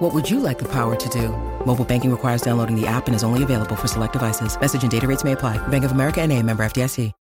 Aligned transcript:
What 0.00 0.14
would 0.14 0.30
you 0.30 0.40
like 0.40 0.58
the 0.58 0.68
power 0.68 0.96
to 0.96 1.08
do? 1.10 1.28
Mobile 1.66 1.84
banking 1.84 2.10
requires 2.10 2.40
downloading 2.40 2.74
the 2.74 2.86
app 2.86 3.06
and 3.06 3.14
is 3.14 3.22
only 3.22 3.42
available 3.42 3.76
for 3.76 3.86
select 3.86 4.14
devices. 4.14 4.58
Message 4.58 4.80
and 4.80 4.90
data 4.90 5.06
rates 5.06 5.24
may 5.24 5.32
apply. 5.32 5.58
Bank 5.68 5.84
of 5.84 5.92
America 5.92 6.22
and 6.22 6.32
a 6.32 6.42
member 6.42 6.62
FDIC. 6.62 7.12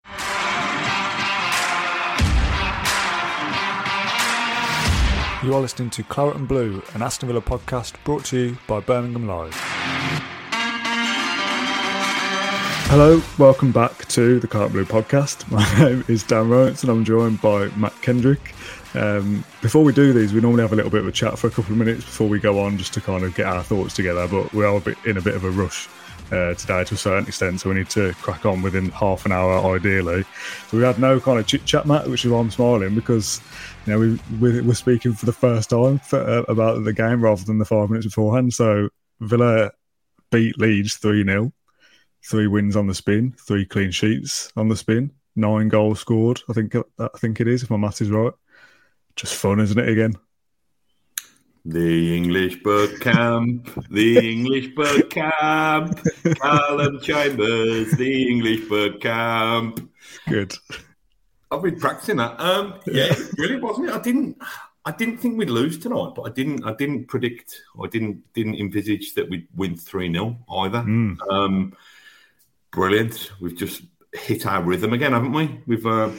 You 5.42 5.54
are 5.54 5.60
listening 5.60 5.90
to 5.90 6.04
Claret 6.04 6.36
and 6.36 6.46
Blue, 6.46 6.80
an 6.94 7.02
Aston 7.02 7.26
Villa 7.26 7.40
podcast 7.40 7.94
brought 8.04 8.24
to 8.26 8.38
you 8.38 8.58
by 8.68 8.78
Birmingham 8.78 9.26
Live. 9.26 9.54
Hello, 12.90 13.20
welcome 13.38 13.72
back 13.72 14.06
to 14.06 14.38
the 14.38 14.46
Claret 14.46 14.72
and 14.72 14.74
Blue 14.74 14.84
podcast. 14.84 15.50
My 15.50 15.66
name 15.84 16.04
is 16.06 16.22
Dan 16.22 16.48
Rolinson 16.48 16.90
and 16.90 16.98
I'm 16.98 17.04
joined 17.04 17.40
by 17.40 17.70
Mat 17.76 17.94
Kendrick. 18.02 18.54
Um, 18.94 19.44
before 19.60 19.84
we 19.84 19.92
do 19.92 20.12
these, 20.12 20.32
we 20.32 20.40
normally 20.40 20.62
have 20.62 20.72
a 20.72 20.76
little 20.76 20.90
bit 20.90 21.00
of 21.00 21.06
a 21.06 21.12
chat 21.12 21.38
for 21.38 21.46
a 21.46 21.50
couple 21.50 21.72
of 21.72 21.78
minutes 21.78 22.04
before 22.04 22.28
we 22.28 22.40
go 22.40 22.60
on 22.60 22.78
just 22.78 22.94
to 22.94 23.00
kind 23.00 23.24
of 23.24 23.34
get 23.34 23.46
our 23.46 23.62
thoughts 23.62 23.94
together, 23.94 24.26
but 24.26 24.52
we 24.52 24.64
are 24.64 24.76
a 24.76 24.80
bit, 24.80 24.96
in 25.04 25.16
a 25.16 25.20
bit 25.20 25.34
of 25.34 25.44
a 25.44 25.50
rush 25.50 25.88
uh, 26.32 26.54
today 26.54 26.84
to 26.84 26.94
a 26.94 26.98
certain 26.98 27.26
extent, 27.26 27.60
so 27.60 27.70
we 27.70 27.76
need 27.76 27.90
to 27.90 28.12
crack 28.14 28.44
on 28.46 28.62
within 28.62 28.90
half 28.90 29.26
an 29.26 29.32
hour 29.32 29.74
ideally. 29.74 30.24
So 30.68 30.76
we 30.76 30.82
had 30.82 30.98
no 30.98 31.20
kind 31.20 31.38
of 31.38 31.46
chit 31.46 31.64
chat, 31.64 31.86
Matt, 31.86 32.08
which 32.08 32.24
is 32.24 32.30
why 32.30 32.40
I'm 32.40 32.50
smiling 32.50 32.94
because 32.94 33.40
you 33.86 33.92
know 33.92 33.98
we 33.98 34.20
we 34.38 34.60
we're 34.60 34.74
speaking 34.74 35.12
for 35.12 35.26
the 35.26 35.32
first 35.32 35.70
time 35.70 35.98
for, 36.00 36.20
uh, 36.20 36.42
about 36.42 36.84
the 36.84 36.92
game 36.92 37.22
rather 37.22 37.44
than 37.44 37.58
the 37.58 37.64
five 37.64 37.88
minutes 37.88 38.06
beforehand. 38.06 38.52
So 38.52 38.88
Villa 39.20 39.70
beat 40.30 40.58
Leeds 40.58 40.96
three 40.96 41.24
0 41.24 41.52
three 42.24 42.46
wins 42.46 42.76
on 42.76 42.86
the 42.86 42.94
spin, 42.94 43.34
three 43.38 43.64
clean 43.64 43.90
sheets 43.90 44.52
on 44.56 44.68
the 44.68 44.76
spin, 44.76 45.10
nine 45.36 45.68
goals 45.68 46.00
scored. 46.00 46.40
I 46.48 46.52
think 46.52 46.74
I 46.98 47.08
think 47.18 47.40
it 47.40 47.48
is 47.48 47.62
if 47.62 47.70
my 47.70 47.76
math 47.76 48.02
is 48.02 48.10
right. 48.10 48.32
Just 49.18 49.34
fun, 49.34 49.58
isn't 49.58 49.76
it? 49.76 49.88
Again. 49.88 50.14
The 51.64 52.16
English 52.16 52.62
Book 52.62 53.00
Camp, 53.00 53.68
the 53.90 54.30
English 54.30 54.76
Book 54.76 55.10
Camp, 55.10 55.98
Callum 56.40 57.00
Chambers, 57.00 57.90
the 57.92 58.30
English 58.30 58.68
Book 58.68 59.00
Camp. 59.00 59.90
Good. 60.28 60.54
I've 61.50 61.62
been 61.62 61.80
practicing 61.80 62.18
that. 62.18 62.40
Um, 62.40 62.78
yeah, 62.86 63.12
really 63.36 63.56
wasn't 63.56 63.88
it? 63.88 63.94
I 63.94 64.00
didn't, 64.00 64.40
I 64.84 64.92
didn't 64.92 65.18
think 65.18 65.36
we'd 65.36 65.50
lose 65.50 65.80
tonight, 65.80 66.12
but 66.14 66.22
I 66.22 66.30
didn't, 66.30 66.64
I 66.64 66.74
didn't 66.74 67.08
predict, 67.08 67.60
I 67.82 67.88
didn't, 67.88 68.22
didn't 68.34 68.54
envisage 68.54 69.14
that 69.14 69.28
we'd 69.28 69.48
win 69.56 69.76
three 69.76 70.12
0 70.12 70.38
either. 70.48 70.82
Mm. 70.82 71.18
Um, 71.28 71.76
brilliant. 72.70 73.32
We've 73.40 73.56
just 73.56 73.82
hit 74.18 74.46
our 74.46 74.62
rhythm 74.62 74.92
again, 74.92 75.12
haven't 75.12 75.32
we? 75.32 75.60
We've 75.66 75.86
uh, 75.86 76.10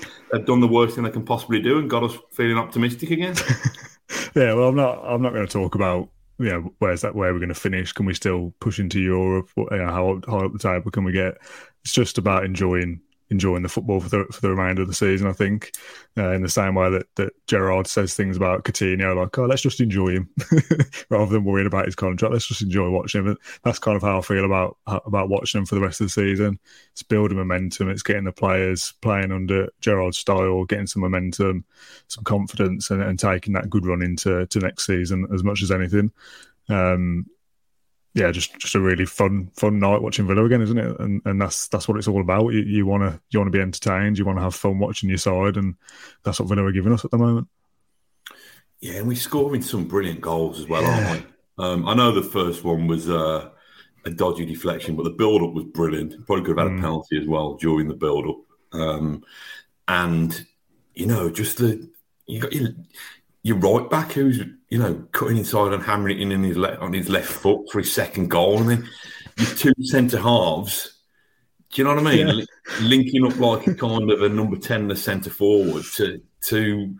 done 0.45 0.59
the 0.59 0.67
worst 0.67 0.95
thing 0.95 1.03
they 1.03 1.11
can 1.11 1.25
possibly 1.25 1.61
do 1.61 1.80
and 1.80 1.89
got 1.89 2.03
us 2.03 2.17
feeling 2.31 2.58
optimistic 2.58 3.11
again. 3.11 3.36
yeah, 4.36 4.53
well, 4.53 4.69
I'm 4.69 4.75
not. 4.75 5.00
I'm 5.03 5.22
not 5.22 5.33
going 5.33 5.45
to 5.45 5.52
talk 5.52 5.75
about 5.75 6.09
you 6.39 6.50
know 6.50 6.73
where's 6.80 7.02
that 7.02 7.16
where 7.16 7.33
we're 7.33 7.39
going 7.39 7.50
to 7.50 7.56
finish. 7.56 7.91
Can 7.94 8.06
we 8.06 8.14
still 8.14 8.53
push 8.59 8.80
into 8.80 9.00
Europe? 9.00 9.50
You 9.56 9.67
know, 9.72 9.88
how 9.88 10.22
high 10.28 10.45
up 10.45 10.53
the 10.53 10.59
table 10.59 10.91
can 10.91 11.03
we 11.03 11.11
get? 11.11 11.38
It's 11.83 11.94
just 11.94 12.17
about 12.17 12.45
enjoying 12.45 13.02
enjoying 13.30 13.63
the 13.63 13.69
football 13.69 13.99
for 13.99 14.09
the 14.09 14.25
for 14.31 14.41
the 14.41 14.49
remainder 14.49 14.81
of 14.81 14.88
the 14.88 14.94
season. 14.94 15.27
I 15.27 15.33
think 15.33 15.72
uh, 16.17 16.31
in 16.31 16.41
the 16.41 16.49
same 16.49 16.75
way 16.75 16.89
that 16.89 17.08
that 17.16 17.33
Gerrard 17.47 17.88
says 17.88 18.13
things 18.13 18.38
about 18.38 18.63
Coutinho, 18.63 19.16
like 19.16 19.38
oh 19.38 19.45
let's 19.45 19.61
just 19.61 19.81
enjoy 19.81 20.09
him 20.09 20.30
rather 21.09 21.31
than 21.31 21.44
worrying 21.44 21.67
about 21.67 21.85
his 21.85 21.95
contract. 21.95 22.34
Let's 22.34 22.47
just 22.47 22.62
enjoy 22.62 22.89
watching 22.89 23.25
him. 23.25 23.38
That's 23.63 23.79
kind 23.79 23.95
of 23.95 24.03
how 24.03 24.19
I 24.19 24.22
feel 24.22 24.45
about 24.45 24.78
about 24.88 25.29
watching 25.29 25.59
him 25.59 25.66
for 25.66 25.75
the 25.75 25.81
rest 25.81 26.01
of 26.01 26.06
the 26.06 26.12
season. 26.12 26.59
It's 26.94 27.03
building 27.03 27.38
momentum. 27.38 27.89
It's 27.89 28.03
getting 28.03 28.25
the 28.25 28.31
players 28.31 28.94
playing 29.01 29.31
under 29.31 29.69
Gerrard's 29.81 30.18
style, 30.18 30.66
getting 30.66 30.88
some 30.88 31.01
momentum, 31.01 31.66
some 32.07 32.23
confidence, 32.23 32.89
and, 32.89 33.01
and 33.01 33.19
taking 33.19 33.53
that 33.53 33.69
good 33.69 33.85
run 33.85 34.01
into 34.01 34.45
to 34.47 34.59
next 34.59 34.85
season 34.85 35.28
as 35.34 35.44
much 35.44 35.62
as 35.62 35.72
anything. 35.72 36.12
Um, 36.69 37.25
yeah, 38.14 38.31
just 38.31 38.58
just 38.59 38.75
a 38.75 38.80
really 38.80 39.06
fun 39.06 39.52
fun 39.56 39.80
night 39.80 40.02
watching 40.02 40.28
Villa 40.28 40.44
again, 40.44 40.62
isn't 40.62 40.78
it? 40.78 41.00
And 41.00 41.22
and 41.25 41.42
that's 41.42 41.68
that's 41.68 41.88
what 41.88 41.97
it's 41.97 42.08
all 42.08 42.22
about. 42.22 42.50
You 42.50 42.86
want 42.86 43.03
to 43.03 43.20
you 43.30 43.40
want 43.40 43.52
to 43.52 43.58
be 43.58 43.62
entertained. 43.62 44.18
You 44.18 44.25
want 44.25 44.38
to 44.40 44.44
have 44.44 44.56
fun 44.56 44.80
watching 44.80 45.09
your 45.09 45.18
side, 45.18 45.58
and 45.58 45.75
that's 46.24 46.40
what 46.40 46.50
Villa 46.50 46.66
are 46.66 46.72
giving 46.72 46.94
us 46.94 47.06
at 47.06 47.12
the 47.12 47.18
moment. 47.18 47.48
Yeah, 48.80 48.96
and 48.96 49.08
we're 49.08 49.16
scoring 49.16 49.62
some 49.62 49.88
brilliant 49.88 50.22
goals 50.22 50.59
as 50.59 50.68
well, 50.68 50.81
yeah. 50.81 51.09
aren't 51.09 51.25
we? 51.25 51.64
Um, 51.64 51.88
I 51.88 51.94
know 51.94 52.12
the 52.12 52.22
first 52.22 52.64
one 52.64 52.88
was 52.88 53.09
uh, 53.09 53.50
a 54.06 54.09
dodgy 54.09 54.46
deflection, 54.46 54.96
but 54.96 55.03
the 55.03 55.09
build 55.09 55.44
up 55.44 55.53
was 55.53 55.66
brilliant. 55.66 56.25
Probably 56.25 56.46
could 56.46 56.58
have 56.58 56.68
had 56.68 56.75
mm. 56.75 56.80
a 56.80 56.81
penalty 56.81 57.19
as 57.22 57.28
well 57.28 57.56
during 57.56 57.88
the 57.88 57.94
build 57.94 58.28
up. 58.28 58.80
Um, 58.80 59.24
and 59.88 60.46
you 60.96 61.06
know, 61.06 61.30
just 61.30 61.58
the 61.58 61.90
you 62.25 62.40
got 62.40 62.53
your, 62.53 62.69
your 63.44 63.58
right 63.58 63.90
back 63.90 64.14
who's 64.14 64.42
you 64.69 64.78
know 64.78 65.06
cutting 65.12 65.38
inside 65.38 65.74
and 65.74 65.84
hammering 65.84 66.18
it 66.18 66.22
in, 66.22 66.31
in 66.31 66.44
his 66.44 66.57
le- 66.57 66.78
on 66.78 66.94
his 66.94 67.09
left 67.09 67.31
foot 67.31 67.69
for 67.72 67.80
his 67.80 67.91
second 67.91 68.30
goal, 68.30 68.59
and 68.59 68.69
then 68.69 68.90
your 69.38 69.47
two 69.56 69.74
centre 69.84 70.19
halves. 70.19 70.96
Do 71.72 71.81
you 71.81 71.88
know 71.88 71.96
what 71.96 72.07
I 72.07 72.16
mean? 72.16 72.28
Yeah. 72.28 72.46
linking 72.81 73.25
up 73.25 73.38
like 73.38 73.68
a 73.68 73.75
kind 73.75 74.09
of 74.09 74.22
a 74.22 74.30
number 74.30 74.57
ten, 74.57 74.88
the 74.88 74.96
centre 74.96 75.30
forward 75.30 75.85
to 75.96 76.22
to 76.44 76.96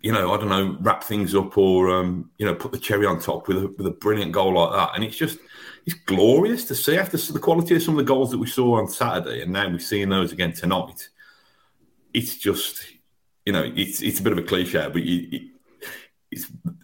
you 0.00 0.12
know 0.12 0.32
I 0.32 0.36
don't 0.36 0.48
know 0.48 0.76
wrap 0.80 1.04
things 1.04 1.34
up 1.34 1.56
or 1.56 1.90
um, 1.90 2.30
you 2.38 2.46
know 2.46 2.54
put 2.54 2.72
the 2.72 2.78
cherry 2.78 3.06
on 3.06 3.20
top 3.20 3.46
with 3.48 3.58
a, 3.58 3.68
with 3.76 3.86
a 3.86 3.92
brilliant 3.92 4.32
goal 4.32 4.54
like 4.54 4.72
that, 4.72 4.94
and 4.94 5.04
it's 5.04 5.16
just 5.16 5.38
it's 5.86 5.96
glorious 6.06 6.64
to 6.66 6.74
see 6.74 6.96
after 6.96 7.16
the 7.16 7.38
quality 7.38 7.76
of 7.76 7.82
some 7.82 7.94
of 7.94 7.98
the 7.98 8.04
goals 8.04 8.30
that 8.30 8.38
we 8.38 8.46
saw 8.46 8.78
on 8.78 8.88
Saturday, 8.88 9.42
and 9.42 9.52
now 9.52 9.68
we're 9.68 9.78
seeing 9.78 10.08
those 10.08 10.32
again 10.32 10.52
tonight. 10.52 11.08
It's 12.12 12.36
just 12.36 12.86
you 13.44 13.52
know, 13.52 13.70
it's 13.76 14.02
it's 14.02 14.20
a 14.20 14.22
bit 14.22 14.32
of 14.32 14.38
a 14.38 14.42
cliche, 14.42 14.88
but 14.92 15.02
you, 15.02 15.28
it, 15.30 15.42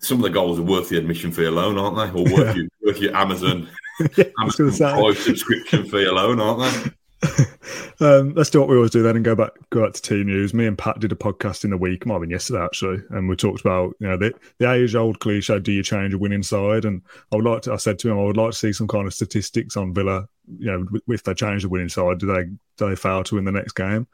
some 0.00 0.18
of 0.18 0.22
the 0.22 0.30
goals 0.30 0.58
are 0.58 0.62
worth 0.62 0.88
the 0.88 0.98
admission 0.98 1.32
fee 1.32 1.44
alone, 1.44 1.78
aren't 1.78 1.96
they? 1.96 2.18
Or 2.18 2.24
worth, 2.24 2.56
yeah. 2.56 2.62
your, 2.62 2.68
worth 2.84 2.98
your 2.98 3.16
Amazon, 3.16 3.68
yeah, 4.16 4.24
Amazon 4.40 4.72
Prime 4.72 5.14
subscription 5.14 5.88
fee 5.88 6.04
alone, 6.04 6.40
aren't 6.40 6.84
they? 6.84 6.90
um, 8.00 8.32
let's 8.34 8.48
do 8.48 8.60
what 8.60 8.68
we 8.68 8.76
always 8.76 8.90
do 8.90 9.02
then 9.02 9.16
and 9.16 9.24
go 9.24 9.34
back 9.34 9.50
go 9.68 9.84
back 9.84 9.92
to 9.92 10.00
team 10.00 10.26
news. 10.26 10.54
Me 10.54 10.66
and 10.66 10.78
Pat 10.78 10.98
did 11.00 11.12
a 11.12 11.16
podcast 11.16 11.64
in 11.64 11.70
the 11.70 11.76
week, 11.76 12.06
might 12.06 12.14
have 12.14 12.22
been 12.22 12.30
yesterday 12.30 12.64
actually, 12.64 13.02
and 13.10 13.28
we 13.28 13.36
talked 13.36 13.60
about 13.60 13.94
you 14.00 14.08
know 14.08 14.16
the, 14.16 14.32
the 14.58 14.70
age 14.70 14.94
old 14.94 15.20
cliche: 15.20 15.58
do 15.58 15.72
you 15.72 15.82
change 15.82 16.14
a 16.14 16.18
winning 16.18 16.42
side? 16.42 16.86
And 16.86 17.02
I 17.30 17.36
would 17.36 17.44
like 17.44 17.62
to, 17.62 17.74
I 17.74 17.76
said 17.76 17.98
to 18.00 18.10
him, 18.10 18.18
I 18.18 18.22
would 18.22 18.38
like 18.38 18.52
to 18.52 18.56
see 18.56 18.72
some 18.72 18.88
kind 18.88 19.06
of 19.06 19.12
statistics 19.12 19.76
on 19.76 19.92
Villa. 19.92 20.28
You 20.58 20.72
know, 20.72 21.00
if 21.08 21.22
they 21.22 21.34
change 21.34 21.62
the 21.62 21.68
winning 21.68 21.90
side, 21.90 22.18
do 22.18 22.26
they 22.26 22.44
do 22.44 22.88
they 22.88 22.96
fail 22.96 23.22
to 23.24 23.34
win 23.34 23.44
the 23.44 23.52
next 23.52 23.72
game? 23.72 24.06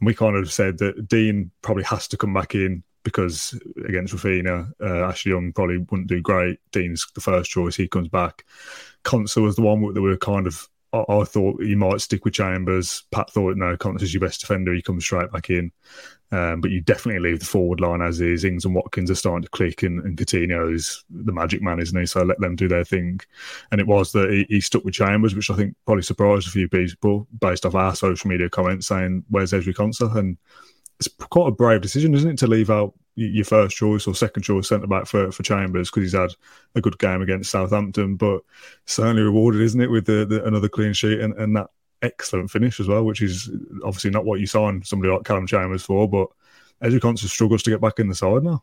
And 0.00 0.06
we 0.06 0.14
kind 0.14 0.36
of 0.36 0.50
said 0.50 0.78
that 0.78 1.08
Dean 1.08 1.50
probably 1.60 1.84
has 1.84 2.08
to 2.08 2.16
come 2.16 2.32
back 2.32 2.54
in 2.54 2.82
because 3.02 3.58
against 3.86 4.14
Raphinha, 4.14 4.70
uh, 4.80 5.08
Ashley 5.08 5.32
Young 5.32 5.52
probably 5.52 5.78
wouldn't 5.78 6.08
do 6.08 6.20
great. 6.20 6.58
Dean's 6.72 7.06
the 7.14 7.20
first 7.20 7.50
choice. 7.50 7.76
He 7.76 7.88
comes 7.88 8.08
back. 8.08 8.44
Konsa 9.04 9.42
was 9.42 9.56
the 9.56 9.62
one 9.62 9.80
that 9.94 10.02
we 10.02 10.08
were 10.08 10.16
kind 10.16 10.46
of. 10.46 10.68
I, 10.92 11.04
I 11.08 11.24
thought 11.24 11.62
he 11.62 11.74
might 11.74 12.00
stick 12.00 12.24
with 12.24 12.34
Chambers. 12.34 13.04
Pat 13.10 13.30
thought 13.30 13.56
no, 13.56 13.76
is 14.00 14.12
your 14.12 14.20
best 14.20 14.40
defender. 14.40 14.74
He 14.74 14.82
comes 14.82 15.04
straight 15.04 15.32
back 15.32 15.50
in. 15.50 15.72
Um, 16.32 16.60
but 16.60 16.70
you 16.70 16.80
definitely 16.80 17.28
leave 17.28 17.40
the 17.40 17.46
forward 17.46 17.80
line 17.80 18.02
as 18.02 18.20
is. 18.20 18.44
Ings 18.44 18.64
and 18.64 18.74
Watkins 18.74 19.10
are 19.10 19.16
starting 19.16 19.42
to 19.42 19.48
click, 19.48 19.82
and, 19.82 20.00
and 20.04 20.16
Coutinho 20.16 20.72
is 20.72 21.04
the 21.10 21.32
magic 21.32 21.60
man, 21.60 21.80
isn't 21.80 21.98
he? 21.98 22.06
So 22.06 22.22
let 22.22 22.38
them 22.38 22.54
do 22.54 22.68
their 22.68 22.84
thing. 22.84 23.20
And 23.72 23.80
it 23.80 23.86
was 23.86 24.12
that 24.12 24.30
he, 24.30 24.46
he, 24.48 24.60
stuck 24.60 24.84
with 24.84 24.94
Chambers, 24.94 25.34
which 25.34 25.50
I 25.50 25.56
think 25.56 25.74
probably 25.86 26.02
surprised 26.02 26.46
a 26.46 26.50
few 26.50 26.68
people 26.68 27.26
based 27.40 27.66
off 27.66 27.74
our 27.74 27.96
social 27.96 28.30
media 28.30 28.48
comments 28.48 28.86
saying, 28.86 29.24
"Where's 29.28 29.50
Ezri 29.50 29.74
Konsa?" 29.74 30.14
And 30.16 30.38
it's 31.00 31.08
quite 31.30 31.48
a 31.48 31.52
brave 31.52 31.80
decision, 31.80 32.14
isn't 32.14 32.30
it, 32.30 32.38
to 32.38 32.46
leave 32.46 32.70
out 32.70 32.94
your 33.16 33.44
first 33.44 33.76
choice 33.76 34.06
or 34.06 34.14
second 34.14 34.42
choice 34.42 34.68
centre 34.68 34.86
back 34.86 35.06
for, 35.06 35.32
for 35.32 35.42
Chambers 35.42 35.90
because 35.90 36.04
he's 36.04 36.18
had 36.20 36.30
a 36.74 36.80
good 36.80 36.98
game 36.98 37.22
against 37.22 37.50
Southampton, 37.50 38.16
but 38.16 38.42
certainly 38.86 39.22
rewarded, 39.22 39.62
isn't 39.62 39.80
it, 39.80 39.90
with 39.90 40.06
the, 40.06 40.24
the, 40.24 40.44
another 40.44 40.68
clean 40.68 40.92
sheet 40.92 41.20
and, 41.20 41.34
and 41.34 41.56
that 41.56 41.68
excellent 42.02 42.50
finish 42.50 42.80
as 42.80 42.86
well, 42.86 43.04
which 43.04 43.22
is 43.22 43.50
obviously 43.84 44.10
not 44.10 44.24
what 44.24 44.40
you 44.40 44.46
signed 44.46 44.86
somebody 44.86 45.12
like 45.12 45.24
Callum 45.24 45.46
Chambers 45.46 45.82
for, 45.82 46.08
but 46.08 46.28
Ezri 46.82 47.00
Konsa 47.00 47.28
struggles 47.28 47.62
to 47.64 47.70
get 47.70 47.80
back 47.80 47.98
in 47.98 48.08
the 48.08 48.14
side 48.14 48.42
now. 48.42 48.62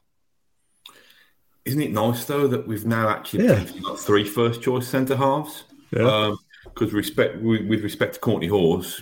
Isn't 1.65 1.81
it 1.81 1.91
nice 1.91 2.23
though 2.25 2.47
that 2.47 2.65
we've 2.67 2.85
now 2.85 3.09
actually 3.09 3.45
yeah. 3.45 3.65
got 3.83 3.99
three 3.99 4.23
first 4.23 4.61
choice 4.61 4.87
centre 4.87 5.17
halves? 5.17 5.65
Yeah. 5.91 6.33
Because 6.63 6.91
um, 6.91 6.95
respect 6.95 7.41
with 7.41 7.83
respect 7.83 8.15
to 8.15 8.19
Kortney 8.21 8.49
Hause, 8.49 9.01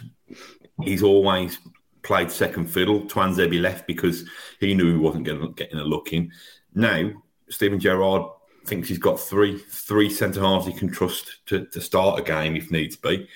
he's 0.84 1.04
always 1.04 1.60
played 2.06 2.32
second 2.32 2.68
fiddle. 2.68 3.02
Tuanzebe 3.02 3.60
left 3.60 3.88
because 3.88 4.24
he 4.60 4.74
knew 4.74 4.92
he 4.92 4.98
wasn't 4.98 5.26
getting, 5.26 5.52
getting 5.54 5.80
a 5.80 5.84
look 5.84 6.14
in. 6.14 6.32
Now 6.74 7.12
Steven 7.50 7.80
Gerrard 7.80 8.32
thinks 8.66 8.88
he's 8.88 8.98
got 8.98 9.20
three 9.20 9.58
three 9.58 10.10
centre 10.10 10.42
halves 10.42 10.66
he 10.66 10.74
can 10.74 10.92
trust 10.92 11.46
to, 11.48 11.66
to 11.66 11.82
start 11.82 12.20
a 12.20 12.24
game 12.24 12.56
if 12.56 12.72
needs 12.72 12.96
be. 12.96 13.28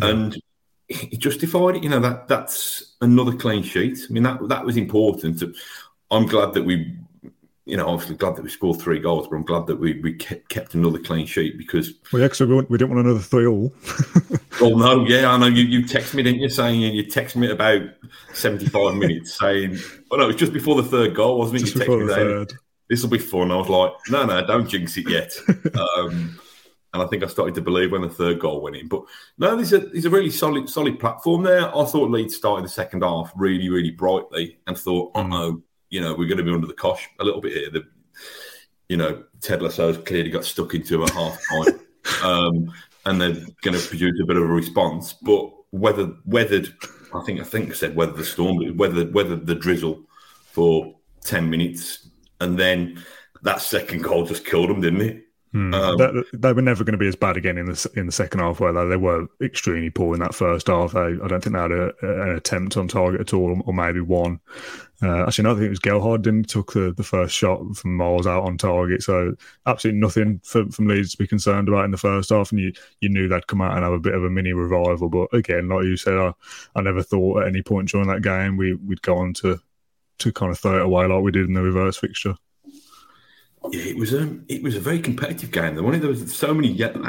And 0.00 0.40
he 0.88 1.16
justified 1.16 1.76
it. 1.76 1.82
You 1.82 1.88
know 1.88 2.00
that 2.00 2.28
that's 2.28 2.96
another 3.00 3.32
clean 3.32 3.62
sheet. 3.62 3.98
I 4.08 4.12
mean 4.12 4.22
that 4.22 4.48
that 4.48 4.64
was 4.64 4.76
important. 4.76 5.42
I'm 6.10 6.26
glad 6.26 6.52
that 6.54 6.64
we, 6.64 6.94
you 7.64 7.76
know, 7.76 7.86
obviously 7.86 8.16
glad 8.16 8.34
that 8.36 8.42
we 8.42 8.50
scored 8.50 8.80
three 8.80 8.98
goals, 8.98 9.28
but 9.28 9.36
I'm 9.36 9.44
glad 9.44 9.66
that 9.68 9.76
we 9.76 10.00
we 10.00 10.14
kept, 10.14 10.48
kept 10.48 10.74
another 10.74 10.98
clean 10.98 11.26
sheet 11.26 11.56
because. 11.58 11.92
Well, 12.12 12.22
yeah, 12.22 12.28
we, 12.40 12.54
we 12.62 12.78
didn't 12.78 12.90
want 12.90 13.06
another 13.06 13.20
three 13.20 13.46
all. 13.46 13.72
oh 14.60 14.70
no, 14.70 15.06
yeah, 15.06 15.30
I 15.30 15.38
know 15.38 15.46
you 15.46 15.64
you 15.64 15.86
text 15.86 16.14
me, 16.14 16.24
didn't 16.24 16.40
you? 16.40 16.48
Saying 16.48 16.80
you 16.80 17.06
text 17.08 17.36
me 17.36 17.50
about 17.50 17.82
75 18.32 18.96
minutes 18.96 19.38
saying, 19.38 19.78
oh 20.10 20.16
no, 20.16 20.24
it 20.24 20.28
was 20.28 20.36
just 20.36 20.52
before 20.52 20.80
the 20.80 20.88
third 20.88 21.14
goal, 21.14 21.38
wasn't 21.38 21.60
it? 21.60 21.66
Just 21.66 21.76
you 21.76 22.08
third. 22.08 22.52
This 22.88 23.02
will 23.02 23.10
be 23.10 23.18
fun. 23.18 23.52
I 23.52 23.56
was 23.56 23.68
like, 23.68 23.92
no, 24.10 24.26
no, 24.26 24.44
don't 24.44 24.68
jinx 24.68 24.96
it 24.96 25.08
yet. 25.08 25.32
um, 25.96 26.38
and 26.92 27.02
I 27.02 27.06
think 27.06 27.22
I 27.22 27.26
started 27.26 27.54
to 27.54 27.62
believe 27.62 27.92
when 27.92 28.02
the 28.02 28.08
third 28.08 28.40
goal 28.40 28.60
went 28.60 28.76
in. 28.76 28.88
But 28.88 29.04
no, 29.38 29.54
there's 29.56 29.72
a 29.72 29.78
there's 29.78 30.04
a 30.04 30.10
really 30.10 30.30
solid 30.30 30.68
solid 30.68 30.98
platform 30.98 31.44
there. 31.44 31.68
I 31.68 31.84
thought 31.84 32.10
Leeds 32.10 32.36
started 32.36 32.64
the 32.64 32.70
second 32.70 33.02
half 33.02 33.32
really 33.36 33.68
really 33.68 33.92
brightly, 33.92 34.58
and 34.66 34.76
thought, 34.76 35.12
oh 35.14 35.22
no, 35.22 35.62
you 35.92 36.00
know, 36.00 36.14
we're 36.14 36.26
going 36.26 36.38
to 36.38 36.42
be 36.42 36.52
under 36.52 36.66
the 36.66 36.72
cosh 36.72 37.08
a 37.20 37.24
little 37.24 37.40
bit 37.40 37.52
here. 37.52 37.70
The, 37.70 37.84
you 38.88 38.96
know, 38.96 39.22
Ted 39.40 39.60
Lasso's 39.60 39.98
clearly 39.98 40.30
got 40.30 40.44
stuck 40.44 40.74
into 40.74 41.02
a 41.02 41.12
half 41.12 41.38
time, 41.50 41.80
um, 42.24 42.72
and 43.04 43.20
they're 43.20 43.46
going 43.60 43.78
to 43.78 43.88
produce 43.88 44.18
a 44.20 44.26
bit 44.26 44.38
of 44.38 44.42
a 44.42 44.46
response. 44.46 45.12
But 45.12 45.50
whether 45.70 46.14
weathered, 46.24 46.72
I 47.14 47.20
think 47.20 47.40
I 47.40 47.44
think 47.44 47.70
I 47.70 47.74
said 47.74 47.94
weather 47.94 48.12
the 48.12 48.24
storm, 48.24 48.76
whether 48.76 49.04
whether 49.04 49.36
the 49.36 49.54
drizzle 49.54 50.02
for 50.46 50.94
ten 51.20 51.50
minutes, 51.50 52.08
and 52.40 52.58
then 52.58 53.04
that 53.42 53.60
second 53.60 54.02
goal 54.02 54.24
just 54.24 54.46
killed 54.46 54.70
them, 54.70 54.80
didn't 54.80 55.02
it? 55.02 55.26
Hmm. 55.52 55.74
Um, 55.74 55.96
they, 55.98 56.10
they, 56.32 56.52
were 56.54 56.62
never 56.62 56.82
going 56.82 56.92
to 56.92 56.98
be 56.98 57.08
as 57.08 57.16
bad 57.16 57.36
again 57.36 57.58
in 57.58 57.66
the 57.66 57.92
in 57.94 58.06
the 58.06 58.12
second 58.12 58.40
half, 58.40 58.58
where 58.58 58.72
they, 58.72 58.88
they 58.88 58.96
were 58.96 59.26
extremely 59.42 59.90
poor 59.90 60.14
in 60.14 60.20
that 60.20 60.34
first 60.34 60.68
half. 60.68 60.92
They, 60.92 61.00
I 61.00 61.28
don't 61.28 61.42
think 61.42 61.54
they 61.54 61.60
had 61.60 61.70
a, 61.70 61.92
an 62.00 62.36
attempt 62.36 62.78
on 62.78 62.88
target 62.88 63.20
at 63.20 63.34
all, 63.34 63.60
or 63.66 63.74
maybe 63.74 64.00
one. 64.00 64.40
Uh, 65.02 65.26
actually, 65.26 65.44
no, 65.44 65.50
I 65.50 65.54
think 65.54 65.66
it 65.66 65.70
was 65.70 65.78
Gelhardt 65.78 66.22
didn't 66.22 66.48
took 66.48 66.72
the, 66.72 66.94
the 66.96 67.02
first 67.02 67.34
shot 67.34 67.60
from 67.76 67.96
miles 67.96 68.26
out 68.26 68.44
on 68.44 68.56
target. 68.56 69.02
So 69.02 69.34
absolutely 69.66 70.00
nothing 70.00 70.40
for, 70.42 70.64
from 70.70 70.86
Leeds 70.86 71.12
to 71.12 71.18
be 71.18 71.26
concerned 71.26 71.68
about 71.68 71.84
in 71.84 71.90
the 71.90 71.98
first 71.98 72.30
half, 72.30 72.50
and 72.50 72.60
you 72.60 72.72
you 73.02 73.10
knew 73.10 73.28
they'd 73.28 73.46
come 73.46 73.60
out 73.60 73.74
and 73.74 73.84
have 73.84 73.92
a 73.92 73.98
bit 73.98 74.14
of 74.14 74.24
a 74.24 74.30
mini 74.30 74.54
revival. 74.54 75.10
But 75.10 75.34
again, 75.34 75.68
like 75.68 75.84
you 75.84 75.98
said, 75.98 76.14
I, 76.14 76.32
I 76.74 76.80
never 76.80 77.02
thought 77.02 77.42
at 77.42 77.48
any 77.48 77.60
point 77.60 77.90
during 77.90 78.08
that 78.08 78.22
game 78.22 78.56
we 78.56 78.72
we'd 78.72 79.02
go 79.02 79.18
on 79.18 79.34
to 79.34 79.60
to 80.20 80.32
kind 80.32 80.50
of 80.50 80.58
throw 80.58 80.78
it 80.78 80.86
away 80.86 81.06
like 81.06 81.22
we 81.22 81.32
did 81.32 81.46
in 81.46 81.52
the 81.52 81.62
reverse 81.62 81.98
fixture. 81.98 82.36
Yeah, 83.70 83.84
it 83.84 83.96
was 83.96 84.12
um, 84.12 84.44
it 84.48 84.62
was 84.62 84.76
a 84.76 84.80
very 84.80 84.98
competitive 84.98 85.50
game. 85.50 85.76
There, 85.76 85.98
there 85.98 86.08
was 86.08 86.34
so 86.34 86.52
many. 86.52 86.68
Yellow, 86.68 87.02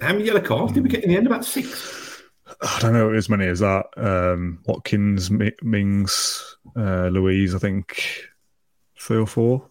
how 0.00 0.12
many 0.12 0.24
yellow 0.24 0.40
cards 0.40 0.72
did 0.72 0.82
we 0.82 0.90
get 0.90 1.02
in 1.04 1.10
the 1.10 1.16
end? 1.16 1.26
About 1.26 1.44
six. 1.44 2.22
I 2.60 2.78
don't 2.80 2.92
know 2.92 3.12
as 3.12 3.28
many 3.28 3.46
as 3.46 3.60
that. 3.60 3.86
Um, 3.96 4.60
Watkins, 4.66 5.30
Mings, 5.62 6.56
uh, 6.76 7.08
Luiz, 7.08 7.54
I 7.54 7.58
think 7.58 8.24
three 8.98 9.18
or 9.18 9.26
four 9.26 9.68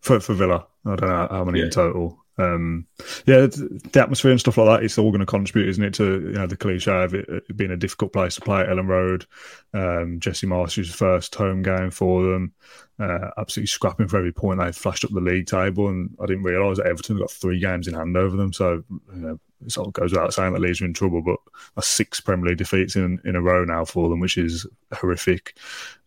for 0.00 0.20
for 0.20 0.34
Villa. 0.34 0.66
I 0.84 0.96
don't 0.96 1.08
know 1.08 1.28
how 1.30 1.44
many 1.44 1.60
yeah. 1.60 1.66
in 1.66 1.70
total. 1.70 2.21
Um, 2.42 2.86
yeah, 3.26 3.46
the 3.46 4.00
atmosphere 4.00 4.30
and 4.30 4.40
stuff 4.40 4.58
like 4.58 4.66
that, 4.66 4.84
it's 4.84 4.98
all 4.98 5.10
going 5.10 5.20
to 5.20 5.26
contribute, 5.26 5.68
isn't 5.68 5.84
it, 5.84 5.94
to 5.94 6.20
you 6.20 6.32
know 6.32 6.46
the 6.46 6.56
cliche 6.56 7.04
of 7.04 7.14
it 7.14 7.56
being 7.56 7.70
a 7.70 7.76
difficult 7.76 8.12
place 8.12 8.34
to 8.36 8.40
play 8.40 8.60
at 8.60 8.68
Elland 8.68 8.88
Road. 8.88 9.26
Um, 9.74 10.20
Jesse 10.20 10.46
Marsch's 10.46 10.94
first 10.94 11.34
home 11.34 11.62
game 11.62 11.90
for 11.90 12.22
them, 12.22 12.52
uh, 12.98 13.30
absolutely 13.38 13.68
scrapping 13.68 14.08
for 14.08 14.18
every 14.18 14.32
point 14.32 14.60
they 14.60 14.72
flashed 14.72 15.04
up 15.04 15.12
the 15.12 15.20
league 15.20 15.46
table, 15.46 15.88
and 15.88 16.14
I 16.20 16.26
didn't 16.26 16.44
realise 16.44 16.78
that 16.78 16.86
Everton 16.86 17.18
got 17.18 17.30
three 17.30 17.60
games 17.60 17.88
in 17.88 17.94
hand 17.94 18.16
over 18.16 18.36
them. 18.36 18.52
So 18.52 18.82
you 18.90 19.20
know, 19.20 19.40
it 19.64 19.72
sort 19.72 19.88
of 19.88 19.92
goes 19.92 20.12
without 20.12 20.34
saying 20.34 20.52
that 20.52 20.60
Leeds 20.60 20.80
are 20.80 20.86
in 20.86 20.94
trouble, 20.94 21.22
but 21.22 21.38
a 21.76 21.82
six 21.82 22.20
Premier 22.20 22.48
League 22.48 22.58
defeats 22.58 22.96
in 22.96 23.20
in 23.24 23.36
a 23.36 23.42
row 23.42 23.64
now 23.64 23.84
for 23.84 24.08
them, 24.08 24.20
which 24.20 24.38
is 24.38 24.66
horrific. 24.92 25.56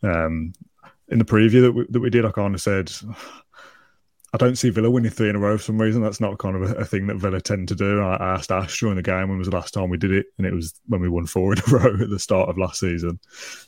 Um, 0.03 0.53
in 1.09 1.19
the 1.19 1.25
preview 1.25 1.61
that 1.61 1.71
we, 1.71 1.85
that 1.89 1.99
we 1.99 2.09
did, 2.09 2.25
I 2.25 2.31
kind 2.31 2.55
of 2.55 2.61
said 2.61 2.91
I 4.35 4.37
don't 4.37 4.57
see 4.57 4.69
Villa 4.69 4.91
winning 4.91 5.11
three 5.11 5.29
in 5.29 5.37
a 5.37 5.39
row 5.39 5.57
for 5.57 5.63
some 5.63 5.81
reason. 5.81 6.01
That's 6.01 6.19
not 6.19 6.39
kind 6.39 6.57
of 6.57 6.69
a, 6.69 6.75
a 6.75 6.83
thing 6.83 7.07
that 7.07 7.15
Villa 7.15 7.39
tend 7.39 7.69
to 7.69 7.75
do. 7.75 8.01
I, 8.01 8.17
I, 8.17 8.33
asked 8.33 8.51
Ash 8.51 8.81
during 8.81 8.97
the 8.97 9.01
game 9.01 9.29
when 9.29 9.37
was 9.37 9.47
the 9.47 9.55
last 9.55 9.73
time 9.73 9.89
we 9.89 9.97
did 9.97 10.11
it, 10.11 10.25
and 10.37 10.45
it 10.45 10.53
was 10.53 10.73
when 10.87 10.99
we 10.99 11.07
won 11.07 11.25
four 11.25 11.53
in 11.53 11.59
a 11.59 11.71
row 11.71 11.93
at 12.01 12.09
the 12.09 12.19
start 12.19 12.49
of 12.49 12.57
last 12.57 12.81
season. 12.81 13.17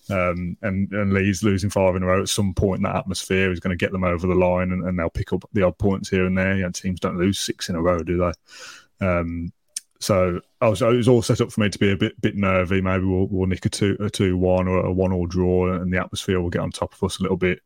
Um, 0.10 0.58
and, 0.64 0.92
and 0.92 1.14
Leeds 1.14 1.42
losing 1.42 1.70
five 1.70 1.96
in 1.96 2.04
a 2.04 2.06
row 2.06 2.22
at 2.22 2.28
some 2.28 2.54
point, 2.54 2.84
that 2.84 2.98
atmosphere 2.98 3.50
is 3.50 3.62
going 3.62 3.78
to 3.78 3.82
get 3.82 3.94
them 3.94 4.04
over 4.04 4.28
the 4.28 4.36
line, 4.36 4.74
and, 4.74 4.84
and, 4.84 5.00
they'll 5.00 5.10
pick 5.10 5.32
up 5.32 5.46
the 5.54 5.64
odd 5.64 5.78
points 5.78 6.10
here 6.10 6.26
and 6.26 6.38
there. 6.38 6.58
You 6.58 6.64
know, 6.64 6.72
teams 6.72 7.00
don't 7.00 7.18
lose 7.18 7.40
six 7.40 7.70
in 7.70 7.76
a 7.76 7.82
row, 7.82 8.04
do 8.04 8.18
they? 8.18 9.08
Um, 9.08 9.54
so 10.02 10.42
I 10.60 10.68
was, 10.68 10.82
it 10.82 10.88
was 10.88 11.08
all 11.08 11.22
set 11.22 11.40
up 11.40 11.50
for 11.50 11.62
me 11.62 11.70
to 11.70 11.80
be 11.80 11.94
a 11.94 11.98
bit 11.98 12.20
bit 12.20 12.36
nervy. 12.36 12.82
Maybe 12.82 13.06
we'll, 13.06 13.28
we'll 13.28 13.48
nick 13.48 13.66
a 13.66 13.70
two 13.70 13.96
a 14.02 14.10
two 14.10 14.36
one 14.36 14.68
or 14.68 14.86
a 14.86 14.92
one 14.92 15.14
all 15.14 15.28
draw, 15.28 15.72
and 15.72 15.94
the 15.94 16.00
atmosphere 16.00 16.42
will 16.42 16.50
get 16.50 16.62
on 16.62 16.72
top 16.72 16.94
of 16.94 17.02
us 17.04 17.20
a 17.20 17.24
little 17.24 17.38
bit. 17.38 17.62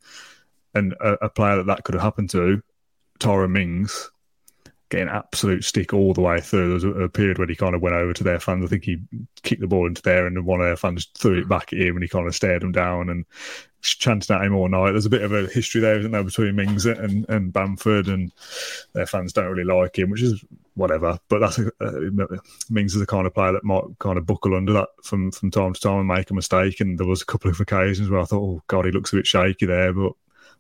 And 0.76 0.94
a, 1.02 1.26
a 1.26 1.30
player 1.30 1.58
that 1.58 1.66
that 1.66 1.84
could 1.84 1.96
have 1.96 2.04
happened 2.04 2.30
to 2.30 2.62
Tyrone 3.22 3.54
Mings 3.54 4.12
getting 4.90 5.08
absolute 5.08 5.64
stick 5.64 5.94
all 5.94 6.14
the 6.14 6.22
way 6.22 6.42
through. 6.42 6.68
There 6.68 6.74
was 6.74 6.84
a, 6.84 7.04
a, 7.04 7.10
period 7.10 7.40
when 7.40 7.50
he 7.50 7.56
kind 7.56 7.74
of 7.74 7.82
went 7.82 7.96
over 7.96 8.14
to 8.14 8.24
their 8.24 8.40
fans. 8.40 8.66
I 8.66 8.68
think 8.68 8.84
he 8.84 8.98
kicked 9.42 9.62
the 9.62 9.68
ball 9.68 9.88
into 9.88 10.02
there, 10.02 10.28
and 10.28 10.46
one 10.46 10.60
of 10.60 10.68
their 10.68 10.76
fans 10.76 11.08
threw 11.18 11.40
it 11.40 11.50
back 11.50 11.72
at 11.72 11.80
him, 11.80 11.96
and 11.96 12.04
he 12.04 12.10
kind 12.10 12.28
of 12.28 12.36
stared 12.36 12.62
him 12.62 12.74
down 12.74 13.10
and 13.10 13.26
chanting 13.82 14.36
at 14.36 14.44
him 14.44 14.54
all 14.54 14.68
night. 14.68 14.92
There's 14.92 15.06
a 15.06 15.10
bit 15.10 15.24
of 15.24 15.32
a 15.32 15.48
history 15.48 15.82
there, 15.82 15.98
isn't 15.98 16.12
there, 16.12 16.24
between 16.24 16.56
Mings 16.56 16.86
and, 16.86 17.28
and 17.30 17.54
Bamford, 17.54 18.08
and 18.08 18.32
their 18.94 19.08
fans 19.08 19.34
don't 19.34 19.50
really 19.50 19.64
like 19.64 19.98
him, 19.98 20.10
which 20.10 20.22
is 20.22 20.44
whatever. 20.76 21.18
But 21.30 21.40
that's 21.40 21.58
a, 21.58 21.72
uh, 21.80 22.38
Mings 22.70 22.94
is 22.94 23.00
the 23.00 23.08
kind 23.08 23.26
of 23.26 23.34
player 23.34 23.54
that 23.54 23.64
might 23.64 23.84
kind 24.00 24.18
of 24.18 24.26
buckle 24.26 24.56
under 24.56 24.74
that 24.74 24.90
from 25.04 25.32
from 25.32 25.52
time 25.52 25.74
to 25.74 25.80
time 25.80 26.00
and 26.00 26.08
make 26.08 26.30
a 26.30 26.34
mistake. 26.34 26.82
And 26.82 27.00
there 27.00 27.08
was 27.08 27.22
a 27.22 27.26
couple 27.26 27.50
of 27.50 27.60
occasions 27.60 28.10
where 28.10 28.20
I 28.20 28.26
thought, 28.26 28.44
oh 28.44 28.64
god, 28.68 28.86
he 28.86 28.92
looks 28.92 29.14
a 29.14 29.18
bit 29.18 29.28
shaky 29.28 29.66
there, 29.66 29.94
but 29.94 30.12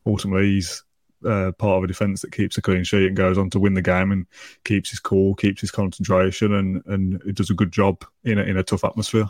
ultimately 0.05 0.53
he's 0.53 0.83
uh, 1.25 1.51
part 1.53 1.77
of 1.77 1.83
a 1.83 1.87
defence 1.87 2.21
that 2.21 2.31
keeps 2.31 2.57
a 2.57 2.61
clean 2.61 2.83
sheet 2.83 3.07
and 3.07 3.15
goes 3.15 3.37
on 3.37 3.49
to 3.51 3.59
win 3.59 3.73
the 3.73 3.81
game 3.81 4.11
and 4.11 4.25
keeps 4.63 4.89
his 4.89 4.99
cool, 4.99 5.35
keeps 5.35 5.61
his 5.61 5.71
concentration, 5.71 6.53
and 6.53 6.83
and 6.85 7.21
it 7.25 7.35
does 7.35 7.49
a 7.49 7.55
good 7.55 7.71
job 7.71 8.03
in 8.23 8.37
a, 8.37 8.43
in 8.43 8.57
a 8.57 8.63
tough 8.63 8.83
atmosphere. 8.83 9.29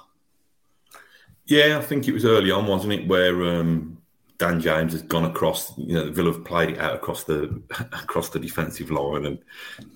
Yeah, 1.45 1.77
I 1.77 1.81
think 1.81 2.07
it 2.07 2.13
was 2.13 2.25
early 2.25 2.51
on, 2.51 2.67
wasn't 2.67 2.93
it, 2.93 3.07
where 3.07 3.43
um, 3.43 3.97
Dan 4.38 4.61
James 4.61 4.93
has 4.93 5.01
gone 5.01 5.25
across. 5.25 5.77
You 5.77 5.95
know, 5.95 6.11
Villa 6.11 6.31
have 6.31 6.45
played 6.45 6.69
it 6.69 6.79
out 6.79 6.95
across 6.95 7.23
the 7.25 7.61
across 7.91 8.29
the 8.29 8.39
defensive 8.39 8.91
line, 8.91 9.25
and 9.25 9.39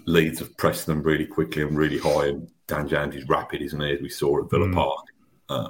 Leeds 0.05 0.39
have 0.39 0.55
pressed 0.57 0.85
them 0.85 1.01
really 1.01 1.25
quickly 1.25 1.61
and 1.61 1.77
really 1.77 1.97
high. 1.97 2.27
And 2.27 2.49
Dan 2.67 2.87
James 2.87 3.15
is 3.15 3.27
rapid, 3.27 3.61
isn't 3.61 3.81
he? 3.81 3.91
As 3.91 4.01
we 4.01 4.09
saw 4.09 4.43
at 4.43 4.49
Villa 4.49 4.67
mm. 4.67 4.73
Park. 4.73 5.05
Uh, 5.47 5.69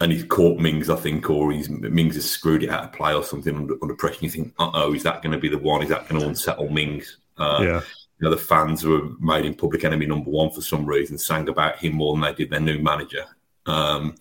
and 0.00 0.12
he's 0.12 0.24
caught 0.24 0.58
Mings, 0.58 0.90
I 0.90 0.96
think, 0.96 1.30
or 1.30 1.52
he's 1.52 1.68
Mings 1.68 2.16
has 2.16 2.30
screwed 2.30 2.62
it 2.62 2.70
out 2.70 2.84
of 2.84 2.92
play 2.92 3.14
or 3.14 3.22
something 3.22 3.54
under, 3.54 3.74
under 3.80 3.94
pressure. 3.94 4.24
You 4.24 4.30
think, 4.30 4.54
uh 4.58 4.70
oh, 4.74 4.94
is 4.94 5.02
that 5.04 5.22
going 5.22 5.32
to 5.32 5.38
be 5.38 5.48
the 5.48 5.58
one? 5.58 5.82
Is 5.82 5.88
that 5.88 6.08
going 6.08 6.20
to 6.20 6.28
unsettle 6.28 6.68
Mings? 6.68 7.18
Uh, 7.38 7.60
yeah. 7.62 7.80
You 8.18 8.24
know, 8.24 8.30
the 8.30 8.36
fans 8.36 8.82
who 8.82 8.90
were 8.90 9.08
made 9.20 9.44
him 9.44 9.54
public 9.54 9.84
enemy 9.84 10.06
number 10.06 10.30
one 10.30 10.50
for 10.50 10.62
some 10.62 10.86
reason 10.86 11.18
sang 11.18 11.48
about 11.48 11.76
him 11.76 11.94
more 11.94 12.14
than 12.14 12.22
they 12.22 12.32
did 12.32 12.50
their 12.50 12.60
new 12.60 12.78
manager. 12.78 13.24
Um, 13.66 14.14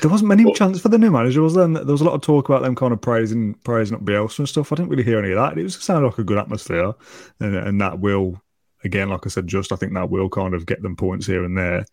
there 0.00 0.10
wasn't 0.10 0.28
many 0.28 0.44
but, 0.44 0.54
chance 0.54 0.80
for 0.80 0.88
the 0.88 0.98
new 0.98 1.10
manager, 1.10 1.42
was 1.42 1.54
there? 1.54 1.66
There 1.66 1.84
was 1.84 2.00
a 2.00 2.04
lot 2.04 2.14
of 2.14 2.22
talk 2.22 2.48
about 2.48 2.62
them 2.62 2.76
kind 2.76 2.92
of 2.92 3.00
praising 3.00 3.54
praising 3.64 3.96
up 3.96 4.04
Bielsa 4.04 4.40
and 4.40 4.48
stuff. 4.48 4.72
I 4.72 4.76
didn't 4.76 4.90
really 4.90 5.02
hear 5.02 5.18
any 5.18 5.32
of 5.32 5.36
that. 5.36 5.58
It 5.58 5.64
was 5.64 5.74
sounded 5.82 6.06
like 6.06 6.18
a 6.18 6.24
good 6.24 6.38
atmosphere, 6.38 6.94
and, 7.40 7.56
and 7.56 7.80
that 7.80 7.98
will, 7.98 8.40
again, 8.84 9.08
like 9.08 9.26
I 9.26 9.28
said, 9.28 9.48
just 9.48 9.72
I 9.72 9.76
think 9.76 9.92
that 9.94 10.10
will 10.10 10.28
kind 10.28 10.54
of 10.54 10.66
get 10.66 10.82
them 10.82 10.96
points 10.96 11.26
here 11.26 11.42
and 11.44 11.58
there. 11.58 11.84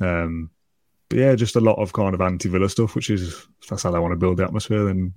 Um, 0.00 0.50
but 1.08 1.18
yeah, 1.18 1.34
just 1.34 1.56
a 1.56 1.60
lot 1.60 1.78
of 1.78 1.92
kind 1.92 2.14
of 2.14 2.20
anti 2.20 2.48
Villa 2.48 2.68
stuff, 2.68 2.94
which 2.94 3.10
is 3.10 3.46
that's 3.68 3.82
how 3.82 3.90
they 3.90 3.98
want 3.98 4.12
to 4.12 4.16
build 4.16 4.36
the 4.36 4.44
atmosphere, 4.44 4.84
then 4.84 5.14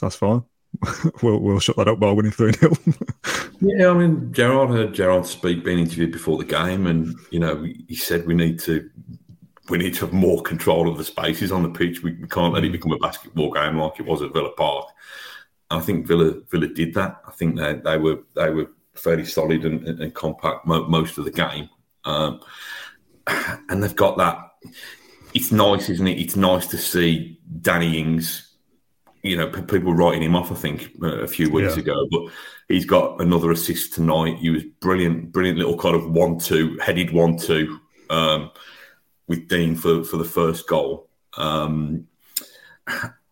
that's 0.00 0.16
fine. 0.16 0.42
we'll 1.22 1.38
we'll 1.38 1.60
shut 1.60 1.76
that 1.76 1.88
up 1.88 2.00
by 2.00 2.10
winning 2.10 2.32
3 2.32 2.52
0. 2.52 2.72
yeah, 3.60 3.88
I 3.88 3.94
mean, 3.94 4.32
Gerrard 4.32 4.70
heard 4.70 4.94
Gerrard 4.94 5.26
speak, 5.26 5.64
being 5.64 5.78
interviewed 5.78 6.12
before 6.12 6.38
the 6.38 6.44
game, 6.44 6.86
and, 6.86 7.14
you 7.30 7.38
know, 7.38 7.64
he 7.88 7.94
said 7.94 8.26
we 8.26 8.34
need 8.34 8.58
to. 8.60 8.88
We 9.68 9.78
need 9.78 9.94
to 9.94 10.06
have 10.06 10.12
more 10.12 10.42
control 10.42 10.88
of 10.88 10.96
the 10.96 11.02
spaces 11.02 11.50
on 11.50 11.64
the 11.64 11.68
pitch. 11.68 12.00
We, 12.00 12.12
we 12.12 12.28
can't 12.28 12.54
let 12.54 12.62
it 12.62 12.68
mm. 12.68 12.72
become 12.72 12.92
a 12.92 12.98
basketball 12.98 13.50
game 13.50 13.78
like 13.78 13.98
it 13.98 14.06
was 14.06 14.22
at 14.22 14.32
Villa 14.32 14.52
Park. 14.52 14.86
I 15.70 15.80
think 15.80 16.06
Villa 16.06 16.34
Villa 16.48 16.68
did 16.68 16.94
that. 16.94 17.20
I 17.26 17.32
think 17.32 17.56
they, 17.56 17.72
they 17.72 17.98
were 17.98 18.20
they 18.36 18.50
were 18.50 18.70
fairly 18.94 19.24
solid 19.24 19.64
and, 19.64 19.84
and, 19.88 20.00
and 20.00 20.14
compact 20.14 20.68
mo- 20.68 20.86
most 20.86 21.18
of 21.18 21.24
the 21.24 21.32
game, 21.32 21.68
um, 22.04 22.40
and 23.68 23.82
they've 23.82 23.96
got 23.96 24.18
that 24.18 24.38
it's 25.34 25.52
nice, 25.52 25.88
isn't 25.88 26.06
it? 26.06 26.18
It's 26.18 26.36
nice 26.36 26.66
to 26.68 26.78
see 26.78 27.38
Danny 27.60 27.98
Ings. 27.98 28.42
You 29.22 29.36
know, 29.36 29.48
people 29.48 29.92
writing 29.92 30.22
him 30.22 30.36
off. 30.36 30.52
I 30.52 30.54
think 30.54 30.92
uh, 31.02 31.18
a 31.18 31.26
few 31.26 31.50
weeks 31.50 31.74
yeah. 31.74 31.82
ago, 31.82 32.06
but 32.10 32.32
he's 32.68 32.86
got 32.86 33.20
another 33.20 33.50
assist 33.50 33.94
tonight. 33.94 34.38
He 34.38 34.50
was 34.50 34.62
brilliant, 34.80 35.32
brilliant 35.32 35.58
little 35.58 35.76
kind 35.76 35.96
of 35.96 36.10
one-two 36.10 36.78
headed 36.78 37.12
one-two 37.12 37.80
um, 38.08 38.50
with 39.26 39.48
Dean 39.48 39.74
for 39.74 40.04
for 40.04 40.16
the 40.16 40.24
first 40.24 40.68
goal. 40.68 41.08
Um, 41.36 42.06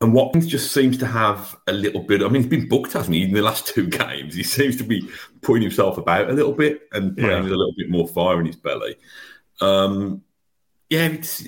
and 0.01 0.13
Watkins 0.13 0.47
just 0.47 0.73
seems 0.73 0.99
to 0.99 1.07
have 1.07 1.57
a 1.67 1.73
little 1.73 2.03
bit. 2.03 2.23
I 2.23 2.29
mean, 2.29 2.43
he's 2.43 2.51
been 2.51 2.69
booked, 2.69 2.93
hasn't 2.93 3.15
he? 3.15 3.23
In 3.23 3.33
the 3.33 3.43
last 3.43 3.67
two 3.75 3.87
games, 3.87 4.35
he 4.35 4.43
seems 4.43 4.77
to 4.77 4.85
be 4.85 5.09
putting 5.41 5.63
himself 5.63 5.97
about 5.97 6.29
a 6.29 6.33
little 6.33 6.53
bit 6.53 6.83
and 6.93 7.17
playing 7.17 7.31
yeah. 7.31 7.43
with 7.43 7.53
a 7.53 7.57
little 7.57 7.75
bit 7.77 7.91
more 7.91 8.09
fire 8.09 8.41
in 8.41 8.47
his 8.47 8.57
belly. 8.57 8.97
Um, 9.61 10.23
yeah, 10.95 11.07
it's 11.07 11.45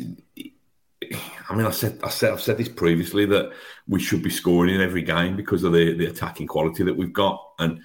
I 1.49 1.55
mean, 1.55 1.67
I 1.67 1.71
said, 1.71 2.01
I 2.03 2.09
said, 2.09 2.33
I've 2.33 2.41
said 2.41 2.59
this 2.59 2.69
previously 2.69 3.27
that 3.27 3.53
we 3.87 4.01
should 4.01 4.23
be 4.23 4.31
scoring 4.31 4.75
in 4.75 4.81
every 4.81 5.03
game 5.03 5.37
because 5.37 5.63
of 5.63 5.73
the 5.73 5.95
the 5.97 6.07
attacking 6.07 6.49
quality 6.49 6.83
that 6.85 6.97
we've 6.97 7.13
got, 7.13 7.41
and 7.59 7.81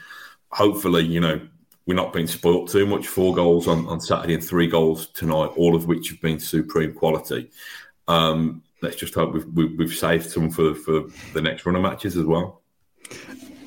hopefully, 0.51 1.03
you 1.03 1.19
know, 1.19 1.39
we're 1.85 1.93
not 1.93 2.13
being 2.13 2.27
spoilt 2.27 2.71
too 2.71 2.85
much. 2.85 3.07
Four 3.07 3.35
goals 3.35 3.67
on, 3.67 3.87
on 3.87 4.01
Saturday 4.01 4.33
and 4.33 4.43
three 4.43 4.67
goals 4.67 5.07
tonight, 5.07 5.51
all 5.55 5.75
of 5.75 5.85
which 5.85 6.09
have 6.09 6.21
been 6.21 6.39
supreme 6.39 6.93
quality. 6.93 7.51
Um, 8.07 8.63
let's 8.81 8.95
just 8.95 9.13
hope 9.13 9.33
we've, 9.33 9.45
we've, 9.53 9.77
we've 9.77 9.93
saved 9.93 10.29
some 10.29 10.49
for 10.49 10.73
for 10.73 11.03
the 11.33 11.41
next 11.41 11.65
run 11.65 11.75
of 11.75 11.83
matches 11.83 12.17
as 12.17 12.25
well. 12.25 12.61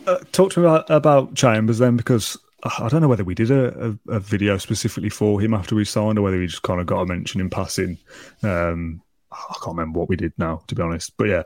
Uh, 0.06 0.18
talk 0.32 0.52
to 0.52 0.60
me 0.60 0.66
about, 0.66 0.90
about 0.90 1.34
Chambers 1.34 1.78
then, 1.78 1.96
because 1.96 2.36
I 2.64 2.88
don't 2.88 3.02
know 3.02 3.08
whether 3.08 3.24
we 3.24 3.34
did 3.34 3.50
a, 3.50 3.96
a, 4.08 4.14
a, 4.14 4.20
video 4.20 4.56
specifically 4.56 5.10
for 5.10 5.38
him 5.40 5.52
after 5.52 5.74
we 5.74 5.84
signed, 5.84 6.18
or 6.18 6.22
whether 6.22 6.38
we 6.38 6.46
just 6.46 6.62
kind 6.62 6.80
of 6.80 6.86
got 6.86 7.02
a 7.02 7.06
mention 7.06 7.40
in 7.40 7.50
passing. 7.50 7.98
Um, 8.42 9.02
I 9.30 9.54
can't 9.62 9.76
remember 9.76 9.98
what 9.98 10.08
we 10.08 10.16
did 10.16 10.32
now, 10.38 10.62
to 10.68 10.74
be 10.74 10.82
honest. 10.82 11.12
But 11.16 11.24
yeah, 11.24 11.42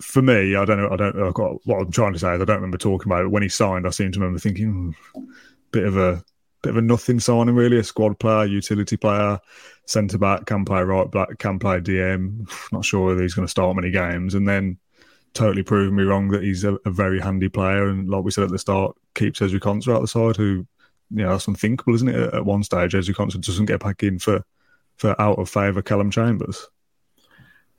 for 0.00 0.22
me, 0.22 0.56
I 0.56 0.64
don't 0.64 0.78
know. 0.78 0.90
I 0.90 0.96
don't. 0.96 1.22
I've 1.22 1.34
got 1.34 1.64
what 1.66 1.80
I'm 1.80 1.92
trying 1.92 2.14
to 2.14 2.18
say 2.18 2.34
is 2.34 2.40
I 2.40 2.44
don't 2.44 2.56
remember 2.56 2.78
talking 2.78 3.10
about 3.10 3.24
it 3.24 3.30
when 3.30 3.42
he 3.42 3.48
signed. 3.48 3.86
I 3.86 3.90
seem 3.90 4.10
to 4.12 4.18
remember 4.18 4.40
thinking, 4.40 4.94
hmm, 5.14 5.24
bit 5.70 5.84
of 5.84 5.96
a 5.96 6.24
bit 6.62 6.70
of 6.70 6.76
a 6.78 6.82
nothing 6.82 7.20
signing, 7.20 7.54
really. 7.54 7.78
A 7.78 7.84
squad 7.84 8.18
player, 8.18 8.44
utility 8.44 8.96
player, 8.96 9.38
centre 9.86 10.18
back, 10.18 10.46
can 10.46 10.64
play 10.64 10.82
right 10.82 11.10
back, 11.10 11.38
can 11.38 11.58
play 11.58 11.80
DM. 11.80 12.50
Not 12.72 12.84
sure 12.84 13.06
whether 13.06 13.22
he's 13.22 13.34
going 13.34 13.46
to 13.46 13.50
start 13.50 13.76
many 13.76 13.90
games, 13.90 14.34
and 14.34 14.48
then 14.48 14.78
totally 15.34 15.62
proven 15.62 15.96
me 15.96 16.02
wrong 16.02 16.28
that 16.28 16.42
he's 16.42 16.64
a, 16.64 16.74
a, 16.84 16.90
very 16.90 17.20
handy 17.20 17.48
player. 17.48 17.88
And 17.88 18.08
like 18.08 18.24
we 18.24 18.30
said 18.30 18.44
at 18.44 18.50
the 18.50 18.58
start, 18.58 18.96
keeps 19.14 19.40
Ezri 19.40 19.60
Konsa 19.60 19.94
out 19.94 20.00
the 20.00 20.08
side, 20.08 20.36
who, 20.36 20.66
you 21.10 21.24
know, 21.24 21.30
that's 21.30 21.48
unthinkable, 21.48 21.94
isn't 21.94 22.08
it? 22.08 22.34
At, 22.34 22.44
one 22.44 22.62
stage, 22.62 22.92
Ezri 22.92 23.14
Konsa 23.14 23.40
doesn't 23.40 23.66
get 23.66 23.80
back 23.80 24.02
in 24.02 24.18
for, 24.18 24.42
for 24.96 25.20
out 25.20 25.38
of 25.38 25.48
favour 25.48 25.82
Callum 25.82 26.10
Chambers. 26.10 26.66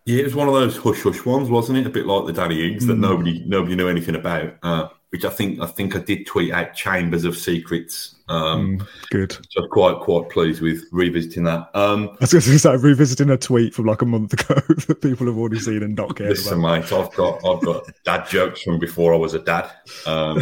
Yeah, 0.06 0.22
it 0.22 0.25
was 0.25 0.36
one 0.36 0.48
of 0.48 0.53
those 0.53 0.77
hush 0.77 1.03
hush 1.03 1.25
ones, 1.25 1.50
wasn't 1.50 1.77
it? 1.77 1.88
A 1.88 1.89
bit 1.89 2.06
like 2.06 2.25
the 2.25 2.34
Danny 2.34 2.68
Ings 2.68 2.86
mm. 2.86 2.88
that 2.88 2.98
nobody 2.98 3.44
nobody 3.46 3.75
knew 3.75 3.88
anything 3.88 4.15
about. 4.15 4.56
Uh, 4.63 4.88
which 5.10 5.25
I 5.25 5.29
think 5.29 5.60
I 5.60 5.65
think 5.65 5.96
I 5.96 6.00
did 6.00 6.27
tweet 6.27 6.53
out 6.53 6.74
Chambers 6.74 7.25
of 7.25 7.36
Secrets. 7.36 8.15
Um, 8.27 8.77
mm, 8.77 8.88
good. 9.10 9.32
So 9.50 9.63
I'm 9.63 9.70
quite 9.70 10.00
quite 10.01 10.29
pleased 10.29 10.62
with 10.62 10.84
revisiting 10.91 11.44
that. 11.46 11.70
Um, 11.74 12.10
I 12.10 12.18
was 12.22 12.34
going 12.34 12.44
to 12.44 12.60
say 12.60 12.75
revisiting 12.75 13.29
a 13.32 13.38
tweet 13.38 13.74
from 13.74 13.86
like 13.86 14.01
a 14.01 14.06
month 14.06 14.34
ago 14.50 14.62
that 14.88 15.01
people 15.01 15.25
have 15.25 15.38
already 15.38 15.60
seen 15.60 15.82
and 15.82 15.96
not 15.96 16.15
cared 16.15 16.29
listen, 16.29 16.60
about. 16.60 16.82
mate, 16.82 16.94
I've 16.94 17.13
got 17.15 17.46
I've 17.46 17.63
got 17.63 17.89
dad 18.06 18.27
jokes 18.27 18.62
from 18.62 18.79
before 18.79 19.13
I 19.13 19.18
was 19.18 19.34
a 19.34 19.39
dad. 19.39 19.72
Um, 20.06 20.41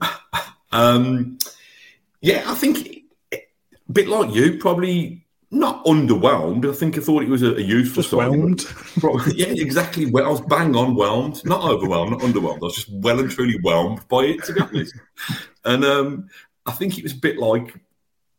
um, 0.72 1.38
yeah, 2.20 2.44
I 2.46 2.54
think 2.54 3.04
a 3.32 3.42
bit 3.90 4.08
like 4.08 4.34
you, 4.34 4.58
probably 4.58 5.24
not 5.50 5.84
underwhelmed. 5.86 6.68
I 6.68 6.74
think 6.74 6.98
I 6.98 7.00
thought 7.00 7.22
it 7.22 7.28
was 7.28 7.42
a, 7.42 7.54
a 7.54 7.60
useful 7.60 8.02
just 8.02 8.14
whelmed. 8.14 8.64
yeah, 9.34 9.46
exactly. 9.48 10.10
Well, 10.10 10.26
I 10.26 10.28
was 10.28 10.42
bang 10.42 10.76
on 10.76 10.94
whelmed, 10.94 11.44
not 11.44 11.62
overwhelmed, 11.62 12.12
not 12.12 12.20
underwhelmed. 12.20 12.58
I 12.58 12.66
was 12.66 12.74
just 12.74 12.90
well 12.90 13.18
and 13.18 13.30
truly 13.30 13.58
whelmed 13.62 14.06
by 14.08 14.24
it, 14.24 14.44
to 14.44 14.52
be 14.52 14.60
honest. 14.60 14.94
and 15.64 15.84
um, 15.84 16.28
I 16.66 16.72
think 16.72 16.98
it 16.98 17.02
was 17.02 17.12
a 17.12 17.18
bit 17.18 17.38
like 17.38 17.74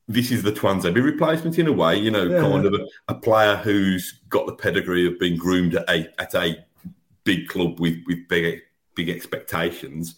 this 0.07 0.31
is 0.31 0.43
the 0.43 0.51
Tuanzebe 0.51 1.03
replacement 1.03 1.57
in 1.57 1.67
a 1.67 1.73
way. 1.73 1.97
You 1.97 2.11
know, 2.11 2.23
yeah. 2.23 2.41
kind 2.41 2.65
of 2.65 2.73
a, 2.73 2.85
a, 3.07 3.15
player 3.15 3.55
who's 3.55 4.19
got 4.29 4.45
the 4.45 4.55
pedigree 4.55 5.07
of 5.07 5.19
being 5.19 5.37
groomed 5.37 5.75
at 5.75 5.89
a 5.89 6.07
at 6.19 6.35
a 6.35 6.63
big 7.23 7.47
club 7.47 7.79
with 7.79 7.97
with 8.05 8.27
big 8.27 8.61
big 8.93 9.09
expectations, 9.09 10.15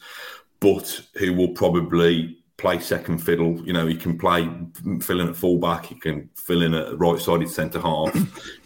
but 0.60 1.02
who 1.16 1.34
will 1.34 1.54
probably 1.54 2.41
play 2.62 2.80
second 2.80 3.18
fiddle. 3.18 3.60
You 3.66 3.74
know, 3.74 3.88
he 3.88 3.96
can 3.96 4.18
play 4.18 4.48
fill 5.02 5.20
in 5.20 5.30
at 5.30 5.36
fullback. 5.36 5.88
He 5.88 5.96
can 5.96 6.30
fill 6.36 6.62
in 6.62 6.76
at 6.76 6.98
right-sided 6.98 7.50
centre 7.50 7.82
half. 7.82 8.14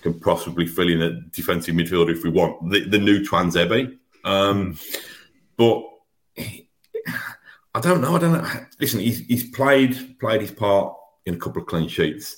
can 0.01 0.19
possibly 0.19 0.67
fill 0.67 0.89
in 0.89 1.01
at 1.01 1.31
defensive 1.31 1.73
midfielder 1.73 2.15
if 2.15 2.23
we 2.23 2.29
want 2.29 2.69
the, 2.69 2.81
the 2.81 2.99
new 2.99 3.21
Tuanzebe. 3.21 3.97
Um, 4.25 4.77
but 5.55 5.81
I 6.37 7.79
don't 7.79 8.01
know. 8.01 8.15
I 8.15 8.19
don't 8.19 8.33
know. 8.33 8.65
Listen, 8.79 8.99
he's, 8.99 9.19
he's 9.25 9.49
played 9.49 10.19
played 10.19 10.41
his 10.41 10.51
part 10.51 10.95
in 11.25 11.35
a 11.35 11.37
couple 11.37 11.61
of 11.61 11.67
clean 11.67 11.87
sheets. 11.87 12.35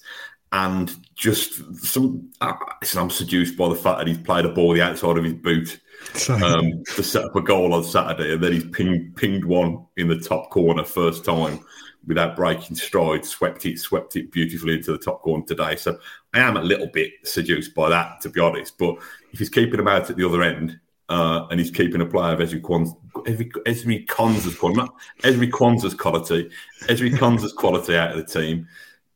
And 0.51 0.95
just 1.15 1.61
some, 1.83 2.31
uh, 2.39 2.53
listen, 2.81 3.01
I'm 3.01 3.09
seduced 3.09 3.57
by 3.57 3.67
the 3.67 3.75
fact 3.75 3.97
that 3.97 4.07
he's 4.07 4.19
played 4.19 4.45
a 4.45 4.49
ball 4.49 4.73
the 4.73 4.81
outside 4.81 5.17
of 5.17 5.23
his 5.23 5.33
boot 5.33 5.81
um, 6.29 6.83
to 6.95 7.03
set 7.03 7.25
up 7.25 7.35
a 7.35 7.41
goal 7.41 7.73
on 7.73 7.83
Saturday, 7.83 8.33
and 8.33 8.43
then 8.43 8.53
he's 8.53 8.67
pinged, 8.69 9.15
pinged 9.15 9.45
one 9.45 9.85
in 9.97 10.07
the 10.07 10.19
top 10.19 10.49
corner 10.49 10.83
first 10.83 11.25
time 11.25 11.59
without 12.07 12.35
breaking 12.35 12.75
stride, 12.75 13.25
swept 13.25 13.65
it, 13.65 13.79
swept 13.79 14.15
it 14.15 14.31
beautifully 14.31 14.75
into 14.75 14.93
the 14.93 14.97
top 14.97 15.21
corner 15.21 15.43
today. 15.45 15.75
So 15.75 15.99
I 16.33 16.39
am 16.39 16.55
a 16.57 16.61
little 16.61 16.87
bit 16.87 17.11
seduced 17.23 17.75
by 17.75 17.89
that, 17.89 18.21
to 18.21 18.29
be 18.29 18.39
honest. 18.39 18.77
But 18.77 18.95
if 19.33 19.39
he's 19.39 19.49
keeping 19.49 19.79
him 19.79 19.89
out 19.89 20.09
at 20.09 20.15
the 20.15 20.25
other 20.25 20.41
end, 20.41 20.79
uh, 21.09 21.47
and 21.49 21.59
he's 21.59 21.71
keeping 21.71 22.01
a 22.01 22.05
player 22.05 22.33
of 22.33 22.39
Ezri 22.39 22.61
Kwan's, 22.61 22.93
Ezri, 23.15 23.49
Ezri 23.65 24.07
Konsa's 24.07 24.57
quality, 24.57 24.77
not 24.77 24.93
Ezri 25.21 25.51
Kwan's 25.51 25.93
quality, 25.93 26.49
Ezri 26.83 27.17
Konsa's 27.17 27.53
quality 27.53 27.95
out 27.95 28.11
of 28.11 28.17
the 28.17 28.39
team, 28.39 28.67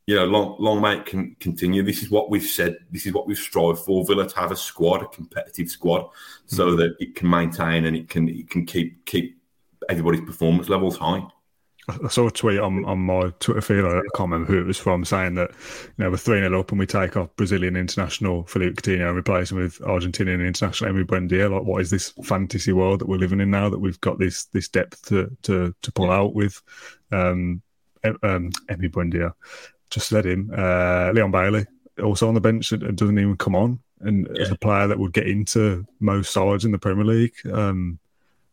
you 0.08 0.16
know, 0.16 0.26
long, 0.26 0.56
long 0.60 0.82
may 0.82 0.98
it 0.98 1.06
can 1.06 1.36
continue. 1.40 1.84
This 1.84 2.02
is 2.02 2.10
what 2.10 2.30
we've 2.30 2.44
said. 2.44 2.78
This 2.92 3.06
is 3.06 3.14
what 3.14 3.28
we've 3.28 3.38
strived 3.38 3.80
for. 3.80 4.06
Villa 4.06 4.28
to 4.28 4.36
have 4.36 4.52
a 4.52 4.56
squad, 4.56 5.04
a 5.04 5.08
competitive 5.08 5.70
squad, 5.70 6.10
so 6.46 6.68
mm-hmm. 6.68 6.78
that 6.78 6.96
it 7.00 7.16
can 7.16 7.30
maintain 7.30 7.86
and 7.86 7.96
it 7.96 8.10
can 8.10 8.28
it 8.28 8.50
can 8.50 8.66
keep 8.66 9.06
keep 9.06 9.40
everybody's 9.90 10.22
performance 10.22 10.70
levels 10.70 10.98
high. 10.98 11.26
I 11.88 12.08
saw 12.10 12.28
a 12.28 12.32
tweet 12.32 12.60
on, 12.60 12.86
on 12.86 13.00
my 13.00 13.34
Twitter 13.40 13.62
feed. 13.62 13.84
I 13.84 14.02
can't 14.16 14.32
remember 14.32 14.46
who 14.46 14.60
it 14.60 14.68
was 14.68 14.78
from, 14.78 15.04
saying 15.04 15.36
that 15.36 15.52
you 15.98 16.04
know 16.04 16.12
we're 16.12 16.18
three 16.18 16.40
0 16.40 16.60
up 16.60 16.72
and 16.72 16.80
we 16.80 16.86
take 16.86 17.18
off 17.18 17.36
Brazilian 17.36 17.76
international 17.76 18.44
Philippe 18.46 18.76
Coutinho 18.76 19.10
and 19.10 19.18
replace 19.18 19.52
him 19.52 19.58
with 19.58 19.80
Argentinian 19.80 20.46
international 20.46 20.94
Emi 20.94 21.06
Buendia. 21.06 21.52
Like, 21.52 21.64
what 21.64 21.82
is 21.82 21.90
this 21.90 22.14
fantasy 22.24 22.72
world 22.72 23.00
that 23.00 23.08
we're 23.08 23.18
living 23.18 23.42
in 23.42 23.52
now? 23.52 23.70
That 23.70 23.80
we've 23.80 24.02
got 24.02 24.20
this 24.20 24.46
this 24.46 24.68
depth 24.68 25.08
to 25.08 25.36
to, 25.44 25.74
to 25.82 25.92
pull 25.92 26.12
out 26.12 26.34
with 26.34 26.62
um, 27.12 27.62
um, 28.04 28.52
Emi 28.70 28.90
Buendia 28.90 29.34
just 29.92 30.12
let 30.12 30.26
him. 30.26 30.52
Uh, 30.56 31.12
Leon 31.14 31.32
Bailey 31.32 31.68
also 32.02 32.28
on 32.28 32.34
the 32.34 32.42
bench 32.42 32.72
and 32.72 32.98
doesn't 32.98 33.20
even 33.20 33.38
come 33.38 33.56
on, 33.56 33.80
and 34.00 34.28
yeah. 34.34 34.44
as 34.44 34.52
a 34.52 34.58
player 34.58 34.88
that 34.88 34.98
would 34.98 35.14
get 35.14 35.28
into 35.28 35.86
most 36.00 36.32
sides 36.32 36.66
in 36.66 36.72
the 36.72 36.80
Premier 36.80 37.06
League. 37.06 37.36
Um, 37.52 38.00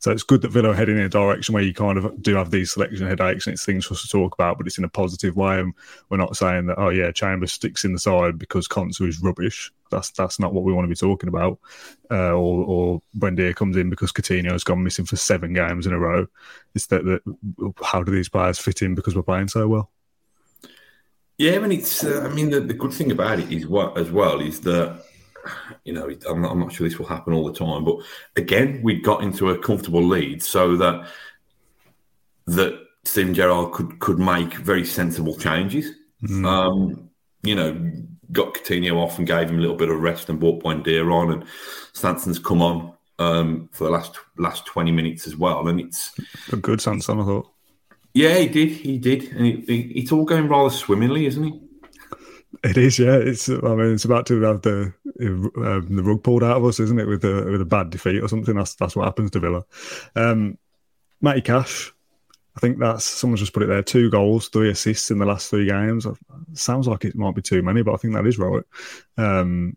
so 0.00 0.12
it's 0.12 0.22
good 0.22 0.42
that 0.42 0.52
Villa 0.52 0.70
are 0.70 0.74
heading 0.74 0.96
in 0.96 1.02
a 1.02 1.08
direction 1.08 1.54
where 1.54 1.62
you 1.62 1.74
kind 1.74 1.98
of 1.98 2.22
do 2.22 2.36
have 2.36 2.52
these 2.52 2.72
selection 2.72 3.06
headaches 3.06 3.46
and 3.46 3.54
it's 3.54 3.64
things 3.64 3.84
for 3.84 3.94
us 3.94 4.02
to 4.02 4.08
talk 4.08 4.32
about, 4.32 4.56
but 4.56 4.66
it's 4.68 4.78
in 4.78 4.84
a 4.84 4.88
positive 4.88 5.34
way. 5.34 5.58
And 5.58 5.74
we're 6.08 6.18
not 6.18 6.36
saying 6.36 6.66
that, 6.66 6.78
oh 6.78 6.90
yeah, 6.90 7.10
Chambers 7.10 7.52
sticks 7.52 7.84
in 7.84 7.94
the 7.94 7.98
side 7.98 8.38
because 8.38 8.68
Konsa 8.68 9.08
is 9.08 9.20
rubbish. 9.20 9.72
That's 9.90 10.10
that's 10.10 10.38
not 10.38 10.54
what 10.54 10.62
we 10.62 10.72
want 10.72 10.84
to 10.84 10.88
be 10.88 10.94
talking 10.94 11.28
about. 11.28 11.58
Uh, 12.10 12.32
or 12.32 12.64
or 12.64 13.02
Buendia 13.18 13.56
comes 13.56 13.76
in 13.76 13.90
because 13.90 14.12
Coutinho 14.12 14.52
has 14.52 14.62
gone 14.62 14.84
missing 14.84 15.04
for 15.04 15.16
seven 15.16 15.52
games 15.52 15.84
in 15.84 15.92
a 15.92 15.98
row. 15.98 16.28
It's 16.76 16.86
that, 16.86 17.04
that 17.04 17.74
how 17.82 18.04
do 18.04 18.12
these 18.12 18.28
players 18.28 18.58
fit 18.58 18.82
in 18.82 18.94
because 18.94 19.16
we're 19.16 19.22
playing 19.22 19.48
so 19.48 19.66
well? 19.66 19.90
Yeah, 21.38 21.52
I 21.52 21.58
mean, 21.60 21.72
it's. 21.72 22.02
Uh, 22.04 22.28
I 22.28 22.34
mean, 22.34 22.50
the, 22.50 22.60
the 22.60 22.74
good 22.74 22.92
thing 22.92 23.12
about 23.12 23.38
it 23.38 23.50
is 23.52 23.66
what 23.66 23.96
as 23.96 24.10
well 24.10 24.40
is 24.40 24.60
that 24.62 25.04
you 25.84 25.92
know 25.92 26.10
I'm 26.28 26.42
not, 26.42 26.50
I'm 26.50 26.58
not 26.58 26.72
sure 26.72 26.88
this 26.88 26.98
will 26.98 27.06
happen 27.06 27.32
all 27.32 27.46
the 27.50 27.56
time, 27.56 27.84
but 27.84 27.98
again, 28.36 28.80
we 28.82 29.00
got 29.00 29.22
into 29.22 29.50
a 29.50 29.58
comfortable 29.58 30.02
lead 30.02 30.42
so 30.42 30.76
that 30.76 31.08
that 32.46 32.80
Steven 33.04 33.34
Gerrard 33.34 33.72
could 33.72 34.00
could 34.00 34.18
make 34.18 34.54
very 34.54 34.84
sensible 34.84 35.36
changes. 35.36 35.92
Mm. 36.24 36.44
Um, 36.44 37.10
you 37.44 37.54
know, 37.54 37.92
got 38.32 38.54
Coutinho 38.54 38.96
off 38.96 39.18
and 39.18 39.26
gave 39.26 39.48
him 39.48 39.58
a 39.58 39.60
little 39.60 39.76
bit 39.76 39.90
of 39.90 40.00
rest 40.00 40.28
and 40.28 40.40
brought 40.40 40.62
Buendia 40.64 41.08
on, 41.12 41.32
and 41.32 41.44
Sanson's 41.92 42.40
come 42.40 42.60
on 42.60 42.92
um, 43.20 43.68
for 43.72 43.84
the 43.84 43.90
last 43.90 44.18
last 44.38 44.66
twenty 44.66 44.90
minutes 44.90 45.28
as 45.28 45.36
well, 45.36 45.68
and 45.68 45.80
it's 45.80 46.12
a 46.52 46.56
good 46.56 46.80
Sanson, 46.80 47.20
I 47.20 47.24
thought. 47.24 47.48
Yeah, 48.14 48.36
he 48.38 48.48
did. 48.48 48.70
He 48.70 48.98
did, 48.98 49.32
and 49.32 49.46
it, 49.46 49.68
it, 49.68 49.98
it's 49.98 50.12
all 50.12 50.24
going 50.24 50.48
rather 50.48 50.70
swimmingly, 50.70 51.26
isn't 51.26 51.44
it? 51.44 51.54
It 52.64 52.76
is, 52.76 52.98
yeah. 52.98 53.16
It's. 53.16 53.48
I 53.48 53.52
mean, 53.54 53.92
it's 53.92 54.04
about 54.04 54.26
to 54.26 54.40
have 54.42 54.62
the 54.62 54.92
um, 55.20 55.86
the 55.90 56.02
rug 56.02 56.22
pulled 56.24 56.42
out 56.42 56.56
of 56.56 56.64
us, 56.64 56.80
isn't 56.80 56.98
it? 56.98 57.06
With 57.06 57.24
a 57.24 57.44
with 57.50 57.60
a 57.60 57.66
bad 57.66 57.90
defeat 57.90 58.22
or 58.22 58.28
something. 58.28 58.56
That's 58.56 58.74
that's 58.74 58.96
what 58.96 59.04
happens 59.04 59.30
to 59.32 59.40
Villa. 59.40 59.64
Um, 60.16 60.58
Matty 61.20 61.42
Cash, 61.42 61.92
I 62.56 62.60
think 62.60 62.78
that's 62.78 63.04
someone's 63.04 63.40
just 63.40 63.52
put 63.52 63.62
it 63.62 63.66
there. 63.66 63.82
Two 63.82 64.10
goals, 64.10 64.48
three 64.48 64.70
assists 64.70 65.12
in 65.12 65.18
the 65.18 65.26
last 65.26 65.50
three 65.50 65.66
games. 65.66 66.06
Sounds 66.54 66.88
like 66.88 67.04
it 67.04 67.14
might 67.14 67.36
be 67.36 67.42
too 67.42 67.62
many, 67.62 67.82
but 67.82 67.94
I 67.94 67.96
think 67.98 68.14
that 68.14 68.26
is 68.26 68.38
right. 68.38 68.64
Um, 69.16 69.76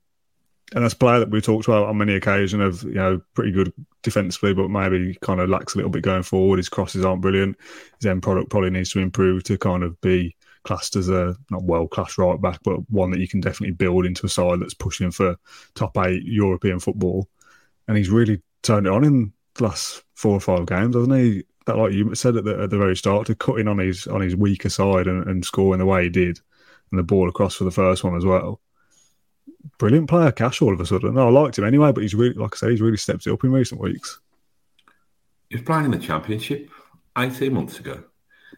and 0.73 0.83
that's 0.83 0.93
a 0.93 0.97
player 0.97 1.19
that 1.19 1.29
we 1.29 1.41
talked 1.41 1.67
about 1.67 1.87
on 1.87 1.97
many 1.97 2.15
occasions 2.15 2.61
of 2.61 2.89
you 2.89 2.95
know 2.95 3.21
pretty 3.33 3.51
good 3.51 3.73
defensively, 4.03 4.53
but 4.53 4.69
maybe 4.69 5.17
kind 5.21 5.41
of 5.41 5.49
lacks 5.49 5.73
a 5.73 5.77
little 5.77 5.91
bit 5.91 6.03
going 6.03 6.23
forward. 6.23 6.57
His 6.57 6.69
crosses 6.69 7.03
aren't 7.03 7.21
brilliant. 7.21 7.57
His 7.99 8.05
end 8.05 8.23
product 8.23 8.49
probably 8.49 8.69
needs 8.69 8.91
to 8.91 8.99
improve 8.99 9.43
to 9.45 9.57
kind 9.57 9.83
of 9.83 9.99
be 10.01 10.35
classed 10.63 10.95
as 10.95 11.09
a 11.09 11.35
not 11.49 11.63
world 11.63 11.91
class 11.91 12.17
right 12.17 12.41
back, 12.41 12.59
but 12.63 12.89
one 12.89 13.11
that 13.11 13.19
you 13.19 13.27
can 13.27 13.41
definitely 13.41 13.73
build 13.73 14.05
into 14.05 14.25
a 14.25 14.29
side 14.29 14.61
that's 14.61 14.73
pushing 14.73 15.11
for 15.11 15.35
top 15.75 15.97
eight 15.97 16.23
European 16.23 16.79
football. 16.79 17.27
And 17.87 17.97
he's 17.97 18.09
really 18.09 18.41
turned 18.63 18.87
it 18.87 18.93
on 18.93 19.03
in 19.03 19.33
the 19.55 19.63
last 19.63 20.03
four 20.15 20.33
or 20.33 20.39
five 20.39 20.67
games, 20.67 20.95
hasn't 20.95 21.15
he? 21.15 21.43
That 21.65 21.77
like 21.77 21.91
you 21.91 22.15
said 22.15 22.37
at 22.37 22.45
the, 22.45 22.63
at 22.63 22.69
the 22.69 22.77
very 22.77 22.95
start, 22.95 23.27
to 23.27 23.35
cut 23.35 23.59
in 23.59 23.67
on 23.67 23.77
his 23.77 24.07
on 24.07 24.21
his 24.21 24.35
weaker 24.35 24.69
side 24.69 25.07
and, 25.07 25.27
and 25.27 25.45
scoring 25.45 25.79
the 25.79 25.85
way 25.85 26.03
he 26.03 26.09
did, 26.09 26.39
and 26.91 26.97
the 26.97 27.03
ball 27.03 27.27
across 27.27 27.55
for 27.55 27.65
the 27.65 27.71
first 27.71 28.03
one 28.05 28.15
as 28.15 28.25
well 28.25 28.61
brilliant 29.77 30.09
player, 30.09 30.31
Cash. 30.31 30.61
All 30.61 30.73
of 30.73 30.79
a 30.79 30.85
sudden, 30.85 31.15
no, 31.15 31.27
I 31.27 31.31
liked 31.31 31.57
him 31.57 31.65
anyway, 31.65 31.91
but 31.91 32.01
he's 32.01 32.15
really, 32.15 32.33
like 32.35 32.55
I 32.55 32.57
say, 32.57 32.71
he's 32.71 32.81
really 32.81 32.97
stepped 32.97 33.27
it 33.27 33.33
up 33.33 33.43
in 33.43 33.51
recent 33.51 33.81
weeks. 33.81 34.19
He 35.49 35.57
was 35.57 35.65
playing 35.65 35.85
in 35.85 35.91
the 35.91 35.99
Championship 35.99 36.69
eighteen 37.17 37.53
months 37.53 37.79
ago. 37.79 38.03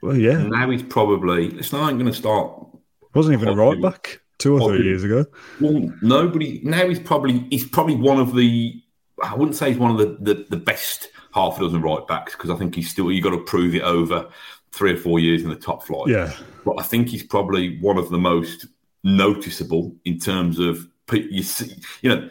Well, 0.01 0.17
yeah. 0.17 0.39
And 0.39 0.51
now 0.51 0.69
he's 0.69 0.83
probably. 0.83 1.47
It's 1.55 1.71
not 1.71 1.91
going 1.91 2.05
to 2.05 2.13
start. 2.13 2.67
Wasn't 3.13 3.33
even 3.33 3.47
a 3.47 3.55
right 3.55 3.81
back 3.81 4.21
two 4.37 4.59
or 4.59 4.69
three 4.69 4.83
years 4.83 5.03
ago. 5.03 5.25
Well, 5.61 5.93
nobody. 6.01 6.61
Now 6.63 6.87
he's 6.87 6.99
probably 6.99 7.39
he's 7.49 7.65
probably 7.65 7.95
one 7.95 8.19
of 8.19 8.35
the. 8.35 8.81
I 9.23 9.35
wouldn't 9.35 9.55
say 9.55 9.69
he's 9.69 9.79
one 9.79 9.91
of 9.91 9.97
the 9.97 10.17
the, 10.33 10.45
the 10.49 10.57
best 10.57 11.09
half 11.33 11.57
a 11.57 11.61
dozen 11.61 11.81
right 11.81 12.05
backs 12.07 12.33
because 12.33 12.49
I 12.49 12.55
think 12.55 12.75
he's 12.75 12.89
still 12.89 13.11
you 13.11 13.21
got 13.21 13.31
to 13.31 13.39
prove 13.39 13.75
it 13.75 13.81
over 13.81 14.27
three 14.71 14.93
or 14.93 14.97
four 14.97 15.19
years 15.19 15.43
in 15.43 15.49
the 15.49 15.55
top 15.55 15.83
flight. 15.83 16.07
Yeah, 16.07 16.33
but 16.65 16.75
I 16.79 16.83
think 16.83 17.09
he's 17.09 17.23
probably 17.23 17.79
one 17.79 17.97
of 17.97 18.09
the 18.09 18.17
most 18.17 18.65
noticeable 19.03 19.95
in 20.05 20.19
terms 20.19 20.59
of 20.59 20.87
you 21.17 21.43
see, 21.43 21.75
you 22.01 22.09
know, 22.09 22.29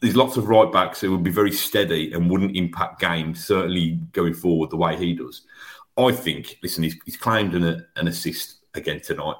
there's 0.00 0.16
lots 0.16 0.36
of 0.36 0.48
right 0.48 0.70
backs 0.72 1.00
who 1.00 1.10
would 1.12 1.22
be 1.22 1.30
very 1.30 1.52
steady 1.52 2.12
and 2.12 2.30
wouldn't 2.30 2.56
impact 2.56 3.00
games 3.00 3.44
certainly 3.44 4.00
going 4.12 4.34
forward 4.34 4.70
the 4.70 4.76
way 4.76 4.96
he 4.96 5.14
does. 5.14 5.42
I 5.96 6.12
think. 6.12 6.58
Listen, 6.62 6.84
he's, 6.84 6.96
he's 7.04 7.16
claimed 7.16 7.54
an, 7.54 7.86
an 7.96 8.08
assist 8.08 8.58
again 8.74 9.00
tonight. 9.00 9.36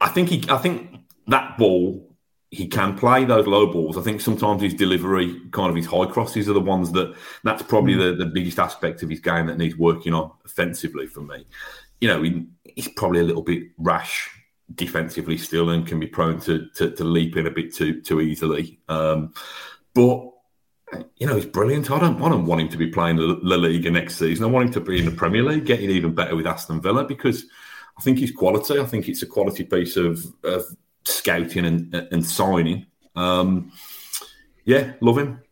I 0.00 0.08
think 0.08 0.28
he. 0.28 0.44
I 0.48 0.58
think 0.58 1.00
that 1.26 1.58
ball 1.58 2.10
he 2.50 2.66
can 2.66 2.96
play 2.96 3.24
those 3.24 3.46
low 3.46 3.72
balls. 3.72 3.96
I 3.96 4.02
think 4.02 4.20
sometimes 4.20 4.60
his 4.62 4.74
delivery, 4.74 5.40
kind 5.52 5.70
of 5.70 5.76
his 5.76 5.86
high 5.86 6.06
crosses, 6.06 6.48
are 6.48 6.52
the 6.52 6.60
ones 6.60 6.90
that 6.92 7.14
that's 7.44 7.62
probably 7.62 7.94
hmm. 7.94 8.00
the, 8.00 8.24
the 8.24 8.26
biggest 8.26 8.58
aspect 8.58 9.02
of 9.02 9.10
his 9.10 9.20
game 9.20 9.46
that 9.46 9.58
needs 9.58 9.76
working 9.76 10.12
on 10.12 10.32
offensively 10.44 11.06
for 11.06 11.20
me. 11.20 11.46
You 12.00 12.08
know, 12.08 12.22
he, 12.22 12.46
he's 12.64 12.88
probably 12.88 13.20
a 13.20 13.24
little 13.24 13.42
bit 13.42 13.64
rash 13.78 14.30
defensively 14.74 15.36
still 15.36 15.70
and 15.70 15.86
can 15.86 15.98
be 15.98 16.06
prone 16.06 16.40
to 16.40 16.68
to, 16.76 16.90
to 16.90 17.04
leap 17.04 17.36
in 17.36 17.46
a 17.46 17.50
bit 17.50 17.74
too 17.74 18.00
too 18.00 18.20
easily. 18.20 18.80
Um, 18.88 19.34
but 19.94 20.30
you 21.16 21.26
know, 21.26 21.36
he's 21.36 21.46
brilliant. 21.46 21.90
I 21.90 21.98
don't, 22.00 22.20
I 22.20 22.28
don't 22.28 22.46
want 22.46 22.62
him 22.62 22.68
to 22.68 22.76
be 22.76 22.88
playing 22.88 23.16
La 23.18 23.56
Liga 23.56 23.90
next 23.90 24.16
season. 24.16 24.44
I 24.44 24.48
want 24.48 24.66
him 24.66 24.72
to 24.72 24.80
be 24.80 24.98
in 24.98 25.04
the 25.04 25.12
Premier 25.12 25.42
League, 25.42 25.64
getting 25.64 25.90
even 25.90 26.14
better 26.14 26.34
with 26.34 26.46
Aston 26.46 26.80
Villa 26.80 27.04
because 27.04 27.44
I 27.96 28.02
think 28.02 28.18
he's 28.18 28.32
quality. 28.32 28.78
I 28.78 28.84
think 28.84 29.08
it's 29.08 29.22
a 29.22 29.26
quality 29.26 29.64
piece 29.64 29.96
of, 29.96 30.24
of 30.42 30.64
scouting 31.04 31.64
and, 31.64 31.94
and 31.94 32.24
signing. 32.24 32.86
Um, 33.14 33.72
yeah, 34.64 34.94
love 35.00 35.18
him. 35.18 35.42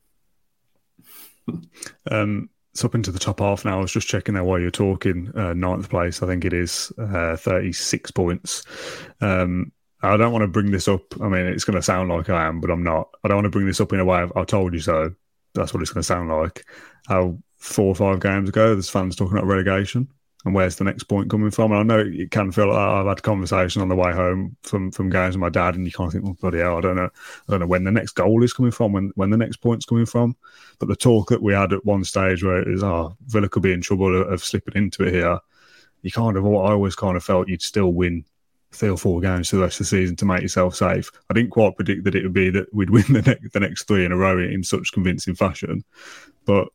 Um, 2.11 2.51
it's 2.79 2.85
up 2.85 2.95
into 2.95 3.11
the 3.11 3.19
top 3.19 3.41
half 3.41 3.65
now. 3.65 3.79
I 3.79 3.81
was 3.81 3.91
just 3.91 4.07
checking 4.07 4.35
there 4.35 4.45
while 4.45 4.61
you're 4.61 4.71
talking. 4.71 5.33
Uh, 5.35 5.53
ninth 5.53 5.91
place, 5.91 6.23
I 6.23 6.29
think 6.29 6.45
it 6.45 6.53
is, 6.53 6.93
uh, 6.97 7.37
36 7.37 8.13
points. 8.13 8.63
Um, 9.21 9.73
I 10.01 10.17
don't 10.17 10.31
want 10.31 10.45
to 10.45 10.49
bring 10.49 10.71
this 10.71 10.87
up. 10.87 11.21
I 11.21 11.29
mean, 11.29 11.47
it's 11.47 11.65
going 11.65 11.75
to 11.75 11.83
sound 11.83 12.09
like 12.09 12.31
I 12.31 12.47
am, 12.47 12.61
but 12.61 12.71
I'm 12.71 12.85
not. 12.85 13.09
I 13.25 13.29
don't 13.29 13.39
want 13.39 13.47
to 13.47 13.51
bring 13.51 13.67
this 13.67 13.81
up 13.81 13.93
in 13.93 13.99
a 13.99 14.05
way 14.05 14.23
of, 14.23 14.33
I 14.37 14.45
told 14.45 14.75
you 14.75 14.79
so. 14.79 15.13
That's 15.55 15.75
what 15.75 15.83
it's 15.83 15.91
going 15.91 16.03
to 16.03 16.07
sound 16.07 16.31
like. 16.31 16.67
How 17.09 17.37
four 17.57 17.87
or 17.87 17.95
five 17.97 18.21
games 18.21 18.49
ago, 18.49 18.75
there's 18.75 18.89
fans 18.89 19.17
talking 19.17 19.37
about 19.37 19.49
relegation 19.49 20.07
and 20.45 20.55
where's 20.55 20.77
the 20.77 20.85
next 20.85 21.05
point 21.05 21.31
coming 21.31 21.51
from? 21.51 21.73
And 21.73 21.81
I 21.81 21.83
know 21.83 22.05
it 22.07 22.31
can 22.31 22.53
feel 22.53 22.69
like 22.69 22.77
oh, 22.77 23.01
I've 23.01 23.07
had 23.07 23.19
a 23.19 23.23
conversation 23.23 23.83
on 23.83 23.89
the 23.89 23.97
way 23.97 24.13
home 24.13 24.57
from 24.63 24.91
from 24.93 25.11
games 25.11 25.37
with 25.37 25.41
my 25.41 25.49
dad, 25.49 25.75
and 25.75 25.85
you 25.85 25.93
of 25.99 26.13
think, 26.13 26.25
"Oh 26.25 26.37
bloody 26.41 26.59
hell, 26.59 26.79
I 26.79 26.81
don't 26.81 26.97
know, 26.97 27.11
I 27.49 27.51
don't 27.51 27.61
know 27.61 27.67
when 27.67 27.85
the 27.85 27.91
next 27.91 28.13
goal 28.13 28.43
is 28.45 28.53
coming 28.53 28.73
from, 28.73 28.93
when 28.93 29.11
when 29.17 29.31
the 29.31 29.37
next 29.37 29.57
point's 29.57 29.85
coming 29.85 30.07
from." 30.07 30.37
But 30.79 30.89
the 30.89 30.97
talk 30.97 31.29
that 31.31 31.43
we 31.43 31.53
had 31.53 31.73
at 31.73 31.85
one 31.85 32.05
stage 32.05 32.45
where 32.45 32.63
it 32.63 32.69
is, 32.69 32.83
"Oh, 32.85 33.17
Villa 33.27 33.49
could 33.49 33.63
be 33.63 33.73
in 33.73 33.81
trouble 33.81 34.21
of, 34.21 34.33
of 34.33 34.45
slipping 34.45 34.77
into 34.77 35.05
it 35.05 35.15
here," 35.15 35.39
you 36.03 36.13
kind 36.13 36.37
of, 36.37 36.47
I 36.47 36.49
always 36.49 36.95
kind 36.95 37.17
of 37.17 37.25
felt 37.25 37.49
you'd 37.49 37.63
still 37.63 37.93
win 37.93 38.25
three 38.71 38.91
or 38.91 38.99
four 38.99 39.21
games 39.21 39.49
for 39.49 39.57
the 39.57 39.63
rest 39.63 39.81
of 39.81 39.87
the 39.87 39.97
season 39.97 40.15
to 40.17 40.27
make 40.27 40.43
yourself 40.43 40.75
safe. 40.75 41.11
I 41.31 41.35
didn't 41.35 41.51
quite 41.51 41.75
predict 41.75 42.05
that 42.05 42.15
it 42.15 42.23
would 42.23 42.33
be 42.33 42.51
that 42.51 42.73
we'd 42.73 42.91
win 42.91 43.05
the 43.09 43.23
next 43.23 43.53
the 43.53 43.61
next 43.61 43.85
three 43.85 44.05
in 44.05 44.13
a 44.13 44.17
row 44.17 44.39
in 44.39 44.63
such 44.63 44.93
convincing 44.93 45.35
fashion, 45.35 45.85
but 46.45 46.69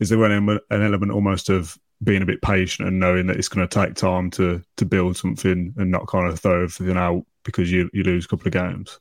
is 0.00 0.08
there 0.08 0.24
an, 0.24 0.48
an 0.48 0.82
element 0.82 1.12
almost 1.12 1.48
of 1.48 1.78
being 2.02 2.22
a 2.22 2.26
bit 2.26 2.42
patient 2.42 2.88
and 2.88 2.98
knowing 2.98 3.26
that 3.26 3.36
it's 3.36 3.48
going 3.48 3.66
to 3.66 3.80
take 3.80 3.94
time 3.94 4.30
to 4.32 4.62
to 4.76 4.84
build 4.84 5.16
something 5.16 5.74
and 5.76 5.90
not 5.90 6.06
kind 6.06 6.26
of 6.26 6.38
throw 6.38 6.64
everything 6.64 6.96
out 6.96 7.24
because 7.44 7.70
you 7.70 7.90
you 7.92 8.02
lose 8.02 8.24
a 8.24 8.28
couple 8.28 8.48
of 8.48 8.52
games. 8.52 8.98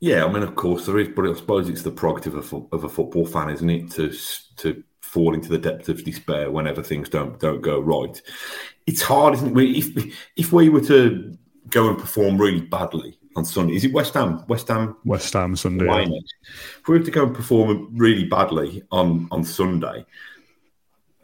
Yeah, 0.00 0.24
I 0.24 0.32
mean, 0.32 0.42
of 0.42 0.54
course 0.54 0.86
there 0.86 0.98
is, 0.98 1.08
but 1.08 1.26
I 1.26 1.32
suppose 1.34 1.68
it's 1.68 1.82
the 1.82 1.90
prerogative 1.90 2.34
of, 2.34 2.66
of 2.72 2.84
a 2.84 2.88
football 2.88 3.26
fan, 3.26 3.50
isn't 3.50 3.70
it, 3.70 3.90
to 3.92 4.12
to 4.56 4.82
fall 5.00 5.32
into 5.34 5.48
the 5.48 5.58
depth 5.58 5.88
of 5.88 6.04
despair 6.04 6.50
whenever 6.50 6.82
things 6.82 7.08
don't 7.08 7.38
don't 7.38 7.62
go 7.62 7.80
right. 7.80 8.20
It's 8.86 9.02
hard, 9.02 9.34
isn't 9.34 9.58
it? 9.58 9.78
If 9.78 10.16
if 10.36 10.52
we 10.52 10.68
were 10.68 10.82
to 10.82 11.36
go 11.70 11.88
and 11.88 11.98
perform 11.98 12.38
really 12.38 12.60
badly 12.60 13.18
on 13.36 13.44
Sunday, 13.44 13.76
is 13.76 13.84
it 13.84 13.92
West 13.92 14.14
Ham? 14.14 14.44
West 14.48 14.68
Ham. 14.68 14.96
West 15.04 15.32
Ham 15.32 15.56
Sunday. 15.56 15.86
Yeah. 15.86 16.18
If 16.80 16.88
we 16.88 16.98
were 16.98 17.04
to 17.04 17.10
go 17.10 17.24
and 17.24 17.34
perform 17.34 17.88
really 17.92 18.24
badly 18.24 18.82
on 18.90 19.28
on 19.30 19.44
Sunday, 19.44 20.04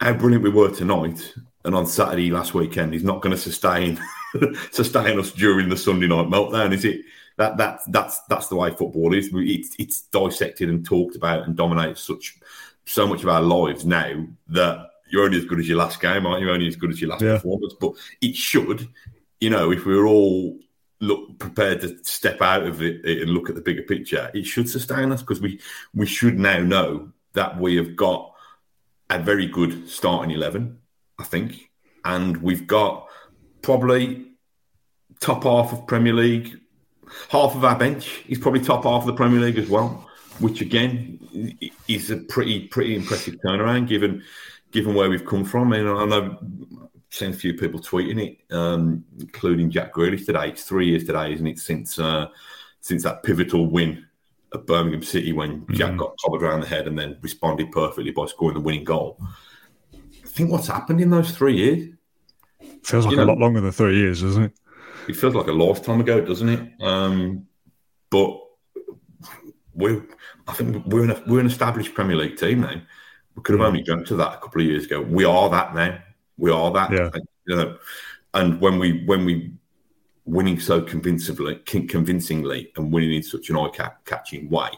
how 0.01 0.15
brilliant 0.15 0.43
we 0.43 0.51
were 0.51 0.71
tonight 0.71 1.35
and 1.65 1.75
on 1.75 1.87
Saturday 1.87 2.31
last 2.31 2.55
weekend 2.55 2.95
is 2.95 3.05
not 3.05 3.21
going 3.21 3.35
to 3.35 3.41
sustain 3.41 4.01
sustain 4.71 5.19
us 5.19 5.33
during 5.33 5.69
the 5.69 5.77
Sunday 5.77 6.07
night 6.07 6.27
meltdown, 6.27 6.73
is 6.73 6.85
it? 6.85 7.03
That 7.37 7.57
that 7.59 7.81
that's 7.89 8.21
that's 8.29 8.49
the 8.49 8.57
way 8.57 8.71
football 8.71 9.15
is. 9.15 9.31
It's 9.33 9.77
it's 9.79 10.03
dissected 10.03 10.69
and 10.69 10.85
talked 10.85 11.17
about 11.17 11.45
and 11.45 11.57
dominates 11.57 12.03
such 12.03 12.39
so 12.87 13.07
much 13.07 13.23
of 13.23 13.29
our 13.29 13.43
lives 13.43 13.85
now 13.85 14.27
that 14.49 14.91
you're 15.11 15.25
only 15.25 15.39
as 15.39 15.45
good 15.45 15.59
as 15.59 15.69
your 15.69 15.79
last 15.79 16.01
game, 16.01 16.27
aren't 16.27 16.41
you? 16.41 16.47
You're 16.47 16.55
only 16.55 16.69
as 16.69 16.77
good 16.77 16.91
as 16.91 17.01
your 17.01 17.11
last 17.11 17.23
yeah. 17.23 17.35
performance. 17.35 17.75
But 17.79 17.93
it 18.21 18.37
should, 18.37 18.89
you 19.41 19.51
know, 19.51 19.71
if 19.73 19.85
we 19.85 19.95
are 19.95 20.07
all 20.07 20.59
look 21.01 21.39
prepared 21.39 21.81
to 21.81 21.97
step 22.05 22.43
out 22.43 22.63
of 22.65 22.83
it 22.83 23.05
and 23.05 23.31
look 23.31 23.49
at 23.49 23.55
the 23.55 23.61
bigger 23.61 23.83
picture, 23.83 24.31
it 24.35 24.45
should 24.45 24.69
sustain 24.69 25.13
us 25.13 25.21
because 25.21 25.41
we 25.41 25.61
we 25.95 26.07
should 26.07 26.39
now 26.39 26.59
know 26.59 27.11
that 27.35 27.59
we 27.61 27.77
have 27.77 27.97
got 27.97 28.30
a 29.11 29.19
very 29.19 29.47
good 29.47 29.89
starting 29.89 30.31
11, 30.31 30.79
I 31.19 31.25
think. 31.25 31.71
And 32.05 32.39
we've 32.39 32.67
got 32.67 33.09
probably 33.61 34.27
top 35.21 35.45
half 35.45 35.73
of 35.73 35.87
Premier 35.87 36.15
League, 36.15 36.59
half 37.29 37.55
of 37.55 37.65
our 37.65 37.77
bench 37.77 38.23
is 38.29 38.39
probably 38.39 38.61
top 38.61 38.85
half 38.85 39.03
of 39.03 39.07
the 39.07 39.15
Premier 39.15 39.41
League 39.41 39.59
as 39.59 39.69
well, 39.69 40.09
which 40.39 40.61
again 40.61 41.59
is 41.89 42.11
a 42.11 42.17
pretty 42.17 42.69
pretty 42.69 42.95
impressive 42.95 43.35
turnaround 43.45 43.89
given 43.89 44.23
given 44.71 44.95
where 44.95 45.11
we've 45.11 45.27
come 45.27 45.45
from. 45.45 45.73
And 45.73 45.89
I 45.89 46.05
know 46.07 46.39
I've 46.41 46.89
seen 47.11 47.31
a 47.31 47.35
few 47.35 47.55
people 47.55 47.81
tweeting 47.81 48.23
it, 48.25 48.55
um, 48.55 49.05
including 49.19 49.71
Jack 49.71 49.93
Grealish 49.93 50.25
today. 50.25 50.51
It's 50.51 50.65
three 50.65 50.89
years 50.89 51.05
today, 51.05 51.35
isn't 51.35 51.47
it, 51.47 51.59
since 51.59 51.99
uh, 51.99 52.29
since 52.81 53.03
that 53.03 53.23
pivotal 53.23 53.67
win 53.67 54.07
at 54.55 54.67
Birmingham 54.67 55.03
City 55.03 55.33
when 55.33 55.61
mm-hmm. 55.61 55.75
Jack 55.75 55.97
got 55.97 56.15
covered 56.25 56.43
around 56.43 56.61
the 56.61 56.67
head 56.67 56.87
and 56.87 56.99
then 56.99 57.19
responded 57.21 57.71
perfectly 57.71 58.11
by 58.11 58.27
scoring 58.27 58.55
the 58.55 58.61
winning 58.61 58.85
goal. 58.85 59.21
I 59.95 60.27
think 60.27 60.51
what's 60.51 60.69
happened 60.69 61.01
in 61.01 61.11
those 61.11 61.33
three 61.33 61.57
years 61.57 61.95
feels 62.83 63.07
like 63.07 63.15
a 63.15 63.17
know, 63.19 63.25
lot 63.25 63.39
longer 63.39 63.61
than 63.61 63.73
three 63.73 63.97
years, 63.97 64.23
doesn't 64.23 64.45
it? 64.45 64.53
It 65.09 65.17
feels 65.17 65.35
like 65.35 65.47
a 65.47 65.53
lifetime 65.53 66.01
ago, 66.01 66.21
doesn't 66.21 66.49
it? 66.49 66.73
Um, 66.81 67.47
but 68.11 68.41
we, 69.75 70.03
I 70.47 70.53
think 70.53 70.87
we're 70.87 71.11
an, 71.11 71.23
we're 71.27 71.41
an 71.41 71.47
established 71.47 71.95
Premier 71.95 72.17
League 72.17 72.37
team 72.37 72.61
now. 72.61 72.81
We 73.35 73.43
could 73.43 73.59
have 73.59 73.67
only 73.67 73.83
dreamt 73.83 74.11
of 74.11 74.19
that 74.19 74.35
a 74.35 74.39
couple 74.39 74.61
of 74.61 74.67
years 74.67 74.85
ago. 74.85 75.01
We 75.01 75.25
are 75.25 75.49
that 75.51 75.75
now. 75.75 75.99
We 76.37 76.51
are 76.51 76.71
that. 76.73 76.93
Yeah. 76.93 77.11
You 77.47 77.57
know, 77.57 77.79
and 78.35 78.61
when 78.61 78.79
we 78.79 79.05
when 79.05 79.25
we 79.25 79.53
winning 80.25 80.61
so 80.61 80.81
convincingly, 80.81 81.57
convincingly, 81.67 82.73
and 82.77 82.93
winning 82.93 83.15
in 83.15 83.23
such 83.23 83.51
an 83.51 83.57
eye-catching 83.57 84.49
way, 84.49 84.71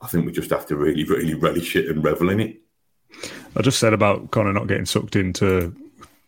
I 0.00 0.06
think 0.06 0.26
we 0.26 0.32
just 0.32 0.50
have 0.50 0.66
to 0.66 0.76
really, 0.76 1.04
really 1.04 1.34
relish 1.34 1.76
it 1.76 1.88
and 1.88 2.04
revel 2.04 2.30
in 2.30 2.40
it. 2.40 2.60
I 3.56 3.62
just 3.62 3.78
said 3.78 3.92
about 3.92 4.30
kind 4.32 4.48
of 4.48 4.54
not 4.54 4.66
getting 4.66 4.86
sucked 4.86 5.16
into 5.16 5.74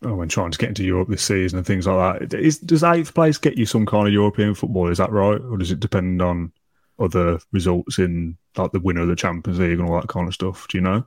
oh, 0.02 0.14
when 0.14 0.28
trying 0.28 0.52
to 0.52 0.58
get 0.58 0.68
into 0.68 0.84
Europe 0.84 1.08
this 1.08 1.24
season 1.24 1.58
and 1.58 1.66
things 1.66 1.86
like 1.86 2.30
that. 2.30 2.38
Is, 2.38 2.58
does 2.58 2.84
eighth 2.84 3.14
place 3.14 3.38
get 3.38 3.58
you 3.58 3.66
some 3.66 3.84
kind 3.84 4.06
of 4.06 4.12
European 4.12 4.54
football? 4.54 4.88
Is 4.88 4.98
that 4.98 5.10
right, 5.10 5.40
or 5.40 5.58
does 5.58 5.72
it 5.72 5.80
depend 5.80 6.22
on 6.22 6.52
other 6.98 7.38
results 7.52 7.98
in 7.98 8.38
like 8.56 8.72
the 8.72 8.80
winner 8.80 9.02
of 9.02 9.08
the 9.08 9.16
Champions 9.16 9.58
League 9.58 9.78
and 9.78 9.88
all 9.88 10.00
that 10.00 10.08
kind 10.08 10.28
of 10.28 10.34
stuff? 10.34 10.66
Do 10.68 10.78
you 10.78 10.82
know? 10.82 11.04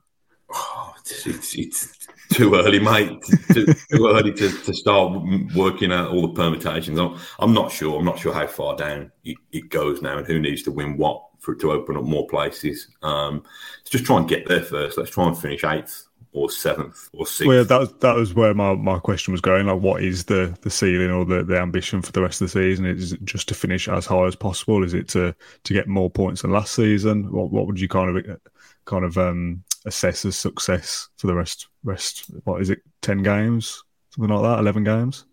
Oh, 0.54 0.94
it's, 1.00 1.26
it's, 1.26 1.56
it's 1.56 1.99
too 2.32 2.56
early, 2.56 2.80
mate. 2.80 3.22
too, 3.54 3.66
too 3.66 4.08
early 4.08 4.34
to, 4.34 4.50
to 4.50 4.74
start 4.74 5.22
working 5.56 5.92
out 5.92 6.12
all 6.12 6.22
the 6.22 6.34
permutations. 6.34 7.00
I'm, 7.00 7.18
I'm 7.40 7.54
not 7.54 7.72
sure. 7.72 7.98
I'm 7.98 8.06
not 8.06 8.20
sure 8.20 8.34
how 8.34 8.48
far 8.48 8.76
down 8.76 9.12
it, 9.24 9.38
it, 9.52 9.70
goes 9.70 10.02
now 10.02 10.18
and 10.18 10.28
who 10.28 10.40
needs 10.40 10.64
to 10.64 10.72
win 10.72 10.98
what 10.98 11.24
for 11.40 11.56
to 11.56 11.72
open 11.72 11.98
up 11.98 12.04
more 12.04 12.28
places. 12.28 12.88
Um, 13.02 13.44
let's 13.80 13.90
just 13.90 14.06
try 14.06 14.18
and 14.18 14.28
get 14.28 14.48
there 14.48 14.62
first. 14.62 14.98
Let's 14.98 15.12
try 15.12 15.28
and 15.28 15.38
finish 15.38 15.64
eighth 15.64 16.08
or 16.32 16.50
seventh 16.50 17.10
or 17.14 17.26
sixth. 17.26 17.48
Well, 17.48 17.66
that 17.66 17.80
was, 17.80 17.94
that 18.00 18.16
was 18.16 18.34
where 18.34 18.54
my, 18.54 18.76
my 18.76 19.00
question 19.00 19.32
was 19.32 19.42
going. 19.42 19.66
Like, 19.66 19.82
what 19.82 20.04
is 20.04 20.26
the, 20.26 20.56
the 20.62 20.70
ceiling 20.70 21.10
or 21.10 21.26
the, 21.26 21.44
the 21.44 21.58
ambition 21.58 22.02
for 22.02 22.12
the 22.12 22.22
rest 22.22 22.42
of 22.42 22.52
the 22.52 22.60
season? 22.62 22.86
Is 22.86 23.14
it 23.14 23.24
just 23.24 23.48
to 23.48 23.56
finish 23.56 23.88
as 23.88 24.06
high 24.06 24.26
as 24.26 24.36
possible? 24.36 24.84
Is 24.84 24.94
it 24.94 25.08
to 25.10 25.36
to 25.64 25.74
get 25.74 25.88
more 25.88 26.10
points 26.10 26.42
than 26.42 26.52
last 26.52 26.74
season? 26.76 27.32
What 27.32 27.52
what 27.52 27.68
would 27.68 27.80
you 27.80 27.88
kind 27.88 28.16
of 28.16 28.40
kind 28.86 29.06
of 29.06 29.18
um, 29.18 29.64
assess 29.90 30.26
as 30.26 30.38
success 30.38 31.10
for 31.18 31.28
the 31.28 31.36
rest 31.36 31.68
rest 31.84 32.26
what 32.46 32.62
is 32.62 32.70
it 32.70 32.80
10 33.02 33.24
games 33.24 33.84
something 34.12 34.34
like 34.34 34.44
that 34.44 34.60
11 34.60 34.84
games 34.84 35.26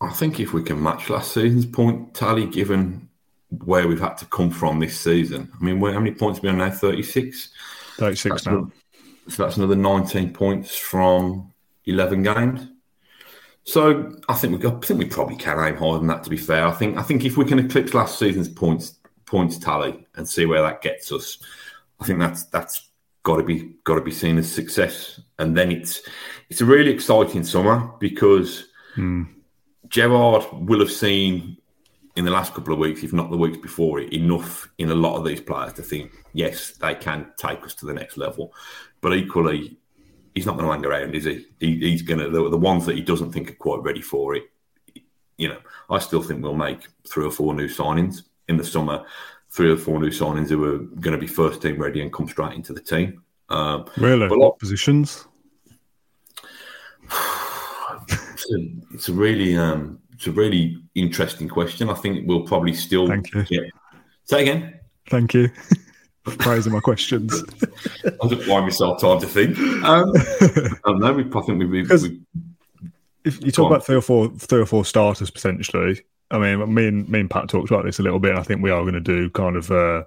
i 0.00 0.10
think 0.10 0.40
if 0.40 0.52
we 0.52 0.62
can 0.62 0.82
match 0.82 1.10
last 1.10 1.32
season's 1.32 1.66
point 1.66 2.14
tally 2.14 2.46
given 2.46 3.08
where 3.64 3.86
we've 3.86 4.00
had 4.00 4.16
to 4.18 4.26
come 4.26 4.50
from 4.50 4.80
this 4.80 4.98
season. 4.98 5.50
I 5.58 5.64
mean, 5.64 5.80
how 5.80 5.98
many 5.98 6.12
points 6.12 6.38
are 6.38 6.42
we 6.42 6.48
on 6.48 6.58
now? 6.58 6.70
36? 6.70 7.50
36 7.98 8.32
that's 8.32 8.46
now. 8.46 8.52
Another, 8.52 8.72
so 9.28 9.42
that's 9.42 9.56
another 9.56 9.76
19 9.76 10.32
points 10.32 10.76
from 10.76 11.52
11 11.86 12.22
games. 12.22 12.68
So 13.64 14.14
I 14.28 14.34
think 14.34 14.52
we 14.52 14.58
got, 14.58 14.84
I 14.84 14.86
think 14.86 14.98
we 14.98 15.06
probably 15.06 15.36
can 15.36 15.58
aim 15.58 15.76
higher 15.76 15.98
than 15.98 16.08
that. 16.08 16.24
To 16.24 16.30
be 16.30 16.36
fair, 16.36 16.66
I 16.66 16.72
think 16.72 16.98
I 16.98 17.02
think 17.02 17.24
if 17.24 17.38
we 17.38 17.46
can 17.46 17.58
eclipse 17.58 17.94
last 17.94 18.18
season's 18.18 18.48
points 18.48 18.98
points 19.24 19.56
tally 19.56 20.06
and 20.16 20.28
see 20.28 20.44
where 20.44 20.60
that 20.60 20.82
gets 20.82 21.10
us, 21.10 21.38
I 21.98 22.04
think 22.04 22.18
that's 22.18 22.44
that's 22.44 22.90
got 23.24 23.36
to 23.38 23.42
be 23.42 23.74
got 23.82 23.96
to 23.96 24.00
be 24.00 24.12
seen 24.12 24.38
as 24.38 24.50
success. 24.50 25.20
And 25.38 25.56
then 25.56 25.72
it's 25.72 26.02
it's 26.48 26.60
a 26.60 26.64
really 26.64 26.92
exciting 26.92 27.42
summer 27.42 27.90
because 27.98 28.68
mm. 28.96 29.26
Gerrard 29.88 30.44
will 30.52 30.78
have 30.78 30.92
seen 30.92 31.56
in 32.16 32.24
the 32.24 32.30
last 32.30 32.54
couple 32.54 32.72
of 32.72 32.78
weeks, 32.78 33.02
if 33.02 33.12
not 33.12 33.30
the 33.30 33.36
weeks 33.36 33.58
before 33.58 33.98
it, 33.98 34.12
enough 34.12 34.70
in 34.78 34.90
a 34.90 34.94
lot 34.94 35.16
of 35.16 35.24
these 35.24 35.40
players 35.40 35.72
to 35.72 35.82
think, 35.82 36.12
yes, 36.32 36.72
they 36.72 36.94
can 36.94 37.26
take 37.36 37.64
us 37.64 37.74
to 37.74 37.86
the 37.86 37.92
next 37.92 38.16
level. 38.16 38.52
But 39.00 39.16
equally, 39.16 39.76
he's 40.34 40.46
not 40.46 40.56
going 40.56 40.66
to 40.66 40.72
hang 40.72 40.86
around, 40.86 41.14
is 41.14 41.24
he? 41.24 41.46
he 41.58 41.76
he's 41.78 42.02
going 42.02 42.20
to 42.20 42.30
the, 42.30 42.50
the 42.50 42.56
ones 42.56 42.86
that 42.86 42.96
he 42.96 43.02
doesn't 43.02 43.32
think 43.32 43.50
are 43.50 43.54
quite 43.54 43.82
ready 43.82 44.02
for 44.02 44.36
it. 44.36 44.44
You 45.36 45.48
know, 45.48 45.58
I 45.90 45.98
still 45.98 46.22
think 46.22 46.42
we'll 46.42 46.54
make 46.54 46.86
three 47.08 47.24
or 47.24 47.32
four 47.32 47.52
new 47.54 47.68
signings 47.68 48.22
in 48.48 48.56
the 48.56 48.64
summer. 48.64 49.04
Three 49.54 49.70
or 49.70 49.76
four 49.76 50.00
new 50.00 50.10
signings 50.10 50.48
who 50.48 50.64
are 50.64 50.78
going 50.78 51.12
to 51.12 51.18
be 51.18 51.28
first 51.28 51.62
team 51.62 51.80
ready 51.80 52.02
and 52.02 52.12
come 52.12 52.28
straight 52.28 52.54
into 52.54 52.72
the 52.72 52.80
team. 52.80 53.22
Um, 53.48 53.86
really, 53.96 54.28
but 54.28 54.38
what 54.38 54.58
positions? 54.58 55.26
It's 58.06 58.52
a, 58.52 58.94
it's 58.94 59.08
a 59.08 59.12
really 59.12 59.56
um, 59.56 60.00
it's 60.12 60.26
a 60.26 60.32
really 60.32 60.82
interesting 60.94 61.48
question. 61.48 61.88
I 61.88 61.94
think 61.94 62.28
we'll 62.28 62.42
probably 62.42 62.74
still 62.74 63.06
Thank 63.06 63.32
you. 63.32 63.44
Get... 63.44 63.64
Say 64.24 64.42
again. 64.42 64.80
Thank 65.08 65.32
you. 65.32 65.48
Praising 66.24 66.72
my 66.72 66.80
questions. 66.80 67.42
I'll 68.22 68.28
just 68.28 68.46
buy 68.46 68.60
myself 68.60 69.00
time 69.00 69.20
to 69.20 69.26
think. 69.26 69.58
Um, 69.84 70.12
I 70.14 70.78
don't 70.84 71.00
know. 71.00 71.12
We, 71.12 71.24
I 71.24 71.40
think 71.40 71.58
we, 71.58 71.66
we, 71.66 71.82
we 71.82 72.20
if 73.24 73.42
you 73.42 73.50
talk 73.50 73.70
about 73.70 73.86
three 73.86 73.96
or 73.96 74.02
four 74.02 74.30
three 74.30 74.60
or 74.60 74.66
four 74.66 74.84
starters 74.84 75.30
potentially, 75.30 76.02
I 76.34 76.38
mean, 76.38 76.74
me 76.74 76.88
and 76.88 77.08
me 77.08 77.20
and 77.20 77.30
Pat 77.30 77.48
talked 77.48 77.70
about 77.70 77.84
this 77.84 77.98
a 77.98 78.02
little 78.02 78.18
bit. 78.18 78.34
I 78.34 78.42
think 78.42 78.62
we 78.62 78.70
are 78.70 78.82
going 78.82 78.94
to 78.94 79.00
do 79.00 79.30
kind 79.30 79.56
of 79.56 79.70
uh, 79.70 80.04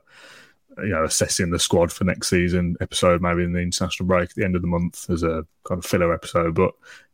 you 0.79 0.89
know 0.89 1.05
assessing 1.05 1.51
the 1.51 1.59
squad 1.59 1.91
for 1.91 2.03
next 2.03 2.27
season 2.27 2.75
episode, 2.81 3.21
maybe 3.21 3.43
in 3.43 3.53
the 3.53 3.59
international 3.59 4.07
break 4.07 4.29
at 4.29 4.35
the 4.35 4.43
end 4.43 4.55
of 4.55 4.61
the 4.61 4.67
month 4.67 5.09
as 5.09 5.23
a 5.23 5.45
kind 5.63 5.79
of 5.79 5.85
filler 5.85 6.13
episode. 6.13 6.53
But 6.53 6.73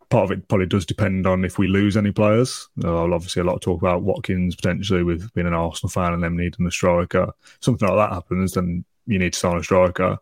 part 0.10 0.26
of 0.26 0.32
it 0.32 0.48
probably 0.48 0.66
does 0.66 0.86
depend 0.86 1.28
on 1.28 1.46
if 1.46 1.58
we 1.58 1.68
lose 1.68 1.96
any 1.96 2.12
players. 2.12 2.68
I'll 2.84 3.14
obviously 3.14 3.42
a 3.42 3.46
lot 3.46 3.56
of 3.56 3.62
talk 3.62 3.82
about 3.82 4.02
Watkins 4.02 4.56
potentially 4.56 5.04
with 5.04 5.32
being 5.34 5.48
an 5.48 5.54
Arsenal 5.54 5.92
fan 5.92 6.14
and 6.14 6.24
them 6.24 6.38
needing 6.38 6.66
a 6.66 6.72
striker. 6.72 7.32
Something 7.60 7.88
like 7.88 7.98
that 7.98 8.14
happens, 8.14 8.54
then 8.54 8.84
you 9.06 9.20
need 9.20 9.34
to 9.34 9.40
sign 9.40 9.58
a 9.58 9.64
striker. 9.64 10.18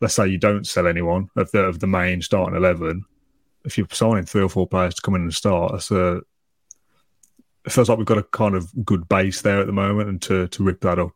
Let's 0.00 0.14
say 0.14 0.28
you 0.28 0.38
don't 0.38 0.66
sell 0.66 0.86
anyone 0.86 1.30
of 1.36 1.50
the 1.50 1.60
of 1.60 1.80
the 1.80 1.86
main 1.86 2.22
starting 2.22 2.56
eleven. 2.56 3.04
If 3.64 3.76
you're 3.76 3.88
signing 3.90 4.24
three 4.24 4.42
or 4.42 4.48
four 4.48 4.66
players 4.66 4.94
to 4.94 5.02
come 5.02 5.16
in 5.16 5.22
and 5.22 5.34
start, 5.34 5.72
that's 5.72 5.90
a 5.90 6.22
it 7.64 7.72
feels 7.72 7.88
like 7.88 7.98
we've 7.98 8.06
got 8.06 8.18
a 8.18 8.22
kind 8.22 8.54
of 8.54 8.70
good 8.84 9.08
base 9.08 9.42
there 9.42 9.60
at 9.60 9.66
the 9.66 9.72
moment, 9.72 10.08
and 10.08 10.22
to 10.22 10.48
to 10.48 10.62
rip 10.62 10.80
that 10.80 10.98
up, 10.98 11.14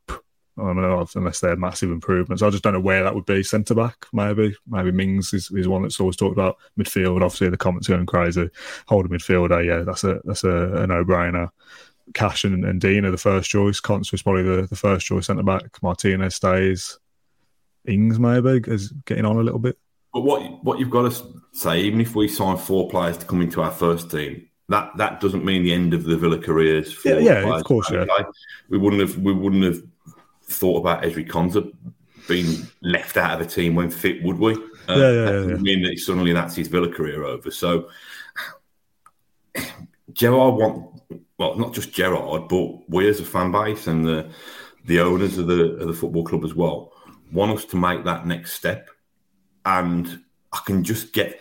I 0.57 0.63
don't 0.63 0.81
know 0.81 1.01
uh, 1.01 1.07
unless 1.17 1.41
they're 1.41 1.57
massive 1.57 1.91
improvements. 1.91 2.43
I 2.43 2.51
just 2.51 2.63
don't 2.63 2.75
know 2.75 2.81
where 2.81 3.03
that 3.03 3.15
would 3.15 3.27
be. 3.27 3.43
Centre 3.43 3.75
back, 3.75 4.07
maybe, 4.13 4.55
maybe 4.69 4.93
Mings 4.93 5.33
is, 5.33 5.51
is 5.51 5.67
one 5.67 5.83
that's 5.83 5.99
always 5.99 6.17
talked 6.17 6.37
about. 6.37 6.59
Midfield, 6.79 7.23
obviously 7.23 7.49
the 7.49 7.57
comments 7.57 7.89
going 7.89 8.07
crazy. 8.07 8.49
Holding 8.87 9.13
midfielder, 9.13 9.65
yeah, 9.65 9.81
that's 9.81 10.05
a 10.05 10.21
that's 10.25 10.45
a, 10.45 10.83
a 10.83 10.87
no 10.87 11.05
brainer. 11.05 11.51
Cash 12.13 12.45
and, 12.45 12.65
and 12.65 12.81
Dean 12.81 13.05
are 13.05 13.11
the 13.11 13.17
first 13.17 13.51
choice. 13.51 13.81
Konsa 13.81 14.15
is 14.15 14.23
probably 14.23 14.43
the, 14.43 14.67
the 14.67 14.77
first 14.77 15.07
choice 15.07 15.27
centre 15.27 15.43
back. 15.43 15.83
Martinez 15.83 16.35
stays. 16.35 16.99
Ings 17.87 18.19
maybe 18.19 18.63
is 18.67 18.93
getting 19.07 19.25
on 19.25 19.37
a 19.37 19.43
little 19.43 19.59
bit. 19.59 19.79
But 20.13 20.21
what 20.21 20.63
what 20.63 20.79
you've 20.79 20.91
got 20.91 21.11
to 21.11 21.43
say, 21.53 21.81
even 21.81 22.01
if 22.01 22.15
we 22.15 22.29
sign 22.29 22.59
four 22.59 22.89
players 22.89 23.19
to 23.19 23.27
come 23.27 23.43
into 23.43 23.61
our 23.61 23.73
first 23.73 24.11
team, 24.11 24.49
that 24.69 24.97
that 24.97 25.21
doesn't 25.21 25.45
mean 25.45 25.63
the 25.63 25.73
end 25.73 25.95
of 25.95 26.05
the 26.05 26.17
Villa 26.17 26.39
careers. 26.39 26.93
For 26.93 27.09
yeah, 27.09 27.19
yeah, 27.19 27.57
of 27.57 27.65
course, 27.65 27.91
yeah. 27.91 28.07
We 28.69 28.79
wouldn't 28.79 29.03
have 29.03 29.19
we 29.19 29.33
wouldn't 29.33 29.65
have 29.65 29.83
thought 30.45 30.79
about 30.79 31.03
Ezri 31.03 31.29
Konsa 31.29 31.73
being 32.29 32.67
left 32.83 33.17
out 33.17 33.41
of 33.41 33.47
the 33.47 33.55
team 33.55 33.75
when 33.75 33.91
fit, 33.91 34.23
would 34.23 34.39
we? 34.39 34.55
Uh, 34.55 34.57
yeah, 34.89 34.97
yeah, 34.97 35.25
that 35.25 35.33
doesn't 35.33 35.51
yeah. 35.51 35.57
mean 35.57 35.83
that 35.83 35.99
suddenly 35.99 36.33
that's 36.33 36.55
his 36.55 36.69
Villa 36.69 36.91
career 36.91 37.25
over. 37.25 37.51
So 37.51 37.91
Gerrard 40.13 40.55
want 40.55 41.03
well, 41.39 41.57
not 41.57 41.75
just 41.75 41.93
Gerrard, 41.93 42.49
but 42.49 42.89
we 42.89 43.09
as 43.09 43.21
a 43.21 43.25
fan 43.25 43.53
base 43.53 43.87
and 43.87 44.07
the 44.07 44.31
the 44.87 45.01
owners 45.01 45.39
of 45.39 45.47
the 45.47 45.77
of 45.77 45.89
the 45.89 45.95
football 45.95 46.25
club 46.25 46.45
as 46.45 46.55
well 46.55 46.93
want 47.33 47.53
us 47.53 47.65
to 47.67 47.77
make 47.77 48.05
that 48.05 48.27
next 48.27 48.53
step. 48.53 48.89
And 49.67 50.21
I 50.53 50.61
can 50.65 50.85
just 50.85 51.13
get. 51.13 51.41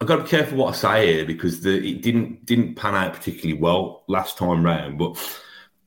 I've 0.00 0.06
got 0.06 0.16
to 0.16 0.22
be 0.24 0.28
careful 0.28 0.58
what 0.58 0.74
I 0.74 0.76
say 0.76 1.14
here 1.14 1.24
because 1.24 1.62
the, 1.62 1.76
it 1.76 2.02
didn't 2.02 2.44
didn't 2.44 2.74
pan 2.74 2.94
out 2.94 3.14
particularly 3.14 3.60
well 3.60 4.04
last 4.08 4.36
time 4.36 4.64
round, 4.64 4.98
but 4.98 5.16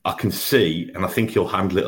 I 0.04 0.12
can 0.12 0.30
see, 0.30 0.90
and 0.94 1.04
I 1.04 1.08
think 1.08 1.30
he'll 1.30 1.46
handle 1.46 1.78
it 1.78 1.84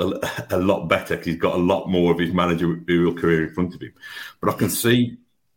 a, 0.51 0.57
a 0.57 0.59
lot 0.59 0.87
better 0.89 1.17
because 1.17 1.27
he's 1.27 1.37
got 1.37 1.55
a 1.55 1.63
lot 1.63 1.89
more 1.89 2.13
of 2.13 2.19
his 2.19 2.33
managerial 2.33 3.15
career 3.15 3.47
in 3.49 3.55
front 3.55 3.75
of 3.75 3.83
him. 3.83 3.93
But 4.41 4.55
I 4.55 4.59
can 4.59 4.71
see, 4.71 5.17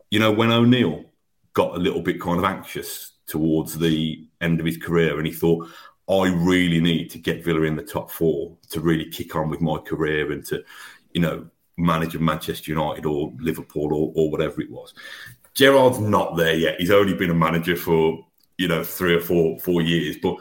you 0.10 0.19
know, 0.19 0.32
when 0.32 0.51
O'Neill 0.51 1.06
got 1.54 1.75
a 1.75 1.80
little 1.80 2.01
bit 2.01 2.21
kind 2.21 2.39
of 2.39 2.45
anxious 2.45 3.12
towards 3.28 3.78
the 3.78 4.28
end 4.41 4.60
of 4.60 4.65
his 4.65 4.78
career, 4.78 5.17
and 5.17 5.28
he 5.28 5.34
thought, 5.34 5.67
I 6.10 6.28
really 6.28 6.80
need 6.80 7.10
to 7.12 7.17
get 7.17 7.43
Villa 7.43 7.63
in 7.63 7.75
the 7.75 7.84
top 7.84 8.12
four 8.12 8.56
to 8.69 8.80
really 8.80 9.10
kick 9.10 9.36
on 9.36 9.49
with 9.49 9.62
my 9.62 9.78
career 9.78 10.32
and 10.32 10.45
to, 10.45 10.63
you 11.13 11.21
know, 11.21 11.47
manage 11.78 12.17
Manchester 12.17 12.71
United 12.71 13.06
or 13.06 13.34
Liverpool 13.39 13.93
or, 13.93 14.13
or 14.15 14.32
whatever 14.32 14.62
it 14.62 14.71
was. 14.71 14.93
Gerrard's 15.56 16.00
not 16.00 16.38
there 16.38 16.56
yet. 16.56 16.80
He's 16.80 16.91
only 16.91 17.13
been 17.13 17.32
a 17.32 17.36
manager 17.36 17.76
for 17.76 18.26
you 18.58 18.68
know 18.68 18.84
three 18.84 19.15
or 19.15 19.22
four 19.22 19.60
four 19.60 19.82
years, 19.82 20.18
but 20.22 20.38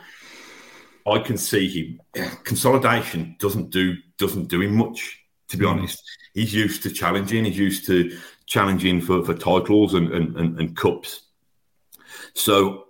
I 1.07 1.19
can 1.19 1.39
see 1.39 1.69
him. 1.69 2.31
Consolidation 2.45 3.37
doesn't 3.39 3.71
do 3.71 3.97
doesn't 4.19 4.49
do 4.49 4.63
him 4.63 4.77
much. 4.77 5.21
To 5.49 5.57
be 5.57 5.67
mm. 5.67 5.71
honest, 5.71 6.03
he's 6.33 6.55
used 6.55 6.83
to 6.83 6.91
challenging. 6.91 7.45
He's 7.45 7.59
used 7.59 7.87
to 7.87 8.17
challenging 8.47 9.01
for, 9.01 9.25
for 9.25 9.35
titles 9.35 9.95
and, 9.95 10.13
and, 10.13 10.37
and, 10.37 10.59
and 10.61 10.77
cups. 10.77 11.23
So 12.35 12.87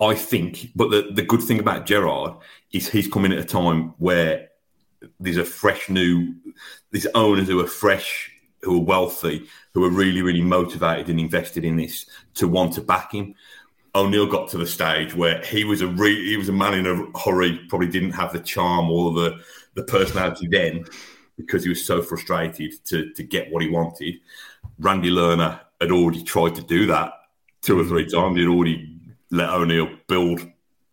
I 0.00 0.14
think, 0.14 0.70
but 0.74 0.90
the, 0.90 1.08
the 1.12 1.22
good 1.22 1.42
thing 1.42 1.58
about 1.58 1.86
Gerrard 1.86 2.34
is 2.72 2.88
he's 2.88 3.08
coming 3.08 3.32
at 3.32 3.38
a 3.38 3.44
time 3.44 3.94
where 3.98 4.48
there's 5.20 5.36
a 5.36 5.44
fresh 5.44 5.88
new, 5.88 6.34
these 6.90 7.06
owners 7.14 7.48
who 7.48 7.60
are 7.60 7.66
fresh, 7.66 8.30
who 8.66 8.80
are 8.80 8.84
wealthy, 8.84 9.46
who 9.72 9.84
are 9.84 9.90
really, 9.90 10.20
really 10.20 10.42
motivated 10.42 11.08
and 11.08 11.20
invested 11.20 11.64
in 11.64 11.76
this 11.76 12.06
to 12.34 12.48
want 12.48 12.74
to 12.74 12.80
back 12.82 13.12
him. 13.12 13.34
O'Neill 13.94 14.26
got 14.26 14.50
to 14.50 14.58
the 14.58 14.66
stage 14.66 15.14
where 15.14 15.42
he 15.42 15.64
was 15.64 15.80
a 15.80 15.86
re- 15.86 16.28
he 16.28 16.36
was 16.36 16.50
a 16.50 16.52
man 16.52 16.74
in 16.74 16.86
a 16.86 17.18
hurry, 17.18 17.58
probably 17.68 17.88
didn't 17.88 18.10
have 18.10 18.32
the 18.32 18.40
charm 18.40 18.90
or 18.90 19.12
the 19.12 19.40
the 19.74 19.84
personality 19.84 20.48
then 20.48 20.84
because 21.36 21.62
he 21.62 21.68
was 21.68 21.84
so 21.84 22.02
frustrated 22.02 22.72
to 22.84 23.10
to 23.14 23.22
get 23.22 23.50
what 23.50 23.62
he 23.62 23.70
wanted. 23.70 24.16
Randy 24.78 25.10
Lerner 25.10 25.60
had 25.80 25.90
already 25.90 26.22
tried 26.22 26.54
to 26.56 26.62
do 26.62 26.86
that 26.86 27.12
two 27.62 27.78
or 27.78 27.84
three 27.84 28.06
times. 28.06 28.36
He'd 28.36 28.48
already 28.48 28.98
let 29.30 29.50
O'Neill 29.50 29.88
build 30.08 30.40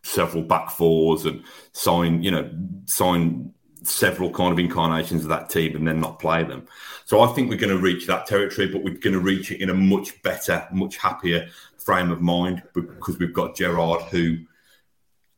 several 0.03 0.43
back 0.43 0.69
fours 0.69 1.25
and 1.25 1.43
sign, 1.71 2.21
you 2.21 2.31
know, 2.31 2.49
sign 2.86 3.53
several 3.84 4.30
kind 4.30 4.52
of 4.52 4.60
incarnations 4.60 5.24
of 5.24 5.30
that 5.30 5.50
team 5.50 5.76
and 5.76 5.88
then 5.88 6.00
not 6.00 6.19
play 6.19 6.43
them. 6.43 6.65
So 7.06 7.22
I 7.22 7.28
think 7.28 7.50
we're 7.50 7.58
going 7.58 7.76
to 7.76 7.82
reach 7.82 8.08
that 8.08 8.26
territory, 8.26 8.67
but 8.67 8.84
we're 8.84 8.98
going 8.98 9.13
to 9.13 9.19
reach 9.19 9.52
it 9.52 9.62
in 9.62 9.69
a 9.69 9.74
much 9.74 10.22
better, 10.24 10.67
much 10.72 10.98
happier 10.98 11.48
frame 11.78 12.12
of 12.12 12.22
mind 12.22 12.63
because 12.74 13.19
we've 13.19 13.34
got 13.34 13.56
Gerrard, 13.56 14.04
who 14.04 14.38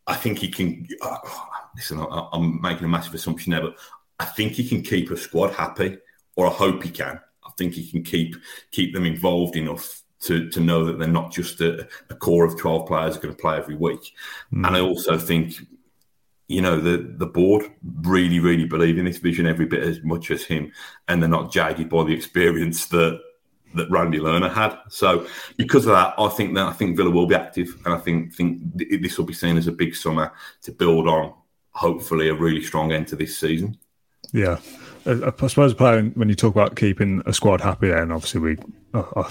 I 0.07 0.15
think 0.15 0.39
he 0.39 0.49
can. 0.49 0.87
Uh, 1.01 1.17
listen, 1.75 1.99
I, 1.99 2.29
I'm 2.31 2.61
making 2.61 2.85
a 2.85 2.89
massive 2.89 3.15
assumption 3.15 3.51
there, 3.51 3.61
but 3.61 3.77
I 4.19 4.25
think 4.25 4.53
he 4.53 4.67
can 4.67 4.81
keep 4.81 5.11
a 5.11 5.17
squad 5.17 5.53
happy, 5.53 5.97
or 6.35 6.47
I 6.47 6.51
hope 6.51 6.83
he 6.83 6.89
can. 6.89 7.19
I 7.43 7.49
think 7.57 7.73
he 7.73 7.89
can 7.89 8.03
keep 8.03 8.35
keep 8.71 8.93
them 8.93 9.05
involved 9.05 9.55
enough 9.55 10.03
to, 10.21 10.49
to 10.49 10.59
know 10.59 10.85
that 10.85 10.97
they're 10.97 11.07
not 11.07 11.31
just 11.31 11.61
a, 11.61 11.87
a 12.09 12.15
core 12.15 12.45
of 12.45 12.57
12 12.57 12.87
players 12.87 13.17
are 13.17 13.19
going 13.19 13.35
to 13.35 13.39
play 13.39 13.57
every 13.57 13.75
week. 13.75 14.13
Mm. 14.53 14.67
And 14.67 14.77
I 14.77 14.79
also 14.79 15.17
think 15.17 15.55
you 16.47 16.61
know 16.61 16.79
the 16.79 17.13
the 17.17 17.25
board 17.25 17.65
really 18.03 18.39
really 18.39 18.65
believe 18.65 18.97
in 18.97 19.05
this 19.05 19.17
vision 19.17 19.47
every 19.47 19.65
bit 19.65 19.81
as 19.81 20.03
much 20.03 20.29
as 20.29 20.43
him 20.43 20.71
and 21.07 21.21
they're 21.21 21.29
not 21.29 21.51
jaded 21.51 21.89
by 21.89 22.03
the 22.03 22.13
experience 22.13 22.85
that 22.87 23.19
that 23.73 23.91
Randy 23.91 24.19
Lerner 24.19 24.53
had. 24.53 24.77
So 24.87 25.27
because 25.57 25.85
of 25.85 25.91
that 25.91 26.13
I 26.17 26.29
think 26.29 26.55
that 26.55 26.67
I 26.67 26.71
think 26.73 26.95
Villa 26.95 27.09
will 27.09 27.27
be 27.27 27.35
active 27.35 27.75
and 27.85 27.93
I 27.93 27.97
think 27.97 28.33
think 28.33 28.61
this 28.73 29.17
will 29.17 29.25
be 29.25 29.33
seen 29.33 29.57
as 29.57 29.67
a 29.67 29.71
big 29.71 29.95
summer 29.95 30.31
to 30.61 30.71
build 30.71 31.07
on 31.07 31.33
hopefully 31.71 32.29
a 32.29 32.33
really 32.33 32.63
strong 32.63 32.93
end 32.93 33.07
to 33.09 33.15
this 33.15 33.37
season 33.37 33.77
yeah 34.33 34.59
I 35.07 35.47
suppose 35.47 35.75
playing 35.75 36.11
when 36.15 36.29
you 36.29 36.35
talk 36.35 36.55
about 36.55 36.75
keeping 36.75 37.21
a 37.27 37.33
squad 37.33 37.61
happy, 37.61 37.89
then 37.89 38.11
obviously 38.11 38.39
we, 38.39 38.57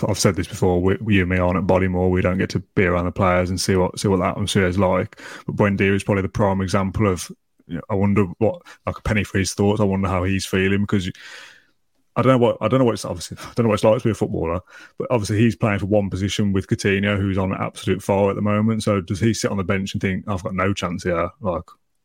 I've 0.08 0.18
said 0.18 0.36
this 0.36 0.46
before. 0.46 0.80
We, 0.80 0.96
you 1.08 1.22
and 1.22 1.30
me 1.30 1.38
aren't 1.38 1.56
at 1.56 1.64
Bodymoor, 1.64 2.10
we 2.10 2.22
don't 2.22 2.38
get 2.38 2.50
to 2.50 2.60
be 2.76 2.84
around 2.84 3.06
the 3.06 3.12
players 3.12 3.50
and 3.50 3.60
see 3.60 3.74
what 3.74 3.98
see 3.98 4.06
what 4.06 4.18
that 4.18 4.30
atmosphere 4.30 4.66
is 4.66 4.78
like. 4.78 5.20
But 5.46 5.56
Buendia 5.56 5.92
is 5.92 6.04
probably 6.04 6.22
the 6.22 6.28
prime 6.28 6.60
example 6.60 7.08
of 7.08 7.28
you 7.66 7.76
know, 7.76 7.82
I 7.90 7.94
wonder 7.94 8.26
what 8.38 8.62
like 8.86 8.98
a 8.98 9.02
penny 9.02 9.24
for 9.24 9.38
his 9.38 9.52
thoughts. 9.52 9.80
I 9.80 9.84
wonder 9.84 10.08
how 10.08 10.24
he's 10.24 10.46
feeling 10.46 10.82
because. 10.82 11.10
I 12.16 12.22
don't 12.22 12.30
know 12.30 12.46
what 12.46 12.58
I 12.60 12.68
don't 12.68 12.78
know 12.78 12.84
what 12.84 12.94
it's 12.94 13.04
obviously 13.04 13.36
I 13.40 13.52
don't 13.56 13.64
know 13.64 13.70
what 13.70 13.74
it's 13.74 13.82
like 13.82 13.98
to 13.98 14.04
be 14.04 14.12
a 14.12 14.14
footballer, 14.14 14.60
but 14.98 15.08
obviously 15.10 15.38
he's 15.38 15.56
playing 15.56 15.80
for 15.80 15.86
one 15.86 16.10
position 16.10 16.52
with 16.52 16.68
Coutinho, 16.68 17.18
who's 17.18 17.36
on 17.36 17.52
absolute 17.52 18.00
fire 18.00 18.30
at 18.30 18.36
the 18.36 18.40
moment. 18.40 18.84
So 18.84 19.00
does 19.00 19.18
he 19.18 19.34
sit 19.34 19.50
on 19.50 19.56
the 19.56 19.64
bench 19.64 19.94
and 19.94 20.00
think 20.00 20.28
I've 20.28 20.44
got 20.44 20.54
no 20.54 20.72
chance 20.72 21.02
here? 21.02 21.28
Like, 21.40 21.64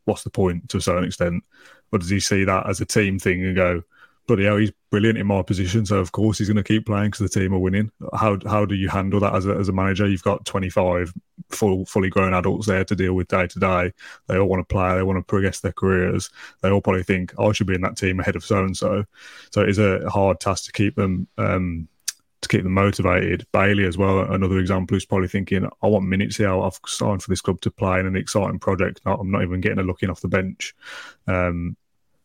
what's 0.10 0.24
the 0.24 0.30
point 0.30 0.69
to 0.69 0.78
a 0.78 0.82
certain 0.82 1.06
extent? 1.06 1.43
Or 1.91 2.00
does 2.00 2.10
he 2.10 2.19
see 2.19 2.43
that 2.43 2.67
as 2.67 2.82
a 2.82 2.86
team 2.86 3.17
thing 3.17 3.43
and 3.43 3.56
go, 3.56 3.84
bloody 4.30 4.45
hell, 4.45 4.58
he's 4.58 4.72
brilliant 4.91 5.17
in 5.17 5.26
my 5.26 5.41
position. 5.41 5.86
So 5.88 5.98
of 5.98 6.12
course 6.12 6.38
he's 6.38 6.48
going 6.48 6.58
to 6.58 6.63
keep 6.63 6.86
playing 6.86 7.08
because 7.10 7.32
the 7.32 7.39
team 7.39 7.52
are 7.54 7.60
winning. 7.60 7.91
How 8.13 8.38
how 8.45 8.63
do 8.63 8.76
you 8.76 8.88
handle 8.88 9.19
that 9.22 9.34
as 9.34 9.48
a, 9.48 9.56
as 9.56 9.69
a 9.69 9.74
manager? 9.74 10.08
You've 10.08 10.24
got 10.24 10.45
25 10.45 11.12
full 11.50 11.84
fully 11.86 12.10
grown 12.10 12.36
adults 12.36 12.67
there 12.67 12.86
to 12.86 12.95
deal 12.95 13.15
with 13.15 13.28
day 13.28 13.48
to 13.48 13.60
day. 13.60 13.91
They 14.28 14.38
all 14.38 14.48
want 14.48 14.62
to 14.62 14.72
play. 14.72 14.95
They 14.95 15.04
want 15.04 15.17
to 15.17 15.24
progress 15.24 15.62
their 15.62 15.74
careers. 15.74 16.30
They 16.62 16.69
all 16.69 16.80
probably 16.80 17.04
think 17.04 17.34
I 17.39 17.52
should 17.52 17.67
be 17.67 17.74
in 17.74 17.82
that 17.82 17.98
team 17.98 18.19
ahead 18.19 18.36
of 18.36 18.45
so 18.45 18.63
and 18.63 18.78
so. 18.78 19.04
So 19.52 19.62
it 19.62 19.69
is 19.69 19.80
a 19.80 20.08
hard 20.10 20.39
task 20.39 20.65
to 20.65 20.72
keep 20.72 20.95
them. 20.95 21.28
Um, 21.39 21.88
to 22.41 22.47
keep 22.47 22.63
them 22.63 22.73
motivated. 22.73 23.45
Bailey 23.52 23.86
as 23.86 23.97
well, 23.97 24.19
another 24.19 24.60
example 24.60 24.95
who's 24.95 25.06
probably 25.06 25.28
thinking, 25.28 25.67
I 25.82 25.88
want 25.88 26.06
minutes 26.06 26.38
here. 26.38 26.54
I've 26.54 26.80
signed 26.86 27.21
for 27.21 27.30
this 27.30 27.41
club 27.41 27.62
to 27.62 27.71
play 27.71 27.99
in 27.99 28.06
an 28.06 28.15
exciting 28.15 28.60
project. 28.60 29.02
I'm 29.06 29.32
not 29.32 29.43
even 29.43 29.62
getting 29.62 29.80
a 29.80 29.84
look 29.84 30.04
in 30.04 30.10
off 30.10 30.21
the 30.21 30.28
bench. 30.28 30.73
Um, 31.28 31.75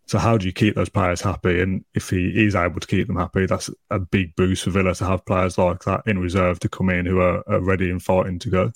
so 0.07 0.19
how 0.19 0.37
do 0.37 0.47
you 0.47 0.53
keep 0.53 0.75
those 0.75 0.91
players 0.91 1.21
happy? 1.21 1.61
And 1.61 1.85
if 1.95 2.11
he 2.11 2.45
is 2.45 2.55
able 2.55 2.79
to 2.79 2.87
keep 2.87 3.07
them 3.07 3.17
happy, 3.17 3.47
that's 3.47 3.71
a 3.91 3.99
big 3.99 4.37
boost 4.37 4.65
for 4.65 4.71
Villa 4.71 4.95
to 4.97 5.07
have 5.07 5.25
players 5.25 5.57
like 5.57 5.83
that 5.85 6.03
in 6.07 6.19
reserve 6.19 6.61
to 6.61 6.69
come 6.69 6.91
in 6.91 7.07
who 7.07 7.21
are, 7.21 7.43
are 7.49 7.61
ready 7.61 7.91
and 7.91 8.03
fighting 8.03 8.39
to 8.41 8.51
go. 8.51 8.73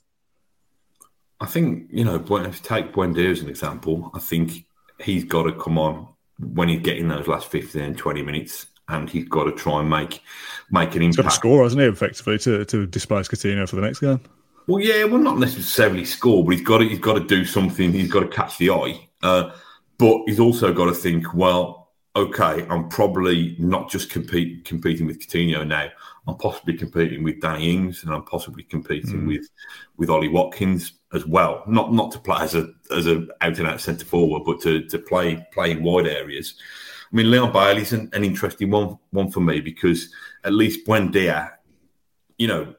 I 1.41 1.47
think 1.47 1.89
you 1.93 2.05
know, 2.05 2.17
if 2.17 2.31
you 2.31 2.51
take 2.63 2.93
Buendia 2.93 3.31
as 3.31 3.41
an 3.41 3.49
example, 3.49 4.11
I 4.15 4.19
think 4.19 4.67
he's 5.01 5.25
got 5.25 5.45
to 5.45 5.53
come 5.53 5.79
on 5.79 6.09
when 6.39 6.69
he's 6.69 6.81
getting 6.81 7.09
those 7.09 7.29
last 7.29 7.49
15, 7.49 7.95
20 7.95 8.23
minutes, 8.23 8.67
and 8.89 9.09
he's 9.09 9.29
got 9.29 9.45
to 9.45 9.53
try 9.53 9.81
and 9.81 9.91
make 9.91 10.23
make 10.71 10.95
an 10.95 11.03
impact. 11.03 11.17
He's 11.17 11.17
got 11.17 11.23
to 11.25 11.31
score, 11.31 11.63
hasn't 11.63 11.83
he? 11.83 11.89
Effectively 11.89 12.39
to 12.39 12.65
to 12.65 12.87
displace 12.87 13.29
Coutinho 13.29 13.69
for 13.69 13.77
the 13.77 13.83
next 13.83 14.01
game. 14.01 14.21
Well, 14.67 14.83
yeah, 14.83 15.05
well, 15.05 15.21
not 15.21 15.39
necessarily 15.39 16.05
score, 16.05 16.45
but 16.45 16.51
he's 16.51 16.67
got 16.67 16.79
to 16.79 16.89
he's 16.89 16.99
got 16.99 17.15
to 17.15 17.25
do 17.25 17.45
something. 17.45 17.93
He's 17.93 18.11
got 18.11 18.21
to 18.21 18.29
catch 18.29 18.59
the 18.59 18.71
eye. 18.71 19.09
Uh, 19.23 19.51
but 19.99 20.23
he's 20.27 20.39
also 20.39 20.73
got 20.73 20.87
to 20.87 20.95
think, 20.95 21.35
well, 21.35 21.89
okay, 22.15 22.67
I'm 22.69 22.89
probably 22.89 23.57
not 23.59 23.91
just 23.91 24.11
compete, 24.11 24.65
competing 24.65 25.07
with 25.07 25.19
Coutinho 25.19 25.67
now. 25.67 25.89
I'm 26.27 26.37
possibly 26.37 26.75
competing 26.75 27.23
with 27.23 27.41
Danny 27.41 27.75
Ings, 27.75 28.05
and 28.05 28.13
I'm 28.13 28.25
possibly 28.25 28.63
competing 28.63 29.23
mm. 29.23 29.27
with 29.27 29.49
with 29.97 30.11
Ollie 30.11 30.29
Watkins 30.29 30.93
as 31.15 31.25
well. 31.25 31.65
Not 31.67 31.93
not 31.93 32.13
to 32.13 32.19
play 32.19 32.43
as 32.43 32.55
a 32.55 32.71
as 32.95 33.07
a 33.07 33.27
out 33.41 33.59
and 33.59 33.67
out 33.67 33.81
centre 33.81 34.05
forward, 34.05 34.43
but 34.45 34.61
to 34.63 34.83
to 34.89 34.99
play 34.99 35.47
play 35.53 35.71
in 35.71 35.83
wide 35.83 36.07
areas. 36.07 36.55
I 37.11 37.17
mean, 37.17 37.31
Leon 37.31 37.53
Bailey's 37.53 37.93
an, 37.93 38.11
an 38.13 38.25
interesting 38.25 38.71
one 38.71 38.99
one 39.11 39.31
for 39.31 39.41
me 39.41 39.61
because 39.61 40.13
at 40.45 40.53
least 40.53 40.87
Buendia, 40.87 41.53
you 42.37 42.47
know, 42.47 42.75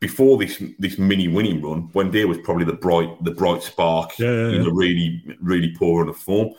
before 0.00 0.38
this 0.38 0.62
this 0.78 0.98
mini 0.98 1.28
winning 1.28 1.62
run, 1.62 1.88
Buendia 1.88 2.26
was 2.26 2.38
probably 2.38 2.64
the 2.64 2.72
bright 2.72 3.22
the 3.24 3.30
bright 3.30 3.62
spark 3.62 4.18
yeah, 4.18 4.30
yeah, 4.30 4.48
yeah. 4.48 4.56
in 4.56 4.62
the 4.64 4.72
really 4.72 5.36
really 5.40 5.74
poor 5.76 6.00
run 6.00 6.08
of 6.08 6.16
form. 6.16 6.50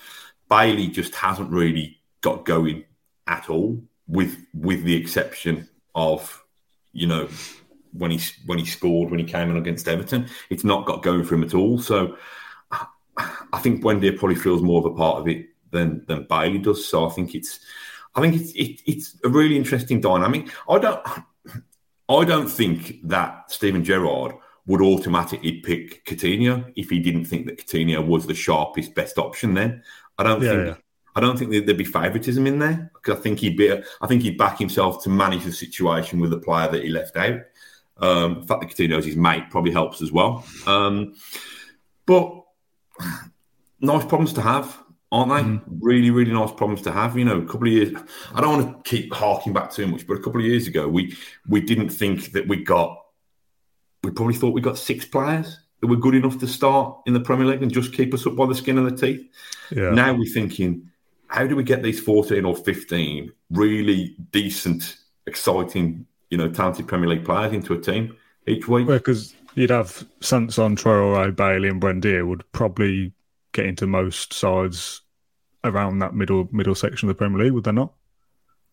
Bailey 0.50 0.88
just 0.88 1.16
hasn't 1.16 1.50
really 1.52 2.00
got 2.22 2.46
going 2.46 2.86
at 3.28 3.50
all, 3.50 3.82
with 4.08 4.38
with 4.54 4.84
the 4.84 4.96
exception 4.96 5.68
of 5.96 6.44
you 6.94 7.08
know 7.08 7.28
when 7.94 8.12
he 8.12 8.20
when 8.46 8.60
he 8.60 8.66
scored 8.66 9.10
when 9.10 9.20
he 9.20 9.26
came 9.26 9.50
in 9.50 9.58
against 9.58 9.88
Everton, 9.88 10.28
it's 10.50 10.64
not 10.64 10.86
got 10.86 11.02
going 11.02 11.24
for 11.24 11.36
him 11.36 11.44
at 11.44 11.54
all. 11.54 11.80
So 11.80 12.18
I 13.18 13.60
think 13.60 13.82
Buendia 13.82 14.18
probably 14.18 14.36
feels 14.36 14.62
more 14.62 14.80
of 14.80 14.86
a 14.86 14.96
part 14.96 15.20
of 15.20 15.28
it 15.28 15.48
than 15.76 16.06
than 16.08 16.26
Bailey 16.30 16.58
does. 16.58 16.88
So 16.88 17.08
I 17.08 17.10
think 17.10 17.36
it's 17.36 17.60
I 18.16 18.22
think 18.22 18.36
it's 18.36 18.52
it, 18.54 18.82
it's 18.86 19.18
a 19.24 19.30
really 19.30 19.58
interesting 19.58 20.02
dynamic. 20.02 20.50
I 20.70 20.80
don't 20.80 21.06
I 22.10 22.26
don't 22.26 22.48
think 22.48 23.08
that 23.08 23.52
Steven 23.52 23.84
Gerrard 23.84 24.34
would 24.68 24.82
automatically 24.82 25.60
pick 25.62 26.06
Coutinho 26.06 26.72
if 26.76 26.90
he 26.90 27.00
didn't 27.00 27.26
think 27.26 27.46
that 27.46 27.60
Coutinho 27.60 28.06
was 28.06 28.26
the 28.26 28.34
sharpest, 28.34 28.96
best 28.96 29.18
option. 29.18 29.54
Then 29.54 29.84
I 30.18 30.24
don't 30.24 30.42
yeah, 30.42 30.50
think 30.50 30.68
yeah. 30.68 30.76
I 31.16 31.20
don't 31.22 31.38
think 31.38 31.52
there'd 31.52 31.78
be 31.78 31.84
favouritism 31.84 32.48
in 32.48 32.60
there 32.60 32.92
because 32.94 33.20
I 33.20 33.22
think 33.22 33.40
he'd 33.40 33.58
be 33.58 33.72
I 33.72 34.08
think 34.08 34.24
he'd 34.24 34.38
back 34.38 34.58
himself 34.58 35.04
to 35.04 35.10
manage 35.10 35.44
the 35.44 35.52
situation 35.52 36.20
with 36.20 36.32
the 36.32 36.40
player 36.40 36.72
that 36.72 36.84
he 36.84 36.90
left 36.90 37.16
out. 37.18 37.42
Um, 37.98 38.42
the 38.42 38.48
fact 38.48 38.62
that 38.62 38.70
Coutinho's 38.70 39.06
his 39.06 39.16
mate 39.16 39.50
probably 39.50 39.72
helps 39.72 40.02
as 40.02 40.12
well. 40.12 40.46
Um, 40.68 41.16
but 42.06 42.44
nice 43.80 44.06
problems 44.06 44.34
to 44.34 44.42
have 44.42 44.85
aren't 45.12 45.32
they? 45.32 45.50
Mm. 45.50 45.80
Really, 45.82 46.12
really 46.12 46.34
nice 46.34 46.52
problems 46.52 46.82
to 46.84 46.92
have. 46.92 47.18
You 47.18 47.26
know, 47.26 47.38
a 47.38 47.46
couple 47.46 47.68
of 47.68 47.74
years. 47.74 47.94
I 48.34 48.42
don't 48.42 48.62
want 48.62 48.84
to 48.84 48.90
keep 48.90 49.14
harking 49.14 49.54
back 49.54 49.72
too 49.72 49.88
much, 49.88 50.06
but 50.08 50.16
a 50.16 50.22
couple 50.22 50.40
of 50.40 50.46
years 50.46 50.68
ago, 50.68 50.88
we 50.88 51.16
we 51.48 51.62
didn't 51.62 51.90
think 51.90 52.32
that 52.34 52.48
we 52.48 52.64
got. 52.64 52.98
We 54.04 54.12
probably 54.12 54.36
thought 54.36 54.54
we 54.54 54.62
got 54.62 54.78
six 54.78 55.06
players 55.06 55.60
that 55.82 55.88
were 55.88 55.96
good 55.96 56.16
enough 56.16 56.38
to 56.40 56.48
start 56.48 57.00
in 57.06 57.14
the 57.14 57.20
Premier 57.20 57.48
League 57.48 57.64
and 57.64 57.72
just 57.72 57.94
keep 57.94 58.14
us 58.14 58.26
up 58.28 58.36
by 58.36 58.46
the 58.46 58.56
skin 58.56 58.78
of 58.78 58.86
the 58.86 58.96
teeth. 58.96 59.28
Yeah. 59.72 59.92
Now 59.92 60.14
we're 60.14 60.32
thinking, 60.32 60.90
how 61.28 61.48
do 61.48 61.56
we 61.56 61.64
get 61.64 61.82
these 61.82 62.00
fourteen 62.00 62.46
or 62.46 62.56
fifteen 62.56 63.32
really 63.50 64.16
decent, 64.32 64.98
exciting, 65.28 66.06
you 66.30 66.38
know, 66.38 66.50
talented 66.50 66.88
Premier 66.88 67.10
League 67.10 67.26
players 67.26 67.54
into 67.54 67.74
a 67.74 67.80
team 67.80 68.16
each 68.48 68.68
week? 68.68 68.88
Because 68.88 69.34
well, 69.34 69.52
you'd 69.56 69.70
have 69.72 70.06
Sanson, 70.22 70.76
Traore, 70.76 71.36
Bailey, 71.36 71.70
and 71.70 71.82
Buendia 71.82 72.28
would 72.28 72.44
probably 72.52 73.12
get 73.56 73.66
into 73.66 73.88
most 73.88 74.34
sides 74.34 75.02
around 75.64 76.00
that 76.00 76.14
middle 76.14 76.48
middle 76.52 76.76
section 76.76 77.10
of 77.10 77.16
the 77.16 77.18
Premier 77.18 77.44
League, 77.44 77.54
would 77.54 77.64
they 77.64 77.72
not? 77.72 77.94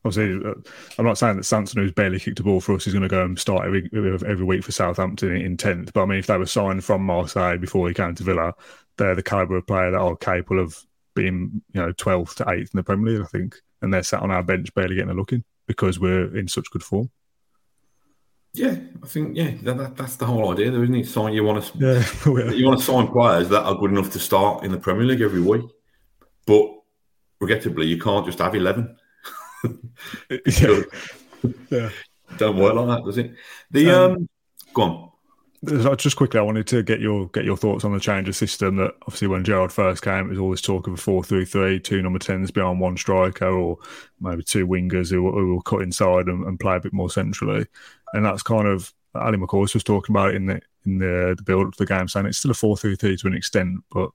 Obviously, 0.04 0.44
uh, 0.44 0.54
I'm 0.98 1.04
not 1.04 1.16
saying 1.16 1.36
that 1.36 1.44
Sanson, 1.44 1.80
who's 1.80 1.92
barely 1.92 2.18
kicked 2.18 2.40
a 2.40 2.42
ball 2.42 2.60
for 2.60 2.74
us, 2.74 2.86
is 2.86 2.92
going 2.92 3.04
to 3.04 3.08
go 3.08 3.24
and 3.24 3.38
start 3.38 3.66
every 3.66 3.88
every 3.94 4.44
week 4.44 4.64
for 4.64 4.72
Southampton 4.72 5.36
in 5.36 5.56
tenth. 5.56 5.92
But 5.92 6.02
I 6.02 6.06
mean, 6.06 6.18
if 6.18 6.26
they 6.26 6.36
were 6.36 6.46
signed 6.46 6.84
from 6.84 7.04
Marseille 7.04 7.58
before 7.58 7.88
he 7.88 7.94
came 7.94 8.14
to 8.16 8.24
Villa, 8.24 8.54
they're 8.98 9.14
the 9.14 9.22
caliber 9.22 9.56
of 9.56 9.66
player 9.66 9.92
that 9.92 10.00
are 10.00 10.16
capable 10.16 10.60
of 10.60 10.76
being, 11.14 11.62
you 11.72 11.80
know, 11.80 11.92
12th 11.92 12.36
to 12.36 12.44
8th 12.44 12.58
in 12.58 12.68
the 12.74 12.82
Premier 12.82 13.12
League, 13.12 13.22
I 13.22 13.26
think. 13.26 13.56
And 13.80 13.92
they're 13.92 14.02
sat 14.02 14.22
on 14.22 14.30
our 14.30 14.42
bench 14.42 14.74
barely 14.74 14.96
getting 14.96 15.10
a 15.10 15.14
look 15.14 15.32
in 15.32 15.44
because 15.66 15.98
we're 15.98 16.36
in 16.36 16.48
such 16.48 16.70
good 16.70 16.82
form. 16.82 17.10
Yeah, 18.54 18.76
I 19.02 19.06
think 19.06 19.34
yeah, 19.34 19.52
that, 19.62 19.96
that's 19.96 20.16
the 20.16 20.26
whole 20.26 20.52
idea, 20.52 20.70
though, 20.70 20.82
isn't 20.82 20.94
it? 20.94 21.06
Sign 21.06 21.32
you 21.32 21.42
want 21.42 21.64
to 21.64 21.78
yeah. 22.26 22.50
you 22.50 22.66
want 22.66 22.78
to 22.78 22.84
sign 22.84 23.08
players 23.08 23.48
that 23.48 23.62
are 23.62 23.74
good 23.74 23.90
enough 23.90 24.10
to 24.12 24.18
start 24.18 24.64
in 24.64 24.70
the 24.70 24.78
Premier 24.78 25.04
League 25.06 25.22
every 25.22 25.40
week, 25.40 25.64
but 26.46 26.70
regrettably, 27.40 27.86
you 27.86 27.98
can't 27.98 28.26
just 28.26 28.40
have 28.40 28.54
eleven. 28.54 28.94
yeah. 30.60 30.82
yeah. 31.70 31.90
Don't 32.36 32.58
work 32.58 32.74
like 32.74 32.88
that, 32.88 33.04
does 33.06 33.18
it? 33.18 33.32
The 33.70 33.90
um, 33.90 34.12
um 34.12 34.28
go 34.74 34.82
on. 34.82 35.08
Just 35.96 36.16
quickly, 36.16 36.40
I 36.40 36.42
wanted 36.42 36.66
to 36.66 36.82
get 36.82 37.00
your 37.00 37.28
get 37.28 37.44
your 37.44 37.56
thoughts 37.56 37.84
on 37.84 37.92
the 37.92 38.00
change 38.00 38.28
of 38.28 38.36
system. 38.36 38.76
That 38.76 38.94
obviously, 39.02 39.28
when 39.28 39.44
Gerrard 39.44 39.72
first 39.72 40.02
came, 40.02 40.26
it 40.26 40.30
was 40.30 40.38
all 40.38 40.50
this 40.50 40.60
talk 40.60 40.88
of 40.88 40.94
a 40.94 40.96
four-three-three, 40.98 41.80
two 41.80 42.02
number 42.02 42.18
tens 42.18 42.50
behind 42.50 42.80
one 42.80 42.96
striker, 42.96 43.46
or 43.46 43.78
maybe 44.20 44.42
two 44.42 44.66
wingers 44.66 45.10
who, 45.10 45.30
who 45.30 45.54
will 45.54 45.62
cut 45.62 45.82
inside 45.82 46.26
and, 46.26 46.44
and 46.44 46.58
play 46.58 46.76
a 46.76 46.80
bit 46.80 46.92
more 46.92 47.08
centrally 47.08 47.64
and 48.12 48.24
that's 48.24 48.42
kind 48.42 48.66
of 48.66 48.92
Ally 49.14 49.36
McCoist 49.36 49.74
was 49.74 49.84
talking 49.84 50.14
about 50.14 50.34
in 50.34 50.46
the 50.46 50.60
in 50.84 50.98
the, 50.98 51.34
the 51.36 51.42
build 51.42 51.68
up 51.68 51.72
to 51.74 51.78
the 51.78 51.86
game, 51.86 52.08
saying 52.08 52.26
it's 52.26 52.38
still 52.38 52.50
a 52.50 52.54
four 52.54 52.76
three 52.76 52.96
three 52.96 53.16
to 53.16 53.26
an 53.26 53.34
extent, 53.34 53.80
but 53.92 54.10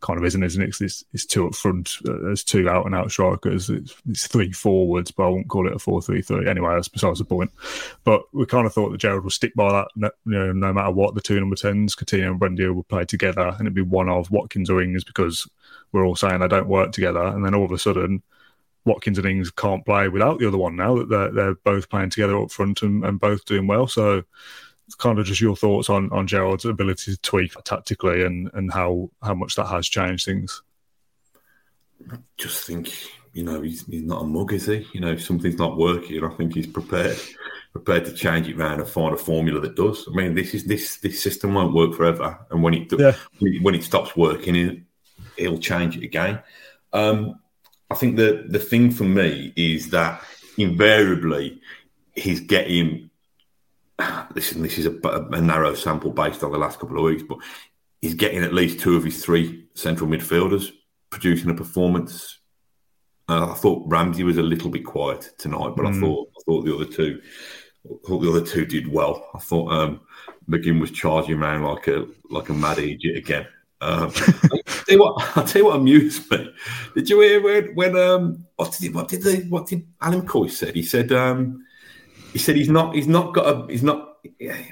kind 0.00 0.18
of 0.18 0.24
isn't, 0.24 0.42
isn't 0.42 0.62
it? 0.62 0.76
It's, 0.80 1.04
it's 1.12 1.26
two 1.26 1.46
up 1.46 1.54
front, 1.54 1.96
uh, 2.08 2.18
there's 2.22 2.44
two 2.44 2.68
out 2.68 2.86
and 2.86 2.94
out 2.94 3.10
strikers, 3.10 3.70
it's, 3.70 3.94
it's, 4.08 4.26
three 4.26 4.52
forwards, 4.52 5.10
but 5.10 5.24
I 5.24 5.28
won't 5.28 5.48
call 5.48 5.66
it 5.66 5.74
a 5.74 5.78
four 5.78 6.02
three 6.02 6.22
three. 6.22 6.48
Anyway, 6.48 6.74
that's 6.74 6.88
besides 6.88 7.18
the 7.18 7.24
point. 7.24 7.50
But 8.04 8.22
we 8.32 8.46
kind 8.46 8.66
of 8.66 8.72
thought 8.72 8.90
that 8.90 8.98
Gerrard 8.98 9.24
would 9.24 9.32
stick 9.32 9.54
by 9.54 9.70
that, 9.72 9.88
no, 9.96 10.10
you 10.26 10.32
know, 10.32 10.52
no 10.52 10.72
matter 10.72 10.90
what. 10.90 11.14
The 11.14 11.20
two 11.20 11.40
number 11.40 11.56
tens, 11.56 11.96
Coutinho 11.96 12.32
and 12.32 12.40
Buendia, 12.40 12.74
would 12.74 12.88
play 12.88 13.04
together, 13.04 13.48
and 13.48 13.62
it'd 13.62 13.74
be 13.74 13.82
one 13.82 14.08
of 14.08 14.30
Watkins 14.30 14.70
or 14.70 14.82
Ings 14.82 15.04
because 15.04 15.48
we're 15.92 16.06
all 16.06 16.16
saying 16.16 16.40
they 16.40 16.48
don't 16.48 16.68
work 16.68 16.92
together, 16.92 17.24
and 17.24 17.44
then 17.44 17.54
all 17.54 17.64
of 17.64 17.72
a 17.72 17.78
sudden 17.78 18.22
Watkins 18.86 19.18
and 19.18 19.26
Ings 19.26 19.50
can't 19.50 19.84
play 19.84 20.08
without 20.08 20.38
the 20.38 20.48
other 20.48 20.56
one 20.56 20.76
now 20.76 20.96
that 20.96 21.08
they're, 21.10 21.32
they're 21.32 21.54
both 21.56 21.90
playing 21.90 22.10
together 22.10 22.38
up 22.40 22.50
front 22.50 22.82
and, 22.82 23.04
and 23.04 23.20
both 23.20 23.44
doing 23.44 23.66
well. 23.66 23.86
So 23.86 24.22
it's 24.86 24.94
kind 24.94 25.18
of 25.18 25.26
just 25.26 25.40
your 25.40 25.56
thoughts 25.56 25.90
on, 25.90 26.10
on 26.12 26.26
Gerrard's 26.26 26.64
ability 26.64 27.12
to 27.12 27.20
tweak 27.20 27.52
tactically 27.64 28.24
and, 28.24 28.50
and 28.54 28.72
how, 28.72 29.10
how 29.22 29.34
much 29.34 29.56
that 29.56 29.66
has 29.66 29.88
changed 29.88 30.24
things. 30.24 30.62
I 32.10 32.16
just 32.38 32.66
think, 32.66 32.92
you 33.32 33.42
know, 33.42 33.60
he's, 33.60 33.84
he's 33.86 34.04
not 34.04 34.22
a 34.22 34.26
mug, 34.26 34.52
is 34.52 34.66
he? 34.66 34.86
You 34.92 35.00
know, 35.00 35.12
if 35.12 35.24
something's 35.24 35.58
not 35.58 35.76
working, 35.76 36.22
I 36.22 36.28
think 36.34 36.54
he's 36.54 36.68
prepared 36.68 37.18
prepared 37.76 38.06
to 38.06 38.12
change 38.12 38.48
it 38.48 38.56
around 38.58 38.80
and 38.80 38.88
find 38.88 39.14
a 39.14 39.18
formula 39.18 39.60
that 39.60 39.76
does. 39.76 40.08
I 40.10 40.14
mean, 40.16 40.34
this 40.34 40.54
is 40.54 40.64
this 40.64 40.96
this 40.96 41.22
system 41.22 41.54
won't 41.54 41.74
work 41.74 41.94
forever, 41.94 42.38
and 42.50 42.62
when 42.62 42.74
it 42.74 42.92
yeah. 42.98 43.12
when 43.60 43.74
it 43.74 43.84
stops 43.84 44.16
working, 44.16 44.56
it, 44.56 45.50
will 45.50 45.58
change 45.58 45.96
it 45.96 46.04
again. 46.04 46.40
Um, 46.92 47.38
I 47.90 47.94
think 47.94 48.16
the 48.16 48.44
the 48.48 48.58
thing 48.58 48.90
for 48.90 49.04
me 49.04 49.52
is 49.56 49.90
that 49.90 50.22
invariably 50.58 51.60
he's 52.14 52.40
getting. 52.40 53.10
Listen, 54.34 54.62
this 54.62 54.76
is 54.76 54.84
a, 54.84 54.92
a, 55.32 55.40
narrow 55.40 55.72
sample 55.72 56.10
based 56.10 56.44
on 56.44 56.52
the 56.52 56.58
last 56.58 56.78
couple 56.78 56.98
of 56.98 57.04
weeks, 57.04 57.22
but 57.26 57.38
he's 58.02 58.12
getting 58.12 58.42
at 58.42 58.52
least 58.52 58.78
two 58.78 58.94
of 58.94 59.04
his 59.04 59.24
three 59.24 59.66
central 59.72 60.10
midfielders 60.10 60.70
producing 61.08 61.48
a 61.48 61.54
performance. 61.54 62.38
Uh, 63.26 63.52
I 63.52 63.54
thought 63.54 63.84
Ramsey 63.86 64.22
was 64.22 64.36
a 64.36 64.42
little 64.42 64.68
bit 64.68 64.84
quiet 64.84 65.30
tonight, 65.38 65.72
but 65.76 65.86
mm. 65.86 65.96
I 65.96 66.00
thought 66.00 66.28
I 66.28 66.40
thought 66.44 66.64
the 66.66 66.74
other 66.74 66.84
two, 66.84 67.22
I 67.86 68.06
thought 68.06 68.20
the 68.20 68.28
other 68.28 68.44
two 68.44 68.66
did 68.66 68.86
well. 68.86 69.30
I 69.34 69.38
thought 69.38 69.72
um, 69.72 70.00
McGinn 70.48 70.80
was 70.80 70.90
charging 70.90 71.40
around 71.40 71.62
like 71.62 71.88
a 71.88 72.06
like 72.28 72.50
a 72.50 72.54
mad 72.54 72.78
idiot 72.78 73.16
again. 73.16 73.46
Um, 73.86 74.02
I'll 74.02 74.62
tell 74.64 74.84
you 74.88 74.98
what. 74.98 75.36
I'll 75.36 75.44
tell 75.44 75.62
you 75.62 75.66
what 75.66 75.76
amused 75.76 76.30
me. 76.30 76.52
Did 76.94 77.08
you 77.08 77.20
hear 77.20 77.42
when, 77.42 77.74
when 77.74 77.96
um, 77.96 78.44
what 78.56 78.76
did 78.78 78.94
what 78.94 79.08
did 79.08 79.22
the 79.22 79.46
what 79.48 79.68
did 79.68 79.86
Ally 80.00 80.16
McCoist 80.16 80.52
said? 80.52 80.74
He 80.74 80.82
said 80.82 81.12
um, 81.12 81.64
he 82.32 82.38
said 82.38 82.56
he's 82.56 82.68
not 82.68 82.94
he's 82.94 83.06
not 83.06 83.32
got 83.32 83.46
a 83.46 83.70
he's 83.70 83.84
not 83.84 84.16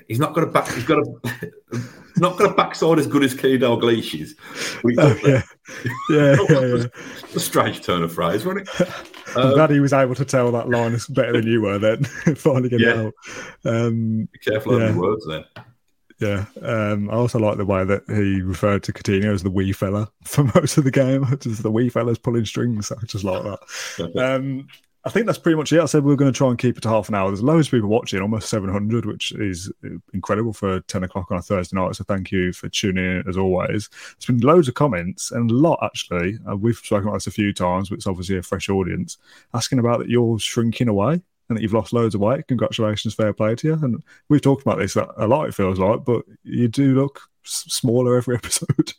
he's 0.09 0.19
not 0.19 0.35
got 0.35 0.45
a 0.45 0.49
back 0.49 0.69
he's 0.69 0.85
got 0.85 0.99
a 0.99 1.53
not 2.17 2.37
got 2.37 2.51
a 2.51 2.55
backside 2.55 2.99
as 2.99 3.07
good 3.07 3.23
as 3.23 3.35
Kenny 3.35 3.59
Dalglish's. 3.59 4.35
Oh, 4.99 5.17
yeah. 5.25 5.43
Yeah, 6.11 6.37
yeah, 6.51 6.61
yeah. 6.61 6.85
a 7.35 7.41
strange 7.41 7.81
turn 7.83 8.03
of 8.03 8.13
phrase, 8.13 8.45
wasn't 8.45 8.69
it? 8.69 8.93
I'm 9.35 9.47
um, 9.47 9.55
glad 9.55 9.71
he 9.71 9.81
was 9.81 9.95
able 9.95 10.15
to 10.15 10.25
tell 10.25 10.53
that 10.53 10.69
line 10.69 10.99
better 11.09 11.33
than 11.33 11.47
you 11.47 11.63
were 11.63 11.79
then, 11.79 12.05
finally 12.37 12.69
get 12.69 12.81
yeah. 12.81 12.93
out. 12.93 13.15
Um, 13.65 14.29
Be 14.31 14.39
careful 14.41 14.79
yeah. 14.79 14.89
of 14.89 14.95
your 14.95 15.03
words 15.03 15.27
then. 15.27 15.45
Yeah, 16.25 16.45
um, 16.63 17.11
I 17.11 17.15
also 17.15 17.39
like 17.39 17.59
the 17.59 17.67
way 17.67 17.85
that 17.85 18.05
he 18.09 18.41
referred 18.41 18.83
to 18.85 18.93
Coutinho 18.93 19.35
as 19.35 19.43
the 19.43 19.51
wee 19.51 19.73
fella 19.73 20.11
for 20.23 20.45
most 20.55 20.79
of 20.79 20.85
the 20.85 20.91
game. 20.91 21.25
Just 21.41 21.63
the 21.63 21.71
wee 21.71 21.89
fella's 21.91 22.19
pulling 22.19 22.47
strings. 22.47 22.91
I 22.91 23.05
just 23.07 23.25
like 23.25 23.43
that. 23.43 24.17
um, 24.17 24.69
I 25.07 25.11
think 25.11 25.27
that's 25.27 25.39
pretty 25.39 25.57
much 25.57 25.71
it. 25.71 25.81
I 25.81 25.85
said 25.85 26.03
we 26.03 26.15
are 26.15 26.17
going 26.17 26.33
to 26.33 26.37
try 26.37 26.49
and 26.49 26.59
keep 26.59 26.79
it 26.79 26.81
to 26.81 26.89
half 26.89 27.11
an 27.11 27.15
hour. 27.15 27.29
There's 27.29 27.43
loads 27.43 27.67
of 27.67 27.73
people 27.73 27.91
watching, 27.91 28.23
almost 28.23 28.49
700, 28.49 29.05
which 29.05 29.33
is 29.33 29.71
incredible 30.15 30.55
for 30.55 30.81
10 30.81 31.05
o'clock 31.05 31.31
on 31.31 31.37
a 31.37 31.43
Thursday 31.43 31.77
night. 31.77 31.95
So 31.97 32.05
thank 32.05 32.33
you 32.33 32.55
for 32.55 32.71
tuning 32.71 33.05
in 33.05 33.25
as 33.29 33.37
always. 33.37 33.91
There's 33.91 34.27
been 34.27 34.39
loads 34.39 34.67
of 34.67 34.75
comments 34.75 35.31
and 35.31 35.51
a 35.51 35.55
lot 35.55 35.79
actually. 35.83 36.39
Uh, 36.51 36.57
we've 36.57 36.77
spoken 36.77 37.09
about 37.09 37.17
this 37.17 37.27
a 37.27 37.33
few 37.33 37.53
times, 37.53 37.91
but 37.91 37.97
it's 37.97 38.07
obviously 38.07 38.39
a 38.39 38.43
fresh 38.43 38.71
audience 38.71 39.19
asking 39.53 39.79
about 39.79 39.99
that 39.99 40.09
you're 40.09 40.39
shrinking 40.39 40.89
away 40.89 41.21
and 41.49 41.57
that 41.57 41.63
you've 41.63 41.73
lost 41.73 41.93
loads 41.93 42.15
of 42.15 42.21
weight. 42.21 42.47
Congratulations, 42.49 43.15
fair 43.15 43.33
play 43.33 43.55
to 43.57 43.69
you. 43.69 43.75
And 43.75 44.03
we've 44.29 44.41
talked 44.41 44.63
about 44.63 44.79
this 44.79 44.97
a 44.97 45.27
lot, 45.27 45.49
it 45.49 45.55
feels 45.55 45.79
like, 45.79 46.05
but 46.05 46.25
you 46.43 46.69
do 46.69 46.95
look 46.95 47.21
smaller 47.45 48.17
every 48.17 48.37
episode. 48.43 48.93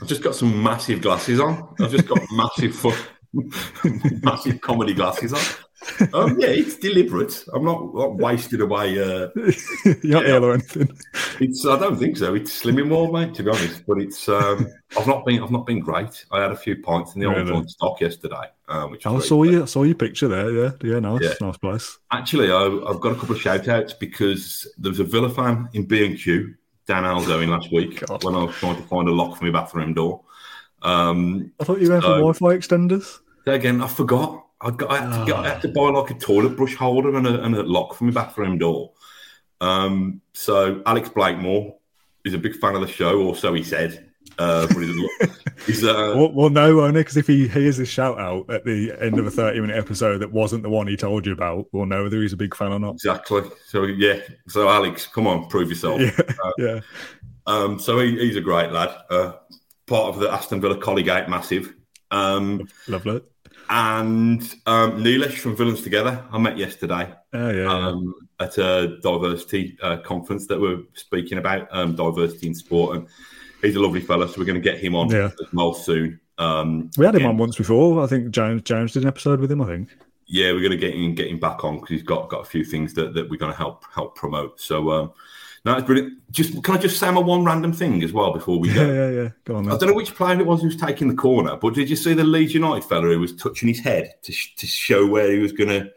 I've 0.00 0.08
just 0.08 0.22
got 0.22 0.34
some 0.34 0.62
massive 0.62 1.02
glasses 1.02 1.40
on. 1.40 1.74
I've 1.80 1.90
just 1.90 2.06
got 2.06 2.18
massive 2.32 2.84
massive 4.22 4.60
comedy 4.60 4.94
glasses 4.94 5.32
on. 5.32 5.40
Um, 6.14 6.38
yeah, 6.38 6.48
it's 6.48 6.76
deliberate. 6.76 7.44
I'm 7.54 7.64
not, 7.64 7.94
not 7.94 8.16
wasted 8.16 8.60
away. 8.60 8.98
Uh, 8.98 9.28
You're 10.02 10.22
not 10.22 10.26
ill 10.26 10.44
or 10.44 10.54
anything. 10.54 10.96
It's. 11.40 11.64
I 11.66 11.78
don't 11.78 11.98
think 11.98 12.16
so. 12.16 12.34
It's 12.34 12.62
slimming 12.62 12.88
more, 12.88 13.12
mate. 13.12 13.34
To 13.34 13.42
be 13.42 13.50
honest, 13.50 13.84
but 13.86 13.98
it's. 13.98 14.28
Um, 14.28 14.66
I've 14.98 15.06
not 15.06 15.24
been. 15.24 15.42
I've 15.42 15.50
not 15.50 15.66
been 15.66 15.80
great. 15.80 16.24
I 16.32 16.40
had 16.40 16.52
a 16.52 16.56
few 16.56 16.82
pints 16.82 17.14
in 17.14 17.20
the 17.20 17.28
really? 17.28 17.52
old 17.52 17.70
stock 17.70 18.00
yesterday. 18.00 18.50
Um, 18.68 18.90
which 18.90 19.06
I 19.06 19.18
saw 19.20 19.42
you. 19.42 19.62
I 19.62 19.66
saw 19.66 19.82
your 19.82 19.94
picture 19.94 20.28
there. 20.28 20.50
Yeah, 20.50 20.70
yeah, 20.82 20.98
nice, 21.00 21.22
yeah. 21.22 21.34
nice 21.40 21.56
place. 21.58 21.98
Actually, 22.10 22.50
I, 22.50 22.62
have 22.62 23.00
got 23.00 23.12
a 23.12 23.16
couple 23.16 23.34
of 23.34 23.40
shout 23.40 23.68
outs 23.68 23.92
because 23.92 24.72
there 24.78 24.90
was 24.90 25.00
a 25.00 25.04
Villa 25.04 25.30
fan 25.30 25.68
in 25.72 25.84
B 25.84 26.04
and 26.04 26.18
Q, 26.18 26.54
Dan 26.86 27.04
Aldo, 27.04 27.40
in 27.40 27.50
last 27.50 27.72
week 27.72 28.06
God. 28.06 28.24
when 28.24 28.34
I 28.34 28.44
was 28.44 28.54
trying 28.56 28.76
to 28.76 28.82
find 28.82 29.08
a 29.08 29.12
lock 29.12 29.38
for 29.38 29.44
my 29.44 29.50
bathroom 29.50 29.94
door. 29.94 30.22
Um, 30.82 31.52
I 31.60 31.64
thought 31.64 31.80
you 31.80 31.88
were 31.88 31.94
went 31.94 32.04
for 32.04 32.10
Wi-Fi 32.10 32.56
extenders. 32.56 33.20
Again, 33.46 33.82
I 33.82 33.86
forgot. 33.86 34.46
I, 34.60 34.70
got, 34.70 34.90
I, 34.90 34.98
had 34.98 35.18
to 35.18 35.26
get, 35.26 35.36
I 35.36 35.48
had 35.48 35.62
to 35.62 35.68
buy 35.68 35.88
like 35.90 36.10
a 36.10 36.14
toilet 36.14 36.56
brush 36.56 36.74
holder 36.74 37.16
and 37.16 37.26
a, 37.26 37.42
and 37.42 37.54
a 37.54 37.62
lock 37.62 37.94
for 37.94 38.04
my 38.04 38.10
bathroom 38.10 38.58
door. 38.58 38.92
Um, 39.60 40.20
so 40.32 40.82
Alex 40.86 41.08
Blakemore 41.08 41.76
is 42.24 42.34
a 42.34 42.38
big 42.38 42.56
fan 42.56 42.74
of 42.74 42.80
the 42.80 42.88
show, 42.88 43.20
or 43.22 43.34
so 43.34 43.54
he 43.54 43.62
said. 43.62 44.06
Uh, 44.38 44.66
he's, 45.66 45.84
uh, 45.84 46.14
well, 46.16 46.32
well, 46.32 46.50
no, 46.50 46.80
only 46.80 47.00
because 47.00 47.16
if 47.16 47.26
he 47.26 47.46
hears 47.48 47.78
a 47.78 47.84
shout 47.84 48.18
out 48.18 48.48
at 48.50 48.64
the 48.64 48.92
end 48.98 49.18
of 49.18 49.26
a 49.26 49.30
30 49.30 49.60
minute 49.60 49.76
episode 49.76 50.18
that 50.18 50.32
wasn't 50.32 50.62
the 50.62 50.70
one 50.70 50.86
he 50.86 50.96
told 50.96 51.26
you 51.26 51.32
about, 51.32 51.66
we'll 51.72 51.86
know 51.86 52.04
whether 52.04 52.20
he's 52.20 52.32
a 52.32 52.38
big 52.38 52.54
fan 52.54 52.72
or 52.72 52.78
not. 52.78 52.94
Exactly. 52.94 53.42
So, 53.66 53.84
yeah. 53.84 54.20
So, 54.48 54.68
Alex, 54.68 55.06
come 55.06 55.26
on, 55.26 55.48
prove 55.48 55.68
yourself. 55.68 56.00
Yeah. 56.00 56.12
Uh, 56.42 56.52
yeah. 56.58 56.80
Um, 57.46 57.78
so, 57.78 57.98
he, 57.98 58.18
he's 58.18 58.36
a 58.36 58.40
great 58.40 58.72
lad. 58.72 58.94
Uh, 59.10 59.32
part 59.86 60.14
of 60.14 60.20
the 60.20 60.30
Aston 60.30 60.60
Villa 60.60 60.76
Colleague 60.78 61.28
Massive. 61.28 61.74
Um, 62.10 62.68
Lovely. 62.88 63.20
And 63.72 64.42
um, 64.66 65.02
Neelish 65.02 65.38
from 65.38 65.54
Villains 65.54 65.82
Together, 65.82 66.24
I 66.32 66.38
met 66.38 66.58
yesterday 66.58 67.14
oh, 67.32 67.50
yeah, 67.50 67.72
um, 67.72 68.14
yeah. 68.40 68.46
at 68.46 68.58
a 68.58 68.98
diversity 69.00 69.78
uh, 69.80 69.98
conference 69.98 70.48
that 70.48 70.60
we're 70.60 70.80
speaking 70.94 71.38
about 71.38 71.68
um, 71.70 71.94
diversity 71.94 72.48
in 72.48 72.54
sport. 72.56 72.96
And 72.96 73.06
he's 73.62 73.76
a 73.76 73.80
lovely 73.80 74.00
fella, 74.00 74.28
so 74.28 74.34
we're 74.38 74.44
going 74.44 74.60
to 74.60 74.70
get 74.70 74.80
him 74.80 74.96
on 74.96 75.08
yeah. 75.08 75.26
as 75.26 75.52
well 75.52 75.72
soon. 75.72 76.18
Um, 76.38 76.90
we 76.98 77.06
had 77.06 77.14
him 77.14 77.26
on 77.26 77.36
once 77.36 77.56
before. 77.56 78.02
I 78.02 78.08
think 78.08 78.32
James 78.32 78.62
James 78.62 78.92
did 78.92 79.04
an 79.04 79.08
episode 79.08 79.38
with 79.38 79.52
him. 79.52 79.62
I 79.62 79.66
think. 79.66 79.90
Yeah, 80.26 80.52
we're 80.52 80.60
going 80.60 80.72
to 80.72 80.76
get 80.76 80.94
him 80.94 81.14
get 81.14 81.28
him 81.28 81.38
back 81.38 81.62
on 81.62 81.76
because 81.76 81.90
he's 81.90 82.02
got 82.02 82.28
got 82.28 82.40
a 82.40 82.44
few 82.44 82.64
things 82.64 82.92
that, 82.94 83.14
that 83.14 83.30
we're 83.30 83.38
going 83.38 83.52
to 83.52 83.58
help 83.58 83.84
help 83.94 84.16
promote. 84.16 84.60
So 84.60 84.90
um, 84.90 85.12
no, 85.64 85.76
it's 85.76 85.86
brilliant. 85.86 86.14
Just 86.30 86.62
can 86.62 86.76
I 86.76 86.78
just 86.78 86.98
say 86.98 87.10
my 87.10 87.20
one 87.20 87.44
random 87.44 87.72
thing 87.72 88.02
as 88.02 88.12
well 88.12 88.32
before 88.32 88.58
we 88.58 88.72
go? 88.72 88.86
Yeah, 88.86 88.92
yeah, 88.92 89.22
yeah. 89.22 89.28
Go 89.44 89.56
on. 89.56 89.70
I 89.70 89.76
don't 89.76 89.90
know 89.90 89.94
which 89.94 90.14
player 90.14 90.38
it 90.40 90.46
was 90.46 90.60
who 90.60 90.68
was 90.68 90.76
taking 90.76 91.08
the 91.08 91.14
corner, 91.14 91.56
but 91.56 91.74
did 91.74 91.90
you 91.90 91.96
see 91.96 92.14
the 92.14 92.24
Leeds 92.24 92.54
United 92.54 92.84
fella 92.84 93.08
who 93.08 93.20
was 93.20 93.36
touching 93.36 93.68
his 93.68 93.80
head 93.80 94.14
to, 94.22 94.32
sh- 94.32 94.54
to 94.56 94.66
show 94.66 95.06
where 95.06 95.30
he 95.30 95.38
was 95.38 95.52
going 95.52 95.68
to? 95.68 95.90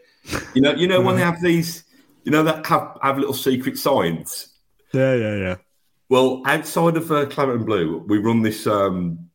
You 0.53 0.61
know, 0.61 0.73
you 0.73 0.87
know 0.87 1.01
when 1.01 1.15
they 1.15 1.21
have 1.21 1.41
these, 1.41 1.85
you 2.23 2.31
know 2.31 2.43
that 2.43 2.65
have 2.65 2.97
have 3.01 3.17
little 3.17 3.33
secret 3.33 3.77
signs. 3.77 4.49
Yeah, 4.93 5.15
yeah, 5.15 5.35
yeah. 5.35 5.55
Well, 6.09 6.41
outside 6.45 6.97
of 6.97 7.11
uh, 7.11 7.25
Claret 7.27 7.55
and 7.55 7.65
Blue, 7.65 8.03
we 8.07 8.17
run 8.17 8.41
this 8.41 8.67
um, 8.67 9.29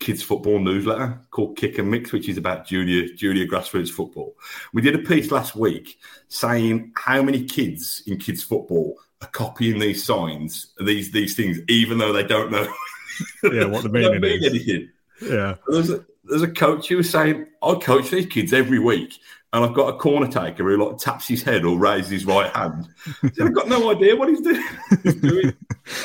kids 0.00 0.22
football 0.22 0.58
newsletter 0.58 1.20
called 1.30 1.56
Kick 1.56 1.78
and 1.78 1.90
Mix, 1.90 2.12
which 2.12 2.28
is 2.28 2.36
about 2.38 2.66
junior 2.66 3.06
junior 3.14 3.46
grassroots 3.46 3.90
football. 3.90 4.36
We 4.72 4.82
did 4.82 4.96
a 4.96 4.98
piece 4.98 5.30
last 5.30 5.54
week 5.54 5.98
saying 6.28 6.92
how 6.96 7.22
many 7.22 7.44
kids 7.44 8.02
in 8.06 8.18
kids 8.18 8.42
football 8.42 8.98
are 9.22 9.28
copying 9.28 9.78
these 9.78 10.04
signs, 10.04 10.72
these 10.78 11.10
these 11.10 11.34
things, 11.34 11.58
even 11.68 11.98
though 11.98 12.12
they 12.12 12.24
don't 12.24 12.50
know. 12.50 12.72
yeah, 13.44 13.66
what 13.66 13.82
the 13.82 13.88
meaning 13.92 14.20
mean 14.20 14.42
is. 14.42 14.46
Anything. 14.46 14.88
Yeah. 15.22 15.56
There's 15.68 15.90
a, 15.90 16.04
there's 16.24 16.42
a 16.42 16.50
coach 16.50 16.88
who 16.88 16.96
was 16.96 17.10
saying, 17.10 17.46
I 17.62 17.74
coach 17.74 18.10
these 18.10 18.26
kids 18.26 18.52
every 18.52 18.78
week, 18.78 19.18
and 19.52 19.64
I've 19.64 19.74
got 19.74 19.94
a 19.94 19.98
corner 19.98 20.28
taker 20.28 20.64
who 20.64 20.84
like 20.84 20.98
taps 20.98 21.26
his 21.26 21.42
head 21.42 21.64
or 21.64 21.78
raises 21.78 22.10
his 22.10 22.26
right 22.26 22.50
hand. 22.54 22.88
I've 23.22 23.54
got 23.54 23.68
no 23.68 23.90
idea 23.90 24.16
what 24.16 24.28
he's 24.28 24.40
doing. 24.40 24.64
he's 25.02 25.16
doing. 25.16 25.56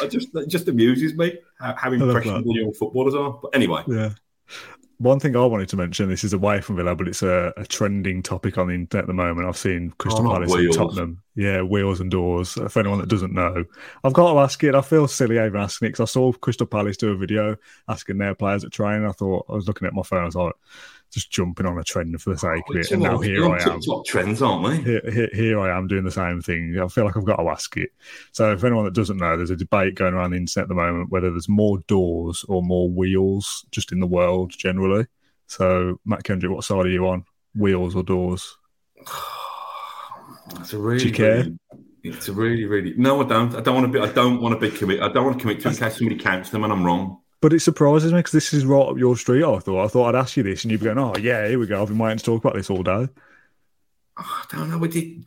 I 0.02 0.08
just 0.08 0.30
it 0.36 0.50
just 0.50 0.68
amuses 0.68 1.14
me 1.14 1.38
how, 1.60 1.76
how 1.76 1.92
impressionable 1.92 2.56
young 2.56 2.74
footballers 2.74 3.16
are. 3.16 3.40
But 3.42 3.56
anyway, 3.56 3.84
yeah. 3.88 4.12
One 4.98 5.20
thing 5.20 5.36
I 5.36 5.46
wanted 5.46 5.68
to 5.70 5.78
mention, 5.78 6.10
this 6.10 6.24
is 6.24 6.32
away 6.32 6.62
from 6.62 6.78
Villa, 6.78 6.96
but 6.96 7.08
it's 7.08 7.22
a, 7.22 7.54
a 7.58 7.66
trending 7.66 8.24
topic 8.24 8.58
on 8.58 8.68
the 8.68 8.74
internet 8.74 9.04
at 9.04 9.08
the 9.08 9.14
moment. 9.14 9.48
I've 9.48 9.58
seen 9.58 9.94
Crystal 9.98 10.26
oh, 10.26 10.32
Palace 10.32 10.54
and 10.54 10.74
Tottenham. 10.74 11.22
Yeah, 11.36 11.62
wheels 11.64 12.00
and 12.00 12.10
doors. 12.10 12.54
For 12.54 12.80
anyone 12.80 13.00
that 13.00 13.10
doesn't 13.10 13.34
know, 13.34 13.66
I've 14.04 14.14
got 14.14 14.32
to 14.32 14.40
ask 14.40 14.64
it. 14.64 14.74
I 14.74 14.82
feel 14.82 15.08
silly 15.08 15.36
even 15.36 15.58
asking 15.58 15.88
it 15.88 15.90
because 15.90 16.10
I 16.10 16.12
saw 16.12 16.32
Crystal 16.32 16.66
Palace 16.66 16.96
do 16.96 17.12
a 17.12 17.18
video 17.18 17.58
asking 17.90 18.20
their 18.20 18.36
players 18.36 18.64
at 18.64 18.72
training. 18.72 19.08
I 19.08 19.12
thought 19.12 19.46
I 19.50 19.54
was 19.54 19.68
looking 19.68 19.86
at 19.86 19.94
my 19.94 20.04
phone. 20.04 20.22
I 20.22 20.26
was 20.26 20.36
like, 20.36 20.54
just 21.12 21.32
jumping 21.32 21.66
on 21.66 21.78
a 21.78 21.84
trend 21.84 22.22
for 22.22 22.32
the 22.32 22.38
sake 22.38 22.64
oh, 22.70 22.74
of 22.74 22.80
it. 22.80 22.92
And 22.92 23.02
now 23.02 23.20
here 23.20 23.50
I 23.50 23.62
am. 23.64 23.82
Trends, 24.06 24.42
aren't 24.42 24.64
we? 24.64 24.78
Here, 24.84 25.02
here, 25.12 25.30
here, 25.34 25.60
I 25.60 25.78
am 25.78 25.88
doing 25.88 26.04
the 26.04 26.12
same 26.12 26.42
thing. 26.42 26.80
I 26.80 26.88
feel 26.88 27.06
like 27.06 27.16
I've 27.16 27.26
got 27.26 27.38
to 27.38 27.50
ask 27.50 27.76
it. 27.78 27.92
So, 28.32 28.52
if 28.52 28.64
anyone 28.64 28.86
that 28.86 28.94
doesn't 28.94 29.18
know, 29.18 29.38
there's 29.38 29.50
a 29.50 29.56
debate 29.56 29.96
going 29.96 30.14
around 30.14 30.32
the 30.32 30.38
internet 30.38 30.64
at 30.66 30.70
the 30.70 30.76
moment 30.76 31.10
whether 31.10 31.32
there's 31.32 31.50
more 31.50 31.80
doors 31.88 32.46
or 32.48 32.62
more 32.62 32.90
wheels 32.90 33.66
just 33.72 33.92
in 33.92 34.00
the 34.00 34.08
world 34.08 34.52
generally. 34.52 35.08
So, 35.48 36.00
Mat 36.06 36.24
Kendrick, 36.24 36.52
what 36.52 36.64
side 36.64 36.86
are 36.86 36.90
you 36.90 37.08
on? 37.08 37.26
Wheels 37.56 37.96
or 37.96 38.04
doors? 38.04 38.58
It's 40.60 40.74
a 40.74 40.78
really, 40.78 41.00
Do 41.00 41.08
you 41.08 41.12
care? 41.12 41.38
Really, 41.38 41.58
it's 42.04 42.28
a 42.28 42.34
really, 42.34 42.66
really. 42.66 42.94
No, 42.98 43.20
I 43.20 43.28
don't. 43.28 43.56
I 43.56 43.62
don't 43.62 43.74
want 43.74 43.92
to 43.92 44.00
be. 44.00 44.08
I 44.08 44.12
don't 44.12 44.40
want 44.42 44.60
to 44.60 44.70
be 44.70 44.76
commit. 44.76 45.02
I 45.02 45.12
don't 45.12 45.26
want 45.26 45.40
to 45.40 45.42
commit 45.42 45.60
to 45.62 45.70
in 45.70 45.76
case 45.76 45.98
somebody 45.98 46.20
counts 46.20 46.52
them 46.52 46.64
and 46.64 46.72
I'm 46.72 46.86
wrong. 46.86 47.20
But 47.42 47.54
it 47.54 47.60
surprises 47.60 48.12
me 48.12 48.20
because 48.20 48.32
this 48.32 48.54
is 48.54 48.66
right 48.66 48.88
up 48.88 48.98
your 48.98 49.18
street. 49.18 49.44
I 49.44 49.60
thought 49.60 49.86
I 49.86 49.88
thought 49.88 50.16
I'd 50.16 50.20
ask 50.20 50.38
you 50.38 50.44
this, 50.44 50.64
and 50.64 50.72
you'd 50.72 50.80
be 50.80 50.86
going, 50.86 50.98
"Oh 50.98 51.16
yeah, 51.18 51.48
here 51.48 51.60
we 51.60 51.68
go." 51.68 51.82
I've 51.82 51.90
been 51.90 51.98
waiting 51.98 52.18
to 52.18 52.24
talk 52.24 52.44
about 52.44 52.56
this 52.56 52.70
all 52.70 52.84
day. 52.84 53.08
Oh, 54.18 54.44
I 54.44 54.46
don't 54.56 54.70
know. 54.70 54.78
What 54.78 54.92
do 54.92 55.00
you, 55.00 55.24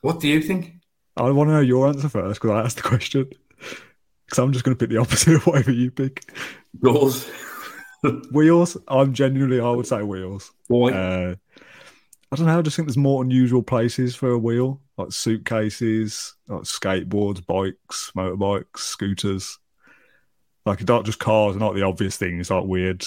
what 0.00 0.20
do 0.20 0.28
you 0.28 0.40
think? 0.40 0.74
I 1.16 1.30
want 1.30 1.48
to 1.48 1.54
know 1.54 1.60
your 1.60 1.88
answer 1.88 2.08
first 2.08 2.40
because 2.40 2.50
I 2.50 2.64
asked 2.64 2.76
the 2.76 2.82
question. 2.82 3.30
Because 4.24 4.38
I'm 4.38 4.52
just 4.52 4.64
going 4.64 4.76
to 4.76 4.78
pick 4.78 4.90
the 4.90 5.00
opposite 5.00 5.34
of 5.34 5.46
whatever 5.46 5.72
you 5.72 5.90
pick. 5.90 6.32
Yours. 6.82 7.28
wheels. 8.32 8.76
I'm 8.88 9.12
genuinely, 9.14 9.60
I 9.60 9.70
would 9.70 9.86
say 9.86 10.02
wheels. 10.02 10.52
Why? 10.68 10.92
Uh, 10.92 11.34
I 12.32 12.36
don't 12.36 12.46
know. 12.46 12.58
I 12.58 12.62
just 12.62 12.76
think 12.76 12.88
there's 12.88 12.96
more 12.96 13.22
unusual 13.22 13.62
places 13.62 14.16
for 14.16 14.30
a 14.30 14.38
wheel, 14.38 14.80
like 14.96 15.12
suitcases, 15.12 16.34
like 16.48 16.62
skateboards, 16.62 17.44
bikes, 17.46 18.10
motorbikes, 18.16 18.78
scooters. 18.78 19.58
Like 20.66 20.86
not 20.88 21.04
just 21.04 21.18
cars, 21.18 21.54
and 21.54 21.60
not 21.60 21.74
the 21.74 21.82
obvious 21.82 22.16
things, 22.16 22.50
like 22.50 22.64
weird, 22.64 23.04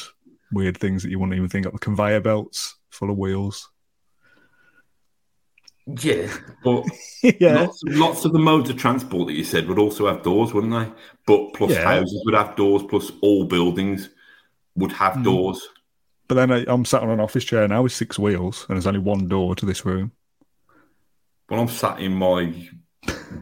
weird 0.52 0.78
things 0.78 1.04
that 1.04 1.10
you 1.10 1.20
wouldn't 1.20 1.36
even 1.36 1.50
think 1.50 1.66
of. 1.66 1.74
The 1.74 1.80
conveyor 1.80 2.22
belts 2.22 2.76
full 2.90 3.10
of 3.10 3.18
wheels. 3.18 3.70
Yeah, 6.02 6.32
but 6.64 6.84
yeah. 7.40 7.62
Lots, 7.62 7.82
lots, 7.86 8.26
of 8.26 8.34
the 8.34 8.40
modes 8.40 8.70
of 8.70 8.78
transport 8.78 9.28
that 9.28 9.36
you 9.36 9.44
said 9.44 9.68
would 9.68 9.80
also 9.80 10.08
have 10.08 10.22
doors, 10.22 10.54
wouldn't 10.54 10.74
they? 10.74 10.92
But 11.26 11.54
plus 11.54 11.72
yeah. 11.72 11.84
houses 11.84 12.22
would 12.26 12.36
have 12.36 12.56
doors, 12.56 12.84
plus 12.84 13.12
all 13.22 13.46
buildings 13.46 14.10
would 14.76 14.92
have 14.92 15.14
hmm. 15.14 15.24
doors. 15.24 15.68
But 16.28 16.36
then 16.36 16.52
I, 16.52 16.66
I'm 16.68 16.84
sat 16.84 17.04
on 17.04 17.10
an 17.10 17.22
office 17.22 17.46
chair 17.46 17.66
now 17.68 17.84
with 17.84 17.94
six 17.94 18.20
wheels, 18.20 18.66
and 18.68 18.76
there's 18.76 18.88
only 18.88 19.00
one 19.00 19.28
door 19.28 19.56
to 19.56 19.66
this 19.66 19.86
room. 19.86 20.12
When 21.48 21.60
I'm 21.60 21.70
sat 21.70 22.02
in 22.02 22.14
my 22.14 22.54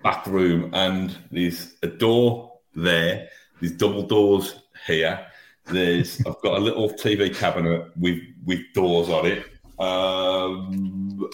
back 0.03 0.27
room 0.27 0.71
and 0.73 1.17
there's 1.31 1.73
a 1.81 1.87
door 1.87 2.59
there, 2.75 3.29
there's 3.59 3.73
double 3.73 4.03
doors 4.03 4.55
here. 4.87 5.25
There's 5.65 6.19
I've 6.27 6.39
got 6.41 6.57
a 6.57 6.59
little 6.59 6.89
TV 6.89 7.35
cabinet 7.35 7.89
with 7.97 8.19
with 8.45 8.59
doors 8.73 9.09
on 9.09 9.25
it. 9.25 9.45
Um, 9.79 11.29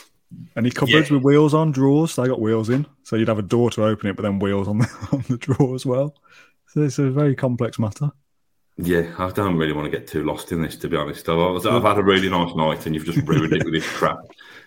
Any 0.55 0.69
cupboards 0.71 1.09
Yeah. 1.09 1.17
with 1.17 1.23
wheels 1.23 1.53
on, 1.53 1.71
drawers? 1.71 2.15
They 2.15 2.27
got 2.27 2.39
wheels 2.41 2.69
in, 2.69 2.85
so 3.03 3.15
you'd 3.15 3.27
have 3.27 3.39
a 3.39 3.43
door 3.43 3.69
to 3.71 3.83
open 3.85 4.09
it, 4.09 4.15
but 4.15 4.23
then 4.23 4.39
wheels 4.39 4.67
on 4.67 4.79
the 4.79 4.89
on 5.11 5.23
the 5.29 5.37
drawer 5.37 5.75
as 5.75 5.85
well. 5.85 6.15
So 6.67 6.81
it's 6.83 6.99
a 6.99 7.09
very 7.11 7.35
complex 7.35 7.77
matter. 7.79 8.09
yeah, 8.77 9.13
I 9.19 9.29
don't 9.31 9.57
really 9.57 9.73
want 9.73 9.91
to 9.91 9.97
get 9.97 10.07
too 10.07 10.23
lost 10.23 10.51
in 10.53 10.61
this, 10.61 10.77
to 10.77 10.87
be 10.87 10.95
honest. 10.95 11.27
I've, 11.27 11.65
I've 11.67 11.83
had 11.83 11.97
a 11.97 12.03
really 12.03 12.29
nice 12.29 12.55
night, 12.55 12.85
and 12.85 12.95
you've 12.95 13.05
just 13.05 13.27
ruined 13.27 13.51
it 13.53 13.65
with 13.65 13.73
this 13.73 13.87
crap. 13.87 14.19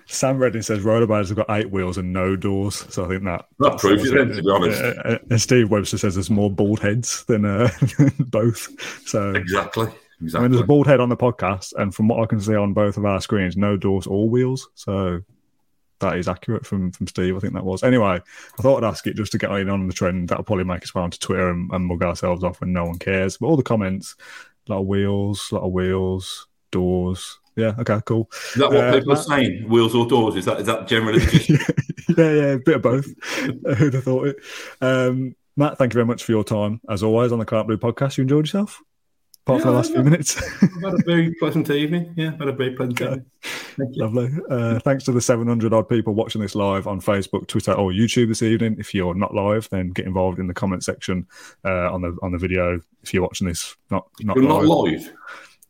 Sam 0.07 0.39
Redding 0.39 0.63
says 0.63 0.85
rollerblades 0.85 1.29
have 1.29 1.37
got 1.37 1.51
eight 1.51 1.71
wheels 1.71 1.97
and 1.99 2.13
no 2.13 2.37
doors, 2.37 2.85
so 2.91 3.05
I 3.05 3.09
think 3.09 3.25
that 3.25 3.47
That 3.61 3.79
proves 3.79 4.05
it 4.05 4.15
then, 4.15 4.29
to 4.37 4.43
be 4.43 4.51
honest. 4.51 4.83
Uh, 4.83 5.19
and 5.31 5.41
Steve 5.41 5.71
Webster 5.71 5.99
says 5.99 6.15
there's 6.15 6.31
more 6.31 6.51
bald 6.51 6.81
heads 6.81 7.25
than 7.25 7.45
uh, 7.45 7.71
both. 8.19 8.69
So 9.09 9.31
Exactly. 9.33 9.87
I 9.87 9.95
Exactly. 10.23 10.43
mean, 10.43 10.53
there's 10.53 10.63
a 10.63 10.67
bald 10.67 10.87
head 10.87 11.01
on 11.01 11.09
the 11.09 11.17
podcast, 11.17 11.73
and 11.77 11.95
from 11.95 12.09
what 12.09 12.21
I 12.21 12.27
can 12.27 12.41
see 12.41 12.55
on 12.55 12.73
both 12.73 12.97
of 12.97 13.05
our 13.05 13.21
screens, 13.21 13.57
no 13.57 13.77
doors 13.77 14.07
or 14.07 14.29
wheels. 14.29 14.69
So 14.75 15.21
that 16.01 16.17
is 16.19 16.29
accurate 16.29 16.65
from 16.67 16.93
from 16.93 17.07
Steve. 17.09 17.37
I 17.37 17.41
think 17.41 17.55
that 17.55 17.65
was. 17.65 17.83
Anyway, 17.83 18.21
I 18.59 18.63
thought 18.63 18.83
I'd 18.83 18.89
ask 18.89 19.07
it 19.07 19.17
just 19.17 19.33
to 19.33 19.39
get 19.39 19.51
in 19.53 19.69
on 19.69 19.87
the 19.87 19.93
trend. 19.93 20.29
That'll 20.29 20.45
probably 20.45 20.65
make 20.65 20.83
us 20.83 20.95
way 20.95 21.03
onto 21.03 21.19
Twitter 21.19 21.51
and, 21.51 21.71
and 21.73 21.87
mug 21.87 22.03
ourselves 22.03 22.45
off 22.45 22.61
when 22.61 22.73
no 22.73 22.85
one 22.85 22.99
cares. 22.99 23.39
But 23.39 23.47
all 23.49 23.57
the 23.57 23.63
comments, 23.63 24.15
a 24.69 24.73
lot 24.73 24.81
of 24.83 24.87
wheels, 24.87 25.49
a 25.51 25.57
lot 25.57 25.65
of 25.65 25.73
wheels, 25.73 26.47
doors. 26.71 27.39
Yeah, 27.57 27.75
okay, 27.79 28.01
cool. 28.05 28.29
Is 28.33 28.55
that 28.55 28.71
what 28.71 28.85
Uh, 28.85 28.93
people 28.99 29.13
are 29.13 29.17
saying? 29.17 29.69
Wheels 29.69 29.95
or 29.95 30.07
doors? 30.07 30.37
Is 30.37 30.45
that 30.47 30.61
is 30.61 30.67
that 30.67 30.89
generally 30.89 31.21
yeah, 31.49 32.33
yeah, 32.33 32.53
a 32.53 32.59
bit 32.59 32.77
of 32.77 32.83
both. 32.83 33.07
Who'd 33.79 33.95
have 33.95 34.05
thought 34.05 34.27
it? 34.29 34.37
Um, 34.81 35.37
Mat, 35.57 35.79
thank 35.79 35.93
you 35.93 35.99
very 35.99 36.07
much 36.07 36.25
for 36.25 36.33
your 36.33 36.43
time, 36.45 36.81
as 36.91 37.03
always, 37.05 37.31
on 37.31 37.39
the 37.39 37.45
Claret 37.45 37.69
Blue 37.69 37.77
podcast. 37.77 38.17
You 38.19 38.23
enjoyed 38.23 38.47
yourself? 38.47 38.83
Apart 39.47 39.61
from 39.61 39.71
the 39.73 39.77
last 39.77 39.93
few 39.93 40.03
minutes. 40.03 40.43
I've 40.63 40.83
had 40.83 40.95
a 40.95 41.03
very 41.05 41.35
pleasant 41.35 41.69
evening. 41.71 42.15
Yeah, 42.17 42.31
had 42.39 42.49
a 42.49 42.53
very 42.53 42.75
pleasant 42.75 42.99
evening. 43.01 43.25
Thank. 43.77 43.91
Lovely. 43.97 44.31
Uh, 44.49 44.79
thanks 44.81 45.05
to 45.05 45.13
the 45.13 45.21
700 45.21 45.73
odd 45.75 45.89
people 45.89 46.15
watching 46.15 46.41
this 46.41 46.55
live 46.55 46.87
on 46.87 47.01
Facebook, 47.01 47.47
Twitter, 47.47 47.73
or 47.73 47.91
YouTube 47.91 48.29
this 48.29 48.43
evening. 48.43 48.77
If 48.79 48.95
you're 48.95 49.15
not 49.15 49.35
live, 49.35 49.69
then 49.69 49.91
get 49.91 50.07
involved 50.07 50.39
in 50.39 50.47
the 50.47 50.55
comment 50.55 50.83
section 50.83 51.27
uh, 51.65 51.93
on 51.93 52.01
the 52.01 52.17
on 52.23 52.33
the 52.33 52.39
video. 52.39 52.81
If 53.03 53.13
you're 53.13 53.23
watching 53.23 53.47
this 53.47 53.77
not 53.91 54.09
not 54.23 54.37
You're 54.37 54.49
not 54.49 54.65
live, 54.65 54.93
live. 54.93 55.13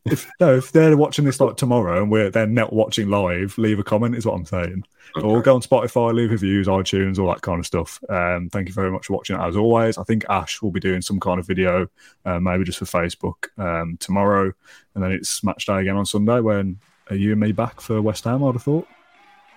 If 0.05 0.29
no, 0.39 0.55
if 0.55 0.71
they're 0.71 0.95
watching 0.95 1.25
this 1.25 1.39
like 1.39 1.57
tomorrow 1.57 2.01
and 2.01 2.11
we're 2.11 2.29
they're 2.29 2.45
not 2.45 2.71
watching 2.71 3.09
live, 3.09 3.57
leave 3.57 3.79
a 3.79 3.83
comment. 3.83 4.15
Is 4.15 4.25
what 4.25 4.35
I'm 4.35 4.45
saying. 4.45 4.83
Or 5.23 5.41
go 5.41 5.55
on 5.55 5.61
Spotify, 5.61 6.13
leave 6.13 6.31
reviews, 6.31 6.67
iTunes, 6.67 7.17
all 7.17 7.29
that 7.29 7.41
kind 7.41 7.59
of 7.59 7.65
stuff. 7.65 8.03
Um, 8.09 8.49
thank 8.49 8.67
you 8.67 8.73
very 8.73 8.91
much 8.91 9.05
for 9.05 9.13
watching. 9.13 9.37
As 9.37 9.55
always, 9.55 9.97
I 9.97 10.03
think 10.03 10.25
Ash 10.29 10.61
will 10.61 10.71
be 10.71 10.79
doing 10.79 11.01
some 11.01 11.19
kind 11.19 11.39
of 11.39 11.47
video, 11.47 11.87
uh, 12.25 12.39
maybe 12.39 12.65
just 12.65 12.79
for 12.79 12.85
Facebook 12.85 13.47
um, 13.57 13.97
tomorrow, 13.97 14.51
and 14.93 15.03
then 15.03 15.11
it's 15.11 15.43
match 15.43 15.65
day 15.65 15.79
again 15.79 15.95
on 15.95 16.05
Sunday. 16.05 16.39
When 16.41 16.79
are 17.09 17.15
you 17.15 17.31
and 17.31 17.39
me 17.39 17.51
back 17.53 17.79
for 17.81 18.01
West 18.01 18.25
Ham? 18.25 18.43
I'd 18.43 18.53
have 18.53 18.63
thought, 18.63 18.87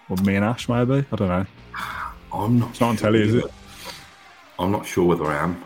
or 0.09 0.17
me 0.19 0.37
and 0.37 0.45
Ash 0.45 0.69
maybe. 0.69 1.05
I 1.11 1.17
don't 1.17 1.29
know. 1.29 1.47
I'm 2.33 2.59
not. 2.61 2.71
It's 2.71 2.81
not 2.81 2.91
on 2.91 2.97
telly, 2.97 3.23
is 3.23 3.35
it? 3.35 3.45
I'm 4.59 4.71
not 4.71 4.87
sure 4.87 5.05
whether 5.05 5.25
I 5.25 5.43
am. 5.43 5.65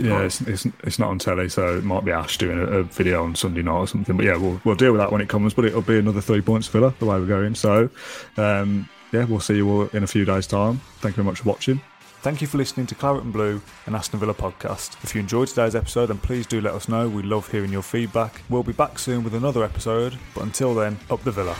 Yeah, 0.00 0.22
it's, 0.22 0.40
it's 0.42 0.66
it's 0.82 0.98
not 0.98 1.10
on 1.10 1.18
telly, 1.18 1.48
so 1.48 1.78
it 1.78 1.84
might 1.84 2.04
be 2.04 2.12
Ash 2.12 2.38
doing 2.38 2.58
a, 2.58 2.64
a 2.64 2.82
video 2.84 3.24
on 3.24 3.34
Sunday 3.34 3.62
night 3.62 3.78
or 3.78 3.86
something. 3.86 4.16
But 4.16 4.26
yeah, 4.26 4.36
we'll 4.36 4.60
we'll 4.64 4.74
deal 4.74 4.92
with 4.92 5.00
that 5.00 5.12
when 5.12 5.20
it 5.20 5.28
comes. 5.28 5.54
But 5.54 5.64
it'll 5.66 5.82
be 5.82 5.98
another 5.98 6.20
three 6.20 6.40
points 6.40 6.66
filler 6.66 6.94
the 6.98 7.06
way 7.06 7.18
we're 7.18 7.26
going. 7.26 7.54
So, 7.54 7.90
um, 8.36 8.88
yeah, 9.12 9.24
we'll 9.24 9.40
see 9.40 9.56
you 9.56 9.70
all 9.70 9.88
in 9.88 10.02
a 10.02 10.06
few 10.06 10.24
days' 10.24 10.46
time. 10.46 10.80
Thank 11.00 11.16
you 11.16 11.22
very 11.22 11.26
much 11.26 11.40
for 11.40 11.48
watching. 11.48 11.80
Thank 12.24 12.40
you 12.40 12.46
for 12.46 12.56
listening 12.56 12.86
to 12.86 12.94
Claret 12.94 13.22
and 13.22 13.34
Blue 13.34 13.60
and 13.84 13.94
Aston 13.94 14.18
Villa 14.18 14.32
podcast. 14.32 14.96
If 15.04 15.14
you 15.14 15.20
enjoyed 15.20 15.48
today's 15.48 15.74
episode, 15.74 16.06
then 16.06 16.16
please 16.16 16.46
do 16.46 16.58
let 16.58 16.72
us 16.72 16.88
know. 16.88 17.06
We 17.06 17.22
love 17.22 17.50
hearing 17.50 17.70
your 17.70 17.82
feedback. 17.82 18.40
We'll 18.48 18.62
be 18.62 18.72
back 18.72 18.98
soon 18.98 19.24
with 19.24 19.34
another 19.34 19.62
episode, 19.62 20.16
but 20.34 20.42
until 20.42 20.74
then, 20.74 20.98
up 21.10 21.22
the 21.22 21.32
Villa. 21.32 21.54